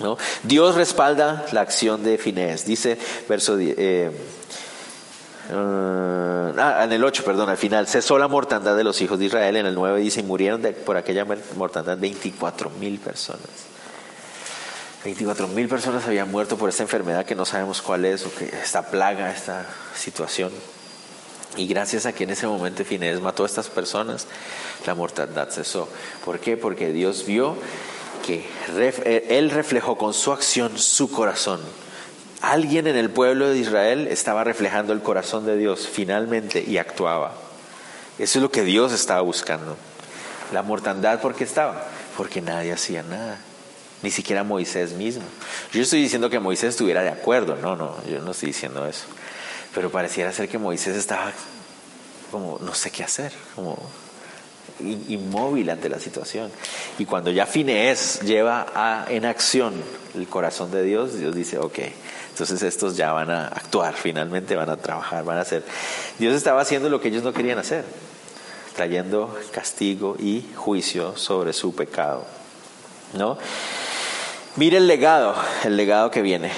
¿no? 0.00 0.16
Dios 0.42 0.74
respalda 0.74 1.44
la 1.52 1.60
acción 1.60 2.02
de 2.02 2.18
Finés. 2.18 2.64
Dice 2.64 2.98
verso 3.28 3.56
eh, 3.60 4.10
uh, 5.50 6.54
ah, 6.58 6.82
en 6.84 6.92
el 6.92 7.04
8, 7.04 7.24
perdón, 7.24 7.50
al 7.50 7.56
final, 7.56 7.86
cesó 7.86 8.18
la 8.18 8.28
mortandad 8.28 8.76
de 8.76 8.84
los 8.84 9.00
hijos 9.00 9.18
de 9.18 9.26
Israel. 9.26 9.56
En 9.56 9.66
el 9.66 9.74
9 9.74 10.00
dice, 10.00 10.22
murieron 10.22 10.62
por 10.84 10.96
aquella 10.96 11.26
mortandad 11.56 11.98
24 11.98 12.70
mil 12.70 12.98
personas. 12.98 13.72
24 15.04 15.48
mil 15.48 15.68
personas 15.68 16.06
habían 16.06 16.30
muerto 16.30 16.56
por 16.56 16.68
esta 16.68 16.84
enfermedad 16.84 17.26
que 17.26 17.34
no 17.34 17.44
sabemos 17.44 17.82
cuál 17.82 18.04
es, 18.04 18.24
o 18.24 18.32
que 18.34 18.44
esta 18.44 18.90
plaga, 18.90 19.32
esta 19.32 19.66
situación. 19.96 20.52
Y 21.56 21.66
gracias 21.66 22.06
a 22.06 22.12
que 22.12 22.24
en 22.24 22.30
ese 22.30 22.46
momento 22.46 22.84
Finés 22.84 23.20
mató 23.20 23.42
a 23.42 23.46
estas 23.46 23.68
personas, 23.68 24.26
la 24.86 24.94
mortandad 24.94 25.50
cesó. 25.50 25.88
¿Por 26.24 26.38
qué? 26.38 26.56
Porque 26.56 26.92
Dios 26.92 27.26
vio 27.26 27.56
que 28.24 28.46
eh, 28.76 29.26
Él 29.28 29.50
reflejó 29.50 29.98
con 29.98 30.14
su 30.14 30.32
acción 30.32 30.78
su 30.78 31.10
corazón. 31.10 31.60
Alguien 32.42 32.88
en 32.88 32.96
el 32.96 33.08
pueblo 33.08 33.48
de 33.48 33.58
Israel 33.58 34.08
estaba 34.08 34.42
reflejando 34.42 34.92
el 34.92 35.00
corazón 35.00 35.46
de 35.46 35.56
Dios 35.56 35.88
finalmente 35.90 36.64
y 36.66 36.76
actuaba. 36.76 37.34
Eso 38.18 38.38
es 38.38 38.42
lo 38.42 38.50
que 38.50 38.64
Dios 38.64 38.92
estaba 38.92 39.20
buscando. 39.20 39.76
La 40.52 40.62
mortandad, 40.62 41.20
¿por 41.20 41.36
qué 41.36 41.44
estaba? 41.44 41.86
Porque 42.16 42.40
nadie 42.40 42.72
hacía 42.72 43.04
nada. 43.04 43.38
Ni 44.02 44.10
siquiera 44.10 44.42
Moisés 44.42 44.92
mismo. 44.94 45.22
Yo 45.72 45.82
estoy 45.82 46.02
diciendo 46.02 46.28
que 46.28 46.40
Moisés 46.40 46.70
estuviera 46.70 47.02
de 47.02 47.10
acuerdo. 47.10 47.54
No, 47.54 47.76
no, 47.76 47.96
yo 48.10 48.20
no 48.20 48.32
estoy 48.32 48.48
diciendo 48.48 48.88
eso. 48.88 49.04
Pero 49.72 49.90
pareciera 49.90 50.32
ser 50.32 50.48
que 50.48 50.58
Moisés 50.58 50.96
estaba 50.96 51.32
como 52.32 52.58
no 52.60 52.74
sé 52.74 52.90
qué 52.90 53.04
hacer, 53.04 53.32
como 53.54 53.78
inmóvil 54.80 55.70
ante 55.70 55.88
la 55.88 56.00
situación. 56.00 56.50
Y 56.98 57.04
cuando 57.04 57.30
ya 57.30 57.46
Finés 57.46 58.20
lleva 58.22 58.66
a, 58.74 59.06
en 59.08 59.26
acción 59.26 59.74
el 60.14 60.26
corazón 60.26 60.72
de 60.72 60.82
Dios, 60.82 61.18
Dios 61.18 61.34
dice, 61.34 61.58
ok, 61.58 61.78
entonces 62.32 62.62
estos 62.62 62.96
ya 62.96 63.12
van 63.12 63.30
a 63.30 63.48
actuar, 63.48 63.92
finalmente 63.94 64.56
van 64.56 64.70
a 64.70 64.78
trabajar, 64.78 65.22
van 65.22 65.36
a 65.36 65.42
hacer. 65.42 65.62
Dios 66.18 66.34
estaba 66.34 66.62
haciendo 66.62 66.88
lo 66.88 66.98
que 66.98 67.08
ellos 67.08 67.22
no 67.22 67.34
querían 67.34 67.58
hacer, 67.58 67.84
trayendo 68.74 69.38
castigo 69.52 70.16
y 70.18 70.46
juicio 70.56 71.14
sobre 71.18 71.52
su 71.52 71.74
pecado. 71.74 72.24
¿No? 73.12 73.36
Mire 74.56 74.78
el 74.78 74.86
legado, 74.86 75.34
el 75.64 75.76
legado 75.76 76.10
que 76.10 76.22
viene 76.22 76.50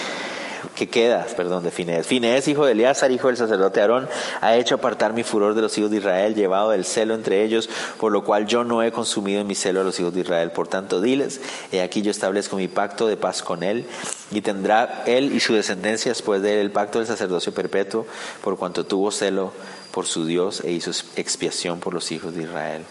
que 0.74 0.88
queda, 0.88 1.26
perdón, 1.36 1.64
de 1.64 1.70
Finés. 1.70 2.06
Finés, 2.06 2.48
hijo 2.48 2.66
de 2.66 2.72
Eleazar, 2.72 3.10
hijo 3.10 3.28
del 3.28 3.36
sacerdote 3.36 3.80
Aarón, 3.80 4.08
ha 4.40 4.56
hecho 4.56 4.76
apartar 4.76 5.12
mi 5.12 5.22
furor 5.22 5.54
de 5.54 5.62
los 5.62 5.76
hijos 5.78 5.90
de 5.90 5.98
Israel, 5.98 6.34
llevado 6.34 6.72
el 6.72 6.84
celo 6.84 7.14
entre 7.14 7.44
ellos, 7.44 7.68
por 7.98 8.12
lo 8.12 8.24
cual 8.24 8.46
yo 8.46 8.64
no 8.64 8.82
he 8.82 8.92
consumido 8.92 9.40
en 9.40 9.46
mi 9.46 9.54
celo 9.54 9.80
a 9.80 9.84
los 9.84 9.98
hijos 10.00 10.14
de 10.14 10.20
Israel. 10.20 10.50
Por 10.50 10.68
tanto, 10.68 11.00
diles, 11.00 11.40
he 11.72 11.82
aquí 11.82 12.02
yo 12.02 12.10
establezco 12.10 12.56
mi 12.56 12.68
pacto 12.68 13.06
de 13.06 13.16
paz 13.16 13.42
con 13.42 13.62
él, 13.62 13.86
y 14.30 14.40
tendrá 14.40 15.02
él 15.06 15.32
y 15.32 15.40
su 15.40 15.54
descendencia 15.54 16.10
después 16.10 16.42
de 16.42 16.54
él 16.54 16.58
el 16.60 16.70
pacto 16.70 16.98
del 16.98 17.06
sacerdocio 17.06 17.52
perpetuo, 17.54 18.06
por 18.42 18.56
cuanto 18.56 18.84
tuvo 18.84 19.10
celo 19.10 19.52
por 19.92 20.06
su 20.06 20.26
Dios 20.26 20.60
e 20.64 20.72
hizo 20.72 20.90
expiación 21.16 21.78
por 21.78 21.94
los 21.94 22.10
hijos 22.10 22.34
de 22.34 22.42
Israel. 22.42 22.82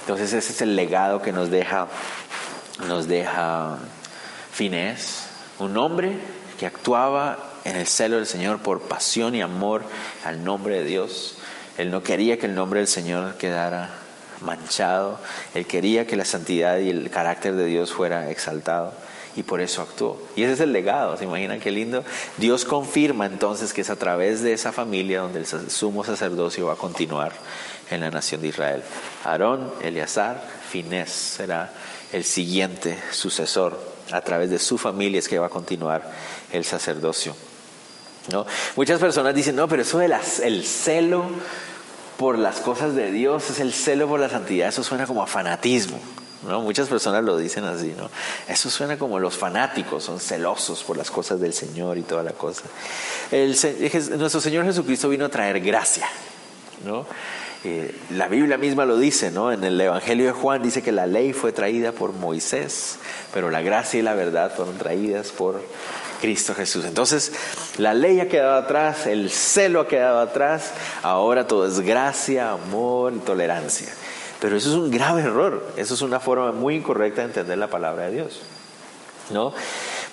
Entonces 0.00 0.34
ese 0.34 0.52
es 0.52 0.60
el 0.60 0.76
legado 0.76 1.22
que 1.22 1.32
nos 1.32 1.50
deja, 1.50 1.88
nos 2.86 3.08
deja 3.08 3.78
Finés, 4.52 5.24
un 5.58 5.78
hombre 5.78 6.18
actuaba 6.66 7.38
en 7.64 7.76
el 7.76 7.86
celo 7.86 8.16
del 8.16 8.26
Señor 8.26 8.60
por 8.60 8.82
pasión 8.82 9.34
y 9.34 9.42
amor 9.42 9.82
al 10.24 10.44
nombre 10.44 10.76
de 10.76 10.84
Dios. 10.84 11.36
Él 11.78 11.90
no 11.90 12.02
quería 12.02 12.38
que 12.38 12.46
el 12.46 12.54
nombre 12.54 12.80
del 12.80 12.88
Señor 12.88 13.34
quedara 13.36 13.90
manchado, 14.40 15.18
él 15.54 15.66
quería 15.66 16.06
que 16.06 16.16
la 16.16 16.24
santidad 16.24 16.78
y 16.78 16.90
el 16.90 17.10
carácter 17.10 17.54
de 17.54 17.64
Dios 17.66 17.92
fuera 17.92 18.30
exaltado 18.30 18.92
y 19.36 19.42
por 19.42 19.60
eso 19.60 19.82
actuó. 19.82 20.20
Y 20.36 20.42
ese 20.44 20.52
es 20.52 20.60
el 20.60 20.72
legado, 20.72 21.16
¿se 21.16 21.24
imaginan 21.24 21.60
qué 21.60 21.70
lindo? 21.70 22.04
Dios 22.36 22.64
confirma 22.64 23.26
entonces 23.26 23.72
que 23.72 23.80
es 23.80 23.90
a 23.90 23.96
través 23.96 24.42
de 24.42 24.52
esa 24.52 24.72
familia 24.72 25.20
donde 25.20 25.40
el 25.40 25.46
sumo 25.46 26.04
sacerdocio 26.04 26.66
va 26.66 26.74
a 26.74 26.76
continuar 26.76 27.32
en 27.90 28.00
la 28.00 28.10
nación 28.10 28.42
de 28.42 28.48
Israel. 28.48 28.82
Aarón, 29.24 29.72
Eleazar, 29.82 30.42
Finés 30.70 31.10
será 31.10 31.72
el 32.14 32.24
siguiente 32.24 32.96
sucesor 33.10 33.78
a 34.12 34.20
través 34.20 34.48
de 34.48 34.60
su 34.60 34.78
familia 34.78 35.18
es 35.18 35.28
que 35.28 35.38
va 35.38 35.46
a 35.46 35.50
continuar 35.50 36.12
el 36.52 36.64
sacerdocio. 36.64 37.34
¿no? 38.30 38.46
Muchas 38.76 39.00
personas 39.00 39.34
dicen, 39.34 39.56
no, 39.56 39.66
pero 39.66 39.82
eso 39.82 39.98
del 39.98 40.14
el 40.42 40.64
celo 40.64 41.26
por 42.16 42.38
las 42.38 42.60
cosas 42.60 42.94
de 42.94 43.10
Dios 43.10 43.50
es 43.50 43.58
el 43.58 43.72
celo 43.72 44.06
por 44.06 44.20
la 44.20 44.28
santidad, 44.28 44.68
eso 44.68 44.84
suena 44.84 45.06
como 45.06 45.24
a 45.24 45.26
fanatismo. 45.26 45.98
¿no? 46.46 46.60
Muchas 46.60 46.88
personas 46.88 47.24
lo 47.24 47.36
dicen 47.36 47.64
así, 47.64 47.94
¿no? 47.96 48.10
Eso 48.46 48.70
suena 48.70 48.98
como 48.98 49.18
los 49.18 49.34
fanáticos, 49.36 50.04
son 50.04 50.20
celosos 50.20 50.84
por 50.84 50.96
las 50.96 51.10
cosas 51.10 51.40
del 51.40 51.54
Señor 51.54 51.98
y 51.98 52.02
toda 52.02 52.22
la 52.22 52.32
cosa. 52.32 52.64
El, 53.32 53.56
nuestro 54.18 54.40
Señor 54.40 54.66
Jesucristo 54.66 55.08
vino 55.08 55.24
a 55.24 55.30
traer 55.30 55.58
gracia, 55.60 56.06
¿no? 56.84 57.06
La 58.10 58.28
Biblia 58.28 58.58
misma 58.58 58.84
lo 58.84 58.98
dice, 58.98 59.30
¿no? 59.30 59.50
En 59.50 59.64
el 59.64 59.80
Evangelio 59.80 60.26
de 60.26 60.32
Juan 60.32 60.62
dice 60.62 60.82
que 60.82 60.92
la 60.92 61.06
ley 61.06 61.32
fue 61.32 61.50
traída 61.52 61.92
por 61.92 62.12
Moisés, 62.12 62.98
pero 63.32 63.50
la 63.50 63.62
gracia 63.62 64.00
y 64.00 64.02
la 64.02 64.14
verdad 64.14 64.52
fueron 64.54 64.76
traídas 64.76 65.30
por 65.30 65.62
Cristo 66.20 66.54
Jesús. 66.54 66.84
Entonces, 66.84 67.32
la 67.78 67.94
ley 67.94 68.20
ha 68.20 68.28
quedado 68.28 68.54
atrás, 68.54 69.06
el 69.06 69.30
celo 69.30 69.80
ha 69.80 69.88
quedado 69.88 70.20
atrás, 70.20 70.72
ahora 71.02 71.46
todo 71.46 71.66
es 71.66 71.80
gracia, 71.80 72.50
amor 72.50 73.14
y 73.14 73.20
tolerancia. 73.20 73.88
Pero 74.40 74.56
eso 74.56 74.68
es 74.68 74.74
un 74.76 74.90
grave 74.90 75.22
error, 75.22 75.66
eso 75.76 75.94
es 75.94 76.02
una 76.02 76.20
forma 76.20 76.52
muy 76.52 76.76
incorrecta 76.76 77.22
de 77.22 77.28
entender 77.28 77.56
la 77.56 77.68
palabra 77.68 78.06
de 78.06 78.12
Dios. 78.12 78.42
¿No? 79.30 79.54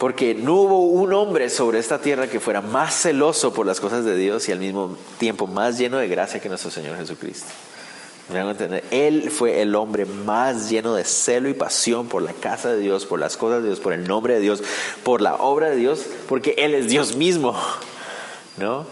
Porque 0.02 0.34
no 0.34 0.56
hubo 0.56 0.80
un 0.80 1.14
hombre 1.14 1.48
sobre 1.48 1.78
esta 1.78 2.02
tierra 2.02 2.26
que 2.26 2.40
fuera 2.40 2.60
más 2.60 3.04
celoso 3.04 3.54
por 3.54 3.68
las 3.68 3.80
cosas 3.80 4.04
de 4.04 4.18
Dios 4.18 4.50
y 4.50 4.52
al 4.52 4.58
mismo 4.58 4.98
tiempo 5.20 5.46
más 5.46 5.78
lleno 5.78 5.98
de 5.98 6.08
gracia 6.08 6.40
que 6.40 6.50
nuestro 6.50 6.72
Señor 6.72 6.98
Jesucristo. 6.98 7.46
Él 8.90 9.30
fue 9.30 9.62
el 9.62 9.76
hombre 9.76 10.06
más 10.06 10.72
lleno 10.72 10.96
de 10.96 11.04
celo 11.04 11.50
y 11.50 11.54
pasión 11.54 12.08
por 12.08 12.24
la 12.24 12.34
casa 12.34 12.70
de 12.74 12.80
Dios, 12.80 13.06
por 13.06 13.20
las 13.20 13.38
cosas 13.38 13.62
de 13.62 13.68
Dios, 13.68 13.80
por 13.80 13.94
el 13.94 14.08
nombre 14.08 14.34
de 14.34 14.40
Dios, 14.40 14.64
por 15.04 15.22
la 15.22 15.36
obra 15.36 15.70
de 15.70 15.76
Dios, 15.76 16.04
porque 16.28 16.56
Él 16.58 16.74
es 16.74 16.88
Dios 16.88 17.16
mismo, 17.16 17.56
¿no? 18.58 18.88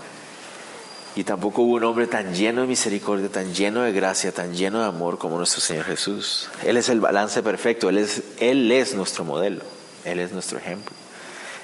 Y 1.15 1.23
tampoco 1.23 1.63
hubo 1.63 1.77
un 1.77 1.85
hombre 1.85 2.05
tan 2.05 2.35
lleno 2.35 2.61
de 2.61 2.67
misericordia, 2.67 3.29
tan 3.29 3.51
lleno 3.55 3.81
de 3.81 3.93
gracia, 3.93 4.31
tan 4.31 4.53
lleno 4.53 4.81
de 4.81 4.85
amor 4.85 5.17
como 5.17 5.37
nuestro 5.37 5.59
Señor 5.59 5.85
Jesús. 5.85 6.49
Él 6.63 6.77
es 6.77 6.87
el 6.87 6.99
balance 6.99 7.41
perfecto, 7.41 7.89
Él 7.89 7.97
es, 7.97 8.21
él 8.37 8.71
es 8.71 8.93
nuestro 8.93 9.23
modelo, 9.23 9.63
Él 10.05 10.19
es 10.19 10.33
nuestro 10.33 10.59
ejemplo. 10.59 10.98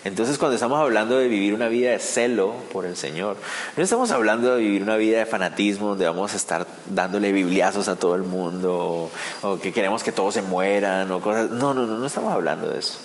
Entonces 0.06 0.38
cuando 0.38 0.54
estamos 0.54 0.80
hablando 0.80 1.18
de 1.18 1.28
vivir 1.28 1.56
una 1.56 1.68
vida 1.68 1.90
de 1.90 1.98
celo 1.98 2.54
por 2.72 2.86
el 2.86 2.96
Señor, 2.96 3.38
no 3.76 3.84
estamos 3.84 4.12
hablando 4.12 4.56
de 4.56 4.62
vivir 4.62 4.84
una 4.84 4.98
vida 4.98 5.18
de 5.18 5.26
fanatismo 5.26 5.90
donde 5.90 6.06
vamos 6.06 6.34
a 6.34 6.36
estar 6.36 6.68
dándole 6.86 7.32
bibliazos 7.32 7.88
a 7.88 7.96
todo 7.96 8.14
el 8.14 8.22
mundo 8.22 9.10
o, 9.42 9.60
que 9.60 9.74
queremos 9.74 10.04
que 10.04 10.12
todos 10.12 10.36
se 10.36 10.44
mueran 10.44 11.12
o 11.12 11.22
cosas. 11.22 11.50
No, 11.50 11.74
no, 11.74 11.88
no, 11.88 11.98
no 11.98 12.06
estamos 12.06 12.32
hablando 12.32 12.70
de 12.70 12.78
eso. 12.78 13.00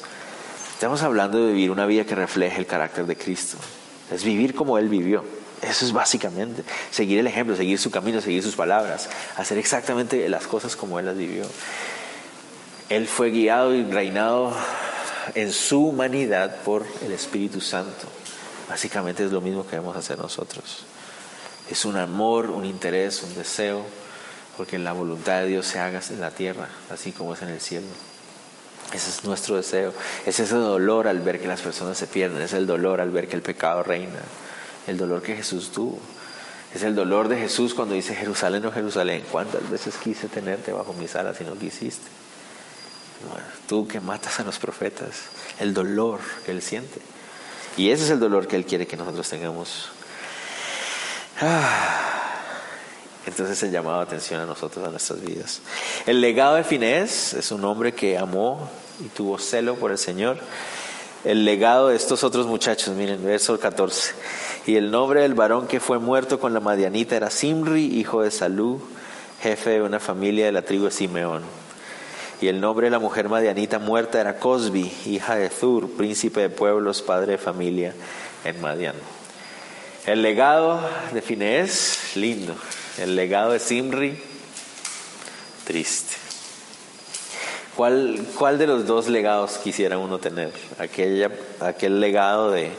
Estamos 0.74 1.03
hablando 1.03 1.38
de 1.38 1.55
vivir 1.55 1.70
una 1.70 1.86
vida 1.86 2.05
que 2.05 2.14
refleje 2.14 2.59
el 2.59 2.66
carácter 2.66 3.07
de 3.07 3.16
Cristo. 3.16 3.57
Es 4.12 4.22
vivir 4.22 4.55
como 4.55 4.76
Él 4.76 4.90
vivió. 4.90 5.24
Eso 5.62 5.86
es 5.86 5.92
básicamente 5.92 6.64
seguir 6.90 7.18
el 7.18 7.26
ejemplo, 7.26 7.57
seguir 7.57 7.78
su 7.78 7.90
camino, 7.90 8.20
seguir 8.20 8.42
sus 8.42 8.57
palabras, 8.57 9.09
hacer 9.38 9.57
exactamente 9.57 10.28
las 10.28 10.46
cosas 10.46 10.76
como 10.76 10.98
Él 10.98 11.07
las 11.07 11.16
vivió. 11.16 11.44
Él 12.90 13.07
fue 13.07 13.30
guiado 13.30 13.74
y 13.74 13.84
reinado 13.84 14.53
en 15.35 15.53
su 15.53 15.87
humanidad 15.87 16.57
por 16.62 16.87
el 17.05 17.12
Espíritu 17.12 17.61
Santo. 17.61 18.09
Básicamente 18.68 19.25
es 19.25 19.33
lo 19.33 19.41
mismo 19.41 19.64
que 19.64 19.73
debemos 19.73 19.97
hacer 19.97 20.18
nosotros. 20.18 20.85
Es 21.71 21.85
un 21.85 21.97
amor, 21.97 22.51
un 22.51 22.64
interés, 22.64 23.23
un 23.23 23.35
deseo, 23.35 23.85
porque 24.57 24.79
la 24.79 24.93
voluntad 24.93 25.41
de 25.41 25.47
Dios 25.47 25.66
se 25.66 25.79
haga 25.79 26.01
en 26.11 26.21
la 26.21 26.31
tierra, 26.31 26.68
así 26.91 27.12
como 27.12 27.35
es 27.35 27.43
en 27.43 27.49
el 27.49 27.61
cielo. 27.61 27.87
Ese 28.93 29.11
es 29.11 29.25
nuestro 29.25 29.57
deseo. 29.57 29.93
Es 30.27 30.41
ese 30.41 30.57
dolor 30.57 31.07
al 31.07 31.21
ver 31.21 31.41
que 31.41 31.47
las 31.47 31.61
personas 31.61 31.97
se 31.97 32.07
pierden. 32.07 32.43
Es 32.43 32.53
el 32.53 32.66
dolor 32.66 33.01
al 33.01 33.11
ver 33.11 33.29
que 33.29 33.37
el 33.37 33.43
pecado 33.43 33.83
reina. 33.83 34.21
El 34.87 34.99
dolor 34.99 35.23
que 35.23 35.37
Jesús 35.37 35.71
tuvo. 35.71 35.99
Es 36.75 36.83
el 36.83 36.95
dolor 36.95 37.29
de 37.29 37.37
Jesús 37.37 37.75
cuando 37.75 37.95
dice 37.95 38.14
Jerusalén 38.14 38.64
o 38.64 38.68
oh 38.68 38.73
Jerusalén. 38.73 39.25
¿Cuántas 39.31 39.68
veces 39.71 39.95
quise 39.97 40.29
tenerte 40.29 40.73
bajo 40.73 40.93
mis 40.95 41.14
alas 41.14 41.41
y 41.41 41.45
no 41.45 41.57
quisiste? 41.57 42.20
Tú 43.68 43.87
que 43.87 44.01
matas 44.01 44.41
a 44.41 44.45
los 44.45 44.59
profetas. 44.59 45.23
El 45.59 45.75
dolor 45.75 46.21
que 46.45 46.53
Él 46.53 46.62
siente. 46.62 47.01
Y 47.77 47.91
ese 47.91 48.05
es 48.05 48.11
el 48.11 48.21
dolor 48.21 48.47
que 48.47 48.57
Él 48.57 48.64
quiere 48.64 48.87
que 48.87 48.97
nosotros 48.97 49.29
tengamos. 49.29 49.89
Ah. 51.41 52.11
Entonces 53.27 53.62
el 53.62 53.71
llamado 53.71 54.01
atención 54.01 54.41
a 54.41 54.47
nosotros, 54.47 54.87
a 54.87 54.91
nuestras 54.91 55.21
vidas. 55.21 55.61
El 56.07 56.21
legado 56.21 56.57
de 56.57 56.64
Finés 56.64 57.35
es 57.35 57.53
un 57.53 57.64
hombre 57.64 57.93
que 57.93 58.16
amó 58.18 58.68
y 59.05 59.09
tuvo 59.09 59.39
celo 59.39 59.77
por 59.77 59.91
el 59.91 59.99
Señor. 59.99 60.39
El 61.23 61.45
legado 61.45 61.89
de 61.89 61.97
estos 61.97 62.25
otros 62.25 62.47
muchachos, 62.47 62.95
miren, 62.95 63.23
verso 63.23 63.59
14. 63.61 64.14
Y 64.66 64.77
el 64.77 64.91
nombre 64.91 65.21
del 65.21 65.35
varón 65.35 65.66
que 65.66 65.79
fue 65.79 65.99
muerto 65.99 66.41
con 66.41 66.55
la 66.55 66.61
Madianita 66.61 67.14
era 67.14 67.31
Simri, 67.31 67.99
hijo 67.99 68.23
de 68.23 68.31
Salú, 68.31 68.81
jefe 69.43 69.71
de 69.71 69.83
una 69.83 70.01
familia 70.01 70.47
de 70.47 70.53
la 70.53 70.62
tribu 70.62 70.87
de 70.87 70.91
Simeón. 70.91 71.43
Y 72.41 72.49
el 72.49 72.61
nombre 72.61 72.86
de 72.86 72.91
la 72.91 72.99
mujer 72.99 73.28
Madianita 73.28 73.78
muerta 73.78 74.18
era 74.20 74.38
Cosbi, 74.38 74.91
hija 75.05 75.36
de 75.36 75.51
Zur, 75.51 75.91
príncipe 75.91 76.41
de 76.41 76.49
pueblos, 76.49 77.03
padre 77.03 77.32
de 77.32 77.38
familia 77.38 77.95
en 78.45 78.61
Madian. 78.62 78.95
El 80.07 80.22
legado 80.22 80.80
de 81.12 81.20
Finés, 81.20 82.16
lindo. 82.16 82.55
El 82.99 83.14
legado 83.14 83.53
de 83.53 83.59
Simri, 83.59 84.22
triste. 85.64 86.14
¿Cuál, 87.76 88.26
¿Cuál 88.38 88.59
de 88.59 88.66
los 88.66 88.86
dos 88.86 89.09
legados 89.09 89.59
quisiera 89.59 89.99
uno 89.99 90.18
tener? 90.18 90.51
Aquella, 90.78 91.30
aquel 91.61 92.01
legado 92.01 92.51
de, 92.51 92.70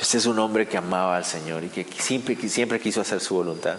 este 0.00 0.16
es 0.16 0.26
un 0.26 0.38
hombre 0.38 0.66
que 0.66 0.78
amaba 0.78 1.16
al 1.16 1.24
Señor 1.24 1.62
y 1.62 1.68
que 1.68 1.86
siempre, 1.98 2.36
siempre 2.48 2.80
quiso 2.80 3.02
hacer 3.02 3.20
su 3.20 3.34
voluntad. 3.34 3.76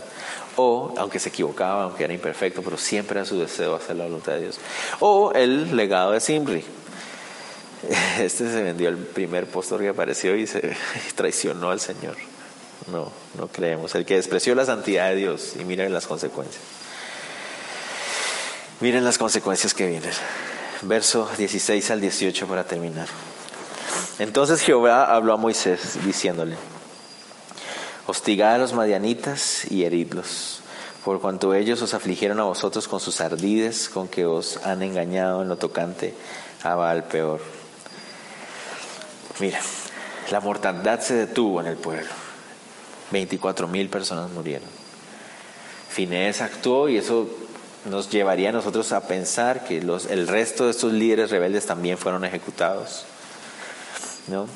O, 0.55 0.93
aunque 0.97 1.19
se 1.19 1.29
equivocaba, 1.29 1.83
aunque 1.83 2.03
era 2.03 2.13
imperfecto, 2.13 2.61
pero 2.61 2.77
siempre 2.77 3.19
era 3.19 3.25
su 3.25 3.39
deseo 3.39 3.75
hacer 3.75 3.95
la 3.95 4.03
voluntad 4.03 4.33
de 4.33 4.41
Dios. 4.41 4.59
O 4.99 5.31
el 5.33 5.75
legado 5.75 6.11
de 6.11 6.19
Simri. 6.19 6.63
Este 8.19 8.47
se 8.51 8.61
vendió 8.61 8.89
el 8.89 8.97
primer 8.97 9.47
postor 9.47 9.81
que 9.81 9.89
apareció 9.89 10.35
y 10.35 10.45
se 10.45 10.75
traicionó 11.15 11.71
al 11.71 11.79
Señor. 11.79 12.15
No, 12.91 13.11
no 13.37 13.47
creemos. 13.47 13.95
El 13.95 14.05
que 14.05 14.15
despreció 14.15 14.53
la 14.53 14.65
santidad 14.65 15.09
de 15.09 15.15
Dios 15.15 15.53
y 15.59 15.63
miren 15.63 15.91
las 15.91 16.05
consecuencias. 16.05 16.61
Miren 18.79 19.03
las 19.03 19.17
consecuencias 19.17 19.73
que 19.73 19.87
vienen. 19.87 20.11
Verso 20.83 21.29
16 21.37 21.91
al 21.91 22.01
18 22.01 22.47
para 22.47 22.63
terminar. 22.63 23.07
Entonces 24.21 24.61
Jehová 24.61 25.05
habló 25.15 25.33
a 25.33 25.37
Moisés 25.37 25.97
diciéndole, 26.05 26.55
hostigad 28.05 28.53
a 28.53 28.57
los 28.59 28.71
madianitas 28.71 29.65
y 29.71 29.83
heridlos, 29.83 30.61
por 31.03 31.19
cuanto 31.19 31.55
ellos 31.55 31.81
os 31.81 31.95
afligieron 31.95 32.39
a 32.39 32.43
vosotros 32.43 32.87
con 32.87 32.99
sus 32.99 33.19
ardides, 33.19 33.89
con 33.89 34.07
que 34.07 34.27
os 34.27 34.57
han 34.63 34.83
engañado 34.83 35.41
en 35.41 35.47
lo 35.47 35.57
tocante 35.57 36.13
a 36.61 36.75
Baal 36.75 37.05
peor. 37.05 37.41
Mira, 39.39 39.59
la 40.29 40.39
mortandad 40.39 40.99
se 40.99 41.15
detuvo 41.15 41.59
en 41.59 41.65
el 41.65 41.77
pueblo 41.77 42.11
24 43.09 43.67
mil 43.67 43.89
personas 43.89 44.29
murieron. 44.29 44.69
Finés 45.89 46.41
actuó 46.41 46.89
y 46.89 46.97
eso 46.97 47.27
nos 47.89 48.11
llevaría 48.11 48.49
a 48.49 48.51
nosotros 48.51 48.91
a 48.91 49.07
pensar 49.07 49.63
que 49.65 49.81
los, 49.81 50.05
el 50.05 50.27
resto 50.27 50.65
de 50.65 50.71
estos 50.71 50.93
líderes 50.93 51.31
rebeldes 51.31 51.65
también 51.65 51.97
fueron 51.97 52.23
ejecutados. 52.23 53.07
¿No? 54.27 54.47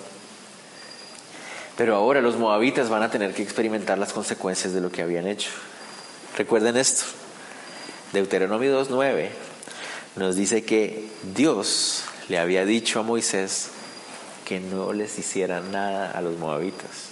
Pero 1.78 1.96
ahora 1.96 2.22
los 2.22 2.38
moabitas 2.38 2.90
van 2.90 3.04
a 3.04 3.12
tener 3.12 3.34
que 3.34 3.44
experimentar 3.44 3.98
las 3.98 4.14
consecuencias 4.14 4.74
de 4.74 4.82
lo 4.82 4.92
que 4.92 5.02
habían 5.02 5.28
hecho. 5.28 5.50
Recuerden 6.38 6.78
esto. 6.78 7.04
Deuteronomio 8.14 8.82
2.9 8.86 9.30
nos 10.16 10.36
dice 10.36 10.64
que 10.64 11.10
Dios 11.36 12.04
le 12.30 12.40
había 12.40 12.66
dicho 12.66 13.00
a 13.00 13.04
Moisés 13.04 13.72
que 14.46 14.60
no 14.60 14.94
les 14.94 15.20
hiciera 15.20 15.60
nada 15.60 16.12
a 16.12 16.22
los 16.22 16.38
moabitas. 16.38 17.10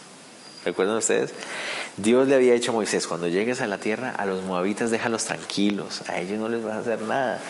¿Recuerdan 0.63 0.97
ustedes? 0.97 1.33
Dios 1.97 2.27
le 2.27 2.35
había 2.35 2.53
dicho 2.53 2.71
a 2.71 2.73
Moisés, 2.73 3.05
cuando 3.05 3.27
llegues 3.27 3.59
a 3.59 3.67
la 3.67 3.79
tierra, 3.79 4.11
a 4.11 4.25
los 4.25 4.43
moabitas 4.43 4.91
déjalos 4.91 5.25
tranquilos, 5.25 6.03
a 6.07 6.19
ellos 6.19 6.39
no 6.39 6.47
les 6.47 6.63
vas 6.63 6.75
a 6.75 6.79
hacer 6.79 7.01
nada. 7.01 7.41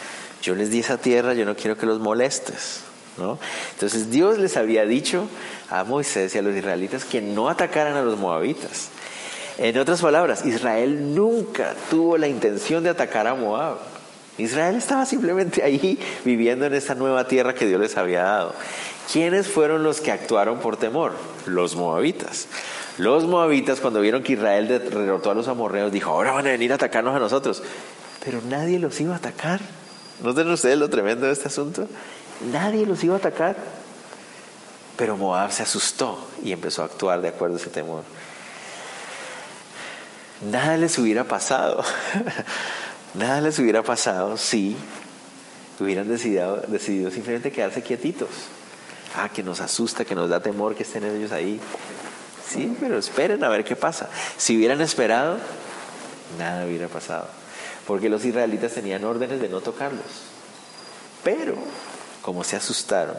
Yo 0.41 0.55
les 0.55 0.71
di 0.71 0.79
esa 0.79 0.97
tierra, 0.97 1.33
yo 1.33 1.45
no 1.45 1.55
quiero 1.55 1.77
que 1.77 1.85
los 1.85 1.99
molestes. 1.99 2.81
¿No? 3.17 3.39
Entonces 3.73 4.09
Dios 4.09 4.37
les 4.37 4.57
había 4.57 4.85
dicho 4.85 5.27
a 5.69 5.83
Moisés 5.83 6.35
y 6.35 6.37
a 6.37 6.41
los 6.41 6.55
israelitas 6.55 7.05
que 7.05 7.21
no 7.21 7.49
atacaran 7.49 7.95
a 7.95 8.01
los 8.01 8.17
moabitas. 8.17 8.89
En 9.57 9.77
otras 9.77 10.01
palabras, 10.01 10.45
Israel 10.45 11.13
nunca 11.13 11.75
tuvo 11.89 12.17
la 12.17 12.27
intención 12.27 12.83
de 12.83 12.89
atacar 12.89 13.27
a 13.27 13.35
Moab. 13.35 13.77
Israel 14.37 14.75
estaba 14.75 15.05
simplemente 15.05 15.61
ahí 15.61 15.99
viviendo 16.25 16.65
en 16.65 16.73
esta 16.73 16.95
nueva 16.95 17.27
tierra 17.27 17.53
que 17.53 17.67
Dios 17.67 17.79
les 17.79 17.97
había 17.97 18.23
dado. 18.23 18.55
¿Quiénes 19.11 19.47
fueron 19.47 19.83
los 19.83 20.01
que 20.01 20.11
actuaron 20.11 20.59
por 20.59 20.77
temor? 20.77 21.13
Los 21.45 21.75
moabitas. 21.75 22.47
Los 22.97 23.25
moabitas 23.25 23.79
cuando 23.79 24.01
vieron 24.01 24.23
que 24.23 24.33
Israel 24.33 24.67
derrotó 24.67 25.31
a 25.31 25.35
los 25.35 25.47
amorreos, 25.47 25.91
dijo, 25.91 26.11
ahora 26.11 26.31
van 26.31 26.47
a 26.47 26.51
venir 26.51 26.71
a 26.71 26.75
atacarnos 26.75 27.15
a 27.15 27.19
nosotros. 27.19 27.61
Pero 28.23 28.41
nadie 28.49 28.79
los 28.79 28.99
iba 29.01 29.13
a 29.13 29.17
atacar. 29.17 29.59
¿No 30.23 30.33
tienen 30.33 30.53
ustedes 30.53 30.77
lo 30.77 30.89
tremendo 30.89 31.27
de 31.27 31.33
este 31.33 31.47
asunto? 31.47 31.87
Nadie 32.51 32.85
los 32.85 33.03
iba 33.03 33.15
a 33.15 33.17
atacar. 33.17 33.55
Pero 34.97 35.17
Moab 35.17 35.51
se 35.51 35.63
asustó 35.63 36.27
y 36.43 36.51
empezó 36.51 36.83
a 36.83 36.85
actuar 36.85 37.21
de 37.21 37.29
acuerdo 37.29 37.55
a 37.55 37.59
ese 37.59 37.69
temor. 37.69 38.03
Nada 40.51 40.77
les 40.77 40.97
hubiera 40.97 41.23
pasado. 41.23 41.83
Nada 43.13 43.41
les 43.41 43.57
hubiera 43.59 43.83
pasado 43.83 44.37
si 44.37 44.75
hubieran 45.79 46.07
decidido, 46.07 46.57
decidido 46.67 47.11
simplemente 47.11 47.51
quedarse 47.51 47.81
quietitos. 47.81 48.29
Ah, 49.15 49.29
que 49.29 49.43
nos 49.43 49.61
asusta, 49.61 50.05
que 50.05 50.15
nos 50.15 50.29
da 50.29 50.41
temor 50.41 50.75
que 50.75 50.83
estén 50.83 51.03
ellos 51.03 51.31
ahí. 51.31 51.59
Sí, 52.47 52.75
pero 52.79 52.97
esperen 52.97 53.43
a 53.43 53.49
ver 53.49 53.63
qué 53.63 53.75
pasa. 53.75 54.09
Si 54.37 54.57
hubieran 54.57 54.81
esperado, 54.81 55.37
nada 56.37 56.65
hubiera 56.65 56.87
pasado. 56.87 57.27
Porque 57.87 58.09
los 58.09 58.25
israelitas 58.25 58.73
tenían 58.73 59.03
órdenes 59.03 59.39
de 59.39 59.49
no 59.49 59.61
tocarlos. 59.61 60.01
Pero, 61.23 61.55
como 62.23 62.43
se 62.43 62.55
asustaron, 62.55 63.17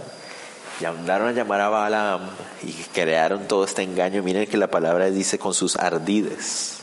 mandaron 0.82 1.28
a 1.28 1.32
llamar 1.32 1.60
a 1.60 1.68
Balaam 1.68 2.30
y 2.62 2.72
crearon 2.72 3.46
todo 3.46 3.64
este 3.64 3.82
engaño. 3.82 4.22
Miren 4.22 4.46
que 4.46 4.56
la 4.56 4.66
palabra 4.66 5.10
dice 5.10 5.38
con 5.38 5.54
sus 5.54 5.76
ardides. 5.76 6.78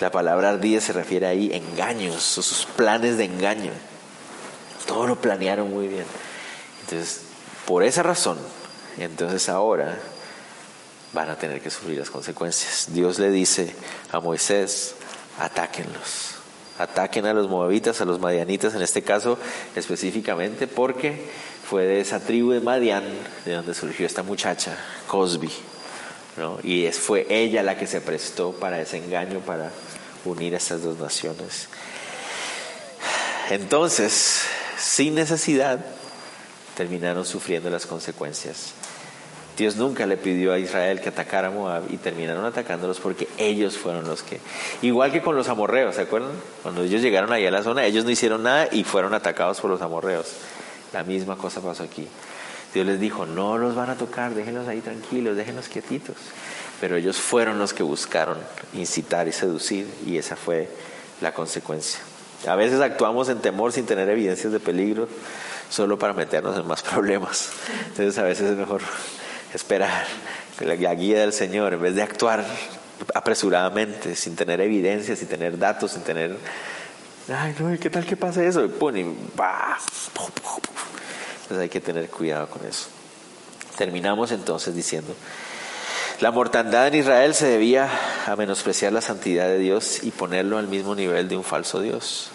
La 0.00 0.10
palabra 0.10 0.50
ardides 0.50 0.84
se 0.84 0.92
refiere 0.92 1.26
ahí 1.26 1.50
engaños, 1.52 2.38
o 2.38 2.42
sus 2.42 2.66
planes 2.66 3.16
de 3.16 3.24
engaño. 3.24 3.72
Todo 4.86 5.06
lo 5.06 5.20
planearon 5.20 5.70
muy 5.70 5.88
bien. 5.88 6.04
Entonces, 6.82 7.22
por 7.66 7.82
esa 7.82 8.02
razón, 8.02 8.38
entonces 8.98 9.48
ahora 9.48 9.98
van 11.12 11.30
a 11.30 11.36
tener 11.36 11.60
que 11.60 11.70
sufrir 11.70 11.98
las 11.98 12.10
consecuencias. 12.10 12.86
Dios 12.92 13.18
le 13.18 13.30
dice 13.30 13.74
a 14.10 14.20
Moisés, 14.20 14.94
atáquenlos. 15.38 16.31
Ataquen 16.82 17.26
a 17.26 17.34
los 17.34 17.48
moabitas, 17.48 18.00
a 18.00 18.04
los 18.04 18.20
madianitas 18.20 18.74
en 18.74 18.82
este 18.82 19.02
caso 19.02 19.38
específicamente 19.76 20.66
porque 20.66 21.28
fue 21.68 21.84
de 21.84 22.00
esa 22.00 22.20
tribu 22.20 22.52
de 22.52 22.60
Madian 22.60 23.04
de 23.44 23.52
donde 23.52 23.74
surgió 23.74 24.06
esta 24.06 24.22
muchacha, 24.22 24.76
Cosby. 25.06 25.50
¿no? 26.36 26.58
Y 26.62 26.86
fue 26.92 27.26
ella 27.28 27.62
la 27.62 27.76
que 27.76 27.86
se 27.86 28.00
prestó 28.00 28.52
para 28.52 28.80
ese 28.80 28.98
engaño, 28.98 29.40
para 29.40 29.70
unir 30.24 30.54
a 30.54 30.58
estas 30.58 30.82
dos 30.82 30.98
naciones. 30.98 31.68
Entonces, 33.50 34.42
sin 34.78 35.14
necesidad, 35.14 35.84
terminaron 36.76 37.24
sufriendo 37.26 37.70
las 37.70 37.86
consecuencias. 37.86 38.72
Dios 39.56 39.76
nunca 39.76 40.06
le 40.06 40.16
pidió 40.16 40.52
a 40.52 40.58
Israel 40.58 41.00
que 41.00 41.10
atacara 41.10 41.48
a 41.48 41.50
Moab 41.50 41.84
y 41.90 41.98
terminaron 41.98 42.44
atacándolos 42.44 43.00
porque 43.00 43.28
ellos 43.36 43.76
fueron 43.76 44.06
los 44.06 44.22
que... 44.22 44.40
Igual 44.80 45.12
que 45.12 45.20
con 45.20 45.36
los 45.36 45.48
amorreos, 45.48 45.96
¿se 45.96 46.02
acuerdan? 46.02 46.32
Cuando 46.62 46.82
ellos 46.82 47.02
llegaron 47.02 47.32
ahí 47.32 47.46
a 47.46 47.50
la 47.50 47.62
zona, 47.62 47.84
ellos 47.84 48.04
no 48.04 48.10
hicieron 48.10 48.42
nada 48.42 48.68
y 48.72 48.84
fueron 48.84 49.12
atacados 49.12 49.60
por 49.60 49.70
los 49.70 49.82
amorreos. 49.82 50.32
La 50.92 51.04
misma 51.04 51.36
cosa 51.36 51.60
pasó 51.60 51.82
aquí. 51.82 52.08
Dios 52.72 52.86
les 52.86 52.98
dijo, 52.98 53.26
no 53.26 53.58
los 53.58 53.74
van 53.74 53.90
a 53.90 53.96
tocar, 53.96 54.34
déjenlos 54.34 54.66
ahí 54.68 54.80
tranquilos, 54.80 55.36
déjenlos 55.36 55.68
quietitos. 55.68 56.16
Pero 56.80 56.96
ellos 56.96 57.18
fueron 57.18 57.58
los 57.58 57.74
que 57.74 57.82
buscaron 57.82 58.38
incitar 58.72 59.28
y 59.28 59.32
seducir 59.32 59.86
y 60.06 60.16
esa 60.16 60.36
fue 60.36 60.68
la 61.20 61.32
consecuencia. 61.32 62.00
A 62.48 62.56
veces 62.56 62.80
actuamos 62.80 63.28
en 63.28 63.38
temor 63.38 63.72
sin 63.72 63.86
tener 63.86 64.08
evidencias 64.08 64.52
de 64.52 64.58
peligro 64.58 65.08
solo 65.68 65.98
para 65.98 66.14
meternos 66.14 66.58
en 66.58 66.66
más 66.66 66.82
problemas. 66.82 67.50
Entonces 67.88 68.18
a 68.18 68.22
veces 68.22 68.50
es 68.50 68.56
mejor 68.56 68.80
esperar 69.54 70.06
la 70.60 70.94
guía 70.94 71.20
del 71.20 71.32
Señor 71.32 71.74
en 71.74 71.82
vez 71.82 71.94
de 71.94 72.02
actuar 72.02 72.44
apresuradamente, 73.14 74.14
sin 74.16 74.36
tener 74.36 74.60
evidencia, 74.60 75.16
sin 75.16 75.28
tener 75.28 75.58
datos, 75.58 75.92
sin 75.92 76.02
tener... 76.02 76.36
Ay, 77.28 77.54
no, 77.58 77.78
¿qué 77.78 77.90
tal 77.90 78.04
que 78.04 78.16
pase 78.16 78.46
eso? 78.46 78.64
Y 78.64 78.70
Entonces 81.42 81.58
hay 81.58 81.68
que 81.68 81.80
tener 81.80 82.08
cuidado 82.08 82.48
con 82.48 82.66
eso. 82.66 82.88
Terminamos 83.76 84.32
entonces 84.32 84.74
diciendo, 84.74 85.14
la 86.20 86.30
mortandad 86.30 86.88
en 86.88 86.94
Israel 86.94 87.34
se 87.34 87.46
debía 87.46 87.88
a 88.26 88.36
menospreciar 88.36 88.92
la 88.92 89.00
santidad 89.00 89.46
de 89.46 89.58
Dios 89.58 90.02
y 90.02 90.10
ponerlo 90.10 90.58
al 90.58 90.68
mismo 90.68 90.94
nivel 90.94 91.28
de 91.28 91.36
un 91.36 91.44
falso 91.44 91.80
Dios. 91.80 92.30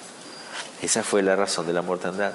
Esa 0.82 1.04
fue 1.04 1.22
la 1.22 1.36
razón 1.36 1.68
de 1.68 1.74
la 1.74 1.82
mortandad. 1.82 2.34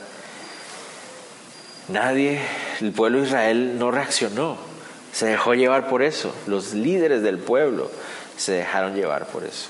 Nadie, 1.88 2.40
el 2.80 2.92
pueblo 2.92 3.18
de 3.20 3.26
Israel 3.26 3.78
no 3.78 3.90
reaccionó, 3.90 4.71
se 5.12 5.26
dejó 5.26 5.54
llevar 5.54 5.88
por 5.88 6.02
eso. 6.02 6.34
Los 6.46 6.72
líderes 6.72 7.22
del 7.22 7.38
pueblo 7.38 7.90
se 8.36 8.52
dejaron 8.52 8.94
llevar 8.94 9.26
por 9.26 9.44
eso. 9.44 9.68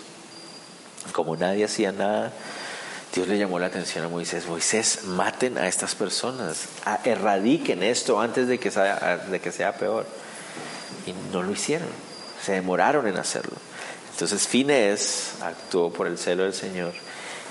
Como 1.12 1.36
nadie 1.36 1.64
hacía 1.64 1.93
nada, 1.93 2.32
Dios 3.14 3.28
le 3.28 3.36
llamó 3.36 3.59
la 3.59 3.66
atención 3.66 4.05
a 4.05 4.09
Moisés, 4.09 4.47
Moisés, 4.47 5.05
maten 5.05 5.59
a 5.59 5.68
estas 5.68 5.95
personas, 5.95 6.68
erradiquen 7.05 7.82
esto 7.82 8.20
antes 8.20 8.49
de 8.49 8.59
que, 8.59 8.70
sea, 8.70 9.18
de 9.18 9.40
que 9.40 9.53
sea 9.53 9.74
peor. 9.74 10.07
Y 11.07 11.12
no 11.32 11.43
lo 11.43 11.51
hicieron, 11.51 11.88
se 12.43 12.53
demoraron 12.53 13.07
en 13.07 13.18
hacerlo. 13.18 13.57
Entonces 14.12 14.47
Fines 14.47 15.34
actuó 15.43 15.93
por 15.93 16.07
el 16.07 16.16
celo 16.16 16.45
del 16.45 16.55
Señor 16.55 16.93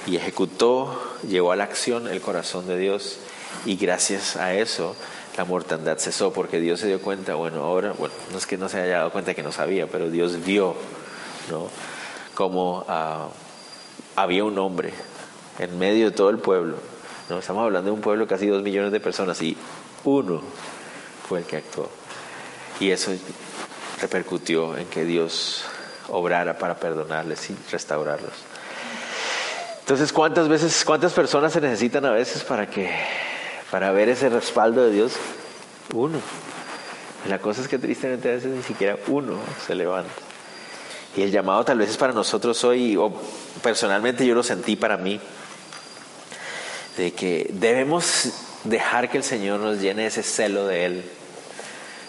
y 0.08 0.16
ejecutó, 0.16 1.18
llevó 1.28 1.52
a 1.52 1.56
la 1.56 1.66
acción 1.66 2.08
el 2.08 2.22
corazón 2.22 2.68
de 2.68 2.78
Dios 2.78 3.18
y 3.66 3.76
gracias 3.76 4.38
a 4.38 4.54
eso 4.54 4.96
la 5.42 5.46
mortandad 5.46 5.98
cesó 5.98 6.32
porque 6.32 6.60
Dios 6.60 6.82
se 6.82 6.86
dio 6.86 7.02
cuenta, 7.02 7.34
bueno, 7.34 7.64
ahora, 7.64 7.94
bueno, 7.94 8.14
no 8.32 8.38
es 8.38 8.46
que 8.46 8.60
no 8.60 8.70
se 8.70 8.80
haya 8.80 8.98
dado 8.98 9.12
cuenta 9.12 9.34
que 9.34 9.42
no 9.42 9.52
sabía, 9.52 9.88
pero 9.88 10.12
Dios 10.12 10.46
vio, 10.46 10.76
¿no? 11.50 11.68
Como 12.36 12.86
ah, 12.88 13.28
había 14.16 14.44
un 14.44 14.60
hombre 14.60 14.94
en 15.58 15.80
medio 15.80 16.12
de 16.12 16.16
todo 16.16 16.30
el 16.30 16.38
pueblo, 16.38 16.76
¿no? 17.28 17.40
Estamos 17.40 17.66
hablando 17.66 17.90
de 17.90 17.96
un 17.96 18.02
pueblo 18.02 18.26
de 18.26 18.30
casi 18.30 18.46
dos 18.46 18.62
millones 18.62 18.92
de 18.92 19.00
personas 19.00 19.42
y 19.42 19.58
uno 20.04 20.44
fue 21.28 21.40
el 21.40 21.46
que 21.46 21.58
actuó. 21.58 21.90
Y 22.80 22.92
eso 22.92 23.12
repercutió 24.00 24.78
en 24.78 24.86
que 24.90 25.06
Dios 25.06 25.64
obrara 26.10 26.60
para 26.60 26.76
perdonarles 26.76 27.50
y 27.50 27.58
restaurarlos. 27.72 28.34
Entonces, 29.80 30.14
¿cuántas 30.14 30.48
veces, 30.48 30.86
cuántas 30.86 31.14
personas 31.14 31.52
se 31.52 31.62
necesitan 31.62 32.06
a 32.06 32.12
veces 32.12 32.44
para 32.44 32.70
que 32.70 32.92
para 33.72 33.92
ver 33.94 34.10
ese 34.10 34.30
respaldo 34.30 34.84
de 34.84 34.92
Dios, 34.92 35.14
uno. 35.94 36.20
La 37.28 37.40
cosa 37.40 37.62
es 37.62 37.68
que 37.70 37.80
tristemente 37.80 38.30
a 38.30 38.34
veces 38.34 38.52
ni 38.52 38.64
siquiera 38.64 38.98
uno 39.08 39.38
se 39.66 39.74
levanta. 39.74 40.12
Y 41.16 41.22
el 41.22 41.32
llamado 41.32 41.64
tal 41.64 41.78
vez 41.78 41.90
es 41.90 41.98
para 41.98 42.14
nosotros 42.14 42.64
hoy, 42.66 42.98
o 42.98 43.14
personalmente 43.64 44.26
yo 44.26 44.36
lo 44.36 44.44
sentí 44.44 44.76
para 44.76 44.98
mí, 44.98 45.20
de 46.98 47.14
que 47.14 47.50
debemos 47.54 48.30
dejar 48.66 49.10
que 49.10 49.18
el 49.18 49.24
Señor 49.24 49.60
nos 49.62 49.80
llene 49.80 50.06
ese 50.06 50.24
celo 50.24 50.68
de 50.68 50.86
Él, 50.86 51.04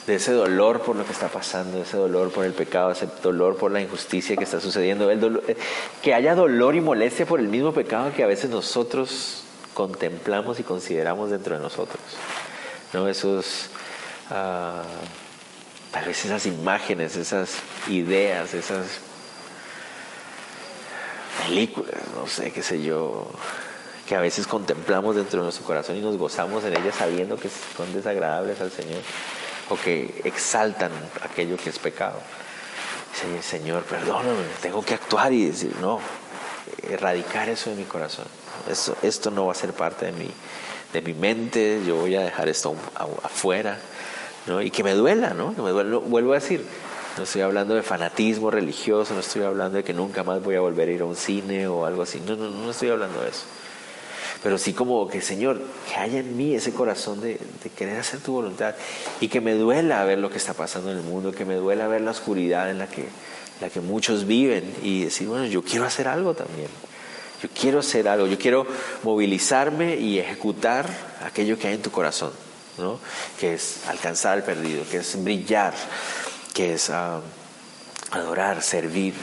de 0.07 0.17
ese 0.17 0.33
dolor 0.33 0.81
por 0.83 0.97
lo 0.97 1.05
que 1.05 1.13
está 1.13 1.29
pasando, 1.29 1.81
ese 1.81 1.97
dolor 1.97 2.31
por 2.33 2.45
el 2.45 2.53
pecado, 2.53 2.91
ese 2.91 3.09
dolor 3.23 3.57
por 3.57 3.71
la 3.71 3.81
injusticia 3.81 4.37
que 4.37 4.45
está 4.45 4.61
sucediendo, 4.61 5.11
el 5.11 5.43
eh, 5.47 5.57
que 6.03 6.15
haya 6.15 6.35
dolor 6.35 6.75
y 6.75 6.81
molestia 6.81 7.25
por 7.25 7.39
el 7.39 7.49
mismo 7.49 7.73
pecado 7.73 8.13
que 8.15 8.25
a 8.25 8.27
veces 8.27 8.51
nosotros 8.51 9.45
contemplamos 9.75 10.61
y 10.61 10.63
consideramos 10.63 11.31
dentro 11.31 11.57
de 11.57 11.63
nosotros. 11.63 12.01
¿no? 12.93 13.09
Esos, 13.09 13.69
uh, 14.31 15.91
tal 15.91 16.05
vez 16.07 16.25
esas 16.25 16.47
imágenes, 16.47 17.17
esas 17.17 17.57
ideas, 17.89 18.55
esas 18.55 18.87
películas, 21.47 21.95
no 22.15 22.27
sé, 22.27 22.53
qué 22.53 22.63
sé 22.63 22.83
yo, 22.83 23.31
que 24.07 24.15
a 24.15 24.21
veces 24.21 24.47
contemplamos 24.47 25.17
dentro 25.17 25.41
de 25.41 25.45
nuestro 25.45 25.65
corazón 25.65 25.97
y 25.97 26.01
nos 26.01 26.17
gozamos 26.17 26.65
en 26.65 26.77
ellas 26.77 26.97
sabiendo 26.97 27.37
que 27.37 27.49
son 27.77 27.93
desagradables 27.95 28.61
al 28.61 28.71
Señor 28.71 29.01
o 29.71 29.77
que 29.77 30.21
exaltan 30.25 30.91
aquello 31.23 31.57
que 31.57 31.71
es 31.71 31.79
pecado. 31.79 32.21
Señor, 33.43 33.83
perdóname, 33.85 34.45
tengo 34.61 34.83
que 34.83 34.95
actuar 34.95 35.33
y 35.33 35.47
decir, 35.47 35.75
no, 35.81 36.01
erradicar 36.83 37.49
eso 37.49 37.71
de 37.71 37.77
mi 37.77 37.85
corazón. 37.85 38.27
Esto, 38.69 39.31
no 39.31 39.47
va 39.47 39.53
a 39.53 39.55
ser 39.55 39.73
parte 39.73 40.07
de 40.07 40.13
mi, 40.13 40.29
de 40.93 41.03
mi 41.03 41.15
mente, 41.15 41.81
yo 41.87 41.97
voy 41.97 42.15
a 42.17 42.21
dejar 42.21 42.49
esto 42.49 42.75
afuera, 43.23 43.79
¿no? 44.47 44.63
Y 44.63 44.71
que 44.71 44.83
me 44.85 44.95
duela, 44.95 45.31
¿no? 45.31 45.53
Vuelvo 45.53 46.33
a 46.33 46.37
decir, 46.37 46.65
no 47.17 47.25
estoy 47.25 47.43
hablando 47.43 47.75
de 47.75 47.83
fanatismo 47.83 48.51
religioso, 48.51 49.15
no 49.15 49.21
estoy 49.21 49.43
hablando 49.43 49.79
de 49.79 49.85
que 49.85 49.93
nunca 49.93 50.23
más 50.23 50.43
voy 50.43 50.55
a 50.55 50.61
volver 50.61 50.89
a 50.89 50.93
ir 50.93 51.03
a 51.03 51.05
un 51.05 51.17
cine 51.17 51.67
o 51.67 51.85
algo 51.85 52.03
así, 52.03 52.23
no, 52.27 52.37
no, 52.37 52.49
no 52.49 52.71
estoy 52.71 52.91
hablando 52.91 53.21
de 53.23 53.31
eso. 53.31 53.45
Pero 54.43 54.59
sí 54.59 54.73
como 54.73 55.07
que, 55.07 55.21
Señor, 55.21 55.61
que 55.89 55.95
haya 55.97 56.19
en 56.19 56.37
mí 56.37 56.55
ese 56.55 56.73
corazón 56.73 57.21
de, 57.21 57.39
de 57.63 57.71
querer 57.71 58.01
hacer 58.01 58.21
tu 58.21 58.33
voluntad 58.33 58.75
y 59.21 59.29
que 59.29 59.41
me 59.41 59.55
duela 59.55 60.05
ver 60.05 60.19
lo 60.19 60.31
que 60.31 60.39
está 60.39 60.53
pasando 60.53 60.91
en 60.91 60.99
el 60.99 61.05
mundo, 61.05 61.33
que 61.33 61.45
me 61.45 61.55
duela 61.55 61.87
ver 61.87 62.01
la 62.01 62.11
oscuridad 62.11 62.69
en 62.69 62.79
la 62.79 62.89
que, 62.89 63.05
la 63.61 63.71
que 63.71 63.81
muchos 63.81 64.27
viven 64.27 64.75
y 64.83 65.05
decir, 65.05 65.29
bueno, 65.29 65.47
yo 65.47 65.63
quiero 65.63 65.85
hacer 65.85 66.09
algo 66.09 66.35
también. 66.35 66.69
Yo 67.43 67.49
quiero 67.49 67.81
hacer 67.81 68.07
algo, 68.07 68.27
yo 68.27 68.39
quiero 68.39 68.67
movilizarme 69.03 69.97
y 69.97 70.19
ejecutar 70.19 70.89
aquello 71.25 71.59
que 71.59 71.69
hay 71.69 71.75
en 71.75 71.83
tu 71.83 71.91
corazón, 71.91 72.31
¿no? 72.79 73.01
que 73.41 73.55
es 73.55 73.81
alcanzar 73.89 74.35
al 74.35 74.45
perdido, 74.45 74.85
que 74.89 74.99
es 74.99 75.23
brillar, 75.25 75.75
que 76.55 76.75
es 76.75 76.89
ah, 76.91 77.21
adorar, 78.13 78.63
servir, 78.63 79.15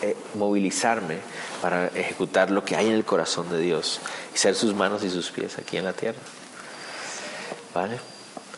eh, 0.00 0.16
movilizarme 0.34 1.18
para 1.60 1.88
ejecutar 1.88 2.50
lo 2.50 2.64
que 2.64 2.76
hay 2.76 2.86
en 2.86 2.94
el 2.94 3.04
corazón 3.04 3.50
de 3.50 3.58
Dios 3.58 4.00
y 4.34 4.38
ser 4.38 4.54
sus 4.54 4.74
manos 4.74 5.02
y 5.02 5.10
sus 5.10 5.30
pies 5.30 5.58
aquí 5.58 5.76
en 5.76 5.84
la 5.84 5.92
tierra. 5.92 6.18
¿Vale? 7.74 7.98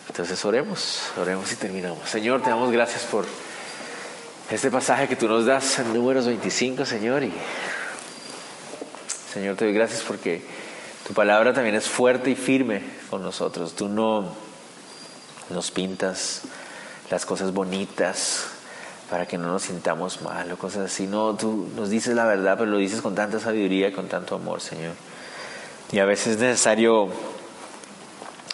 Entonces 0.08 0.44
oremos, 0.44 1.00
oremos 1.20 1.50
y 1.52 1.56
terminamos. 1.56 2.08
Señor, 2.08 2.42
te 2.42 2.50
damos 2.50 2.70
gracias 2.70 3.02
por 3.02 3.24
este 4.50 4.70
pasaje 4.70 5.08
que 5.08 5.16
tú 5.16 5.26
nos 5.26 5.44
das 5.44 5.78
en 5.80 5.92
números 5.92 6.26
25, 6.26 6.86
Señor, 6.86 7.22
y 7.24 7.32
Señor, 9.32 9.56
te 9.56 9.66
doy 9.66 9.74
gracias 9.74 10.02
porque 10.02 10.42
tu 11.06 11.12
palabra 11.12 11.52
también 11.52 11.74
es 11.74 11.86
fuerte 11.86 12.30
y 12.30 12.34
firme 12.34 12.82
con 13.10 13.22
nosotros. 13.22 13.74
Tú 13.74 13.88
no 13.88 14.32
nos 15.50 15.70
pintas 15.70 16.42
las 17.10 17.26
cosas 17.26 17.52
bonitas 17.52 18.46
para 19.10 19.26
que 19.26 19.38
no 19.38 19.48
nos 19.48 19.62
sintamos 19.62 20.22
mal 20.22 20.50
o 20.52 20.58
cosas 20.58 20.90
así. 20.90 21.06
No, 21.06 21.34
tú 21.34 21.68
nos 21.76 21.90
dices 21.90 22.14
la 22.14 22.24
verdad, 22.24 22.56
pero 22.58 22.70
lo 22.70 22.78
dices 22.78 23.00
con 23.00 23.14
tanta 23.14 23.38
sabiduría 23.40 23.88
y 23.88 23.92
con 23.92 24.08
tanto 24.08 24.34
amor, 24.34 24.60
Señor. 24.60 24.92
Y 25.92 25.98
a 25.98 26.04
veces 26.04 26.34
es 26.34 26.38
necesario 26.38 27.08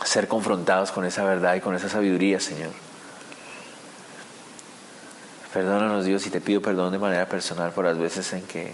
ser 0.04 0.28
confrontados 0.28 0.92
con 0.92 1.04
esa 1.04 1.24
verdad 1.24 1.54
y 1.54 1.60
con 1.60 1.74
esa 1.74 1.88
sabiduría, 1.88 2.38
Señor. 2.40 2.70
Perdónanos, 5.52 6.04
Dios, 6.04 6.26
y 6.26 6.30
te 6.30 6.40
pido 6.40 6.60
perdón 6.60 6.92
de 6.92 6.98
manera 6.98 7.26
personal 7.26 7.72
por 7.72 7.84
las 7.84 7.96
veces 7.96 8.32
en 8.32 8.42
que 8.42 8.72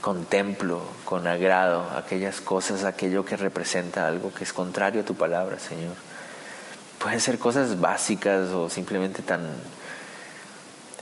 contemplo 0.00 0.82
con 1.04 1.26
agrado 1.26 1.88
aquellas 1.96 2.40
cosas, 2.40 2.84
aquello 2.84 3.24
que 3.24 3.36
representa 3.36 4.06
algo 4.06 4.32
que 4.32 4.44
es 4.44 4.52
contrario 4.52 5.02
a 5.02 5.04
tu 5.04 5.14
palabra, 5.14 5.58
Señor. 5.58 5.94
Pueden 6.98 7.20
ser 7.20 7.38
cosas 7.38 7.80
básicas 7.80 8.50
o 8.50 8.68
simplemente 8.68 9.22
tan, 9.22 9.42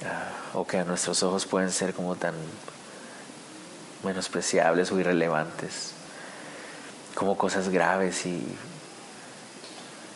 ah, 0.05 0.29
o 0.55 0.67
que 0.67 0.79
a 0.79 0.85
nuestros 0.85 1.23
ojos 1.23 1.47
pueden 1.47 1.71
ser 1.71 1.95
como 1.95 2.17
tan 2.17 2.35
menospreciables 4.05 4.93
o 4.93 5.01
irrelevantes, 5.01 5.93
como 7.15 7.37
cosas 7.37 7.69
graves 7.69 8.27
y 8.27 8.47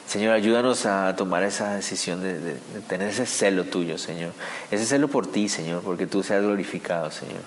Señor, 0.06 0.34
ayúdanos 0.34 0.84
a 0.84 1.16
tomar 1.16 1.42
esa 1.42 1.74
decisión 1.74 2.22
de, 2.22 2.38
de, 2.38 2.54
tener 2.86 3.08
ese 3.08 3.24
celo 3.24 3.64
tuyo, 3.64 3.96
Señor. 3.96 4.32
Ese 4.70 4.84
celo 4.84 5.08
por 5.08 5.26
ti, 5.26 5.48
Señor, 5.48 5.82
porque 5.82 6.06
tú 6.06 6.22
seas 6.22 6.42
glorificado, 6.42 7.10
Señor. 7.10 7.40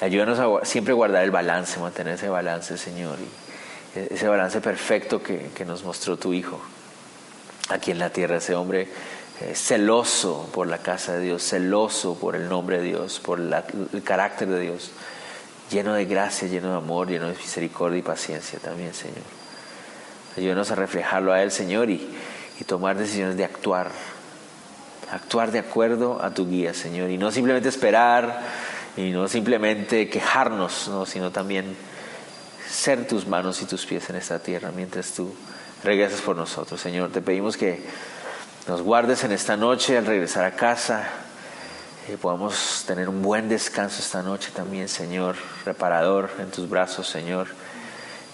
Ayúdanos 0.00 0.38
a 0.38 0.64
siempre 0.64 0.92
guardar 0.92 1.22
el 1.22 1.30
balance, 1.30 1.78
mantener 1.78 2.14
ese 2.14 2.28
balance, 2.28 2.76
Señor, 2.76 3.16
y 3.20 3.44
ese 4.12 4.26
balance 4.26 4.60
perfecto 4.60 5.22
que, 5.22 5.64
nos 5.64 5.84
mostró 5.84 6.16
tu 6.16 6.32
Hijo 6.32 6.60
aquí 7.68 7.92
en 7.92 7.98
la 7.98 8.10
tierra, 8.10 8.36
ese 8.36 8.54
hombre 8.54 8.88
eh, 9.40 9.54
celoso 9.54 10.48
por 10.52 10.66
la 10.66 10.78
casa 10.78 11.12
de 11.14 11.20
Dios, 11.20 11.42
celoso 11.48 12.16
por 12.18 12.34
el 12.34 12.48
nombre 12.48 12.78
de 12.78 12.84
Dios, 12.84 13.20
por 13.20 13.38
el 13.40 14.02
carácter 14.02 14.48
de 14.48 14.60
Dios, 14.60 14.90
lleno 15.70 15.94
de 15.94 16.04
gracia, 16.06 16.48
lleno 16.48 16.70
de 16.70 16.76
amor, 16.76 17.08
lleno 17.08 17.28
de 17.28 17.36
misericordia 17.36 17.98
y 17.98 18.02
paciencia 18.02 18.58
también, 18.58 18.92
Señor. 18.94 19.22
Ayúdanos 20.36 20.72
a 20.72 20.74
reflejarlo 20.74 21.32
a 21.32 21.40
Él, 21.40 21.52
Señor, 21.52 21.88
y, 21.88 22.10
y 22.60 22.64
tomar 22.64 22.98
decisiones 22.98 23.36
de 23.36 23.44
actuar, 23.44 23.90
actuar 25.12 25.52
de 25.52 25.60
acuerdo 25.60 26.20
a 26.20 26.30
tu 26.34 26.48
guía, 26.48 26.74
Señor, 26.74 27.10
y 27.10 27.16
no 27.16 27.30
simplemente 27.30 27.68
esperar 27.68 28.40
y 28.96 29.10
no 29.10 29.28
simplemente 29.28 30.08
quejarnos, 30.08 30.90
sino 31.06 31.30
también 31.30 31.76
ser 32.68 33.06
tus 33.06 33.26
manos 33.26 33.60
y 33.62 33.66
tus 33.66 33.86
pies 33.86 34.08
en 34.10 34.16
esta 34.16 34.38
tierra 34.38 34.72
mientras 34.74 35.12
tú 35.12 35.34
regresas 35.82 36.20
por 36.20 36.36
nosotros. 36.36 36.80
Señor, 36.80 37.10
te 37.10 37.20
pedimos 37.20 37.56
que 37.56 37.82
nos 38.66 38.82
guardes 38.82 39.24
en 39.24 39.32
esta 39.32 39.56
noche 39.56 39.98
al 39.98 40.06
regresar 40.06 40.44
a 40.44 40.56
casa, 40.56 41.08
eh, 42.08 42.18
podamos 42.20 42.84
tener 42.86 43.08
un 43.08 43.22
buen 43.22 43.48
descanso 43.48 44.00
esta 44.00 44.22
noche 44.22 44.50
también, 44.54 44.88
Señor, 44.88 45.36
reparador 45.64 46.30
en 46.38 46.50
tus 46.50 46.68
brazos, 46.68 47.08
Señor. 47.08 47.48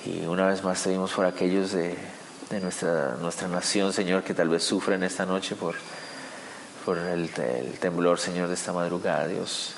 Y 0.05 0.27
una 0.27 0.47
vez 0.47 0.65
más 0.65 0.83
pedimos 0.83 1.13
por 1.13 1.27
aquellos 1.27 1.73
de, 1.73 1.97
de 2.51 2.61
nuestra, 2.61 3.17
nuestra 3.21 3.47
nación, 3.47 3.93
Señor, 3.93 4.25
que 4.25 4.35
tal 4.35 4.49
vez 4.49 4.65
sufren 4.65 5.05
esta 5.05 5.25
noche 5.25 5.55
por, 5.55 5.77
por 6.85 6.99
el, 6.99 7.31
temblor, 7.79 8.19
Señor, 8.19 8.49
de 8.49 8.55
esta 8.55 8.73
madrugada, 8.73 9.29
Dios. 9.29 9.77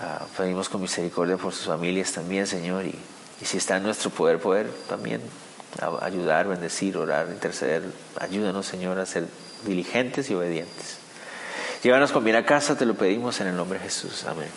Ah, 0.00 0.26
pedimos 0.36 0.68
con 0.68 0.80
misericordia 0.80 1.36
por 1.36 1.52
sus 1.52 1.66
familias 1.66 2.12
también, 2.12 2.46
Señor, 2.46 2.86
y, 2.86 2.94
si 3.44 3.56
está 3.56 3.78
en 3.78 3.82
nuestro 3.82 4.10
poder, 4.10 4.38
poder 4.38 4.70
también 4.88 5.20
ayudar, 6.00 6.48
bendecir, 6.48 6.96
orar, 6.96 7.28
interceder. 7.30 7.82
Ayúdanos, 8.20 8.66
Señor, 8.66 8.98
a 8.98 9.06
ser 9.06 9.26
diligentes 9.64 10.30
y 10.30 10.34
obedientes. 10.34 10.98
Llévanos 11.82 12.12
con 12.12 12.24
bien 12.24 12.36
a 12.36 12.44
casa, 12.44 12.76
te 12.76 12.86
lo 12.86 12.94
pedimos 12.94 13.40
en 13.40 13.48
el 13.48 13.56
nombre 13.56 13.78
de 13.78 13.84
Jesús. 13.84 14.24
Amén. 14.24 14.48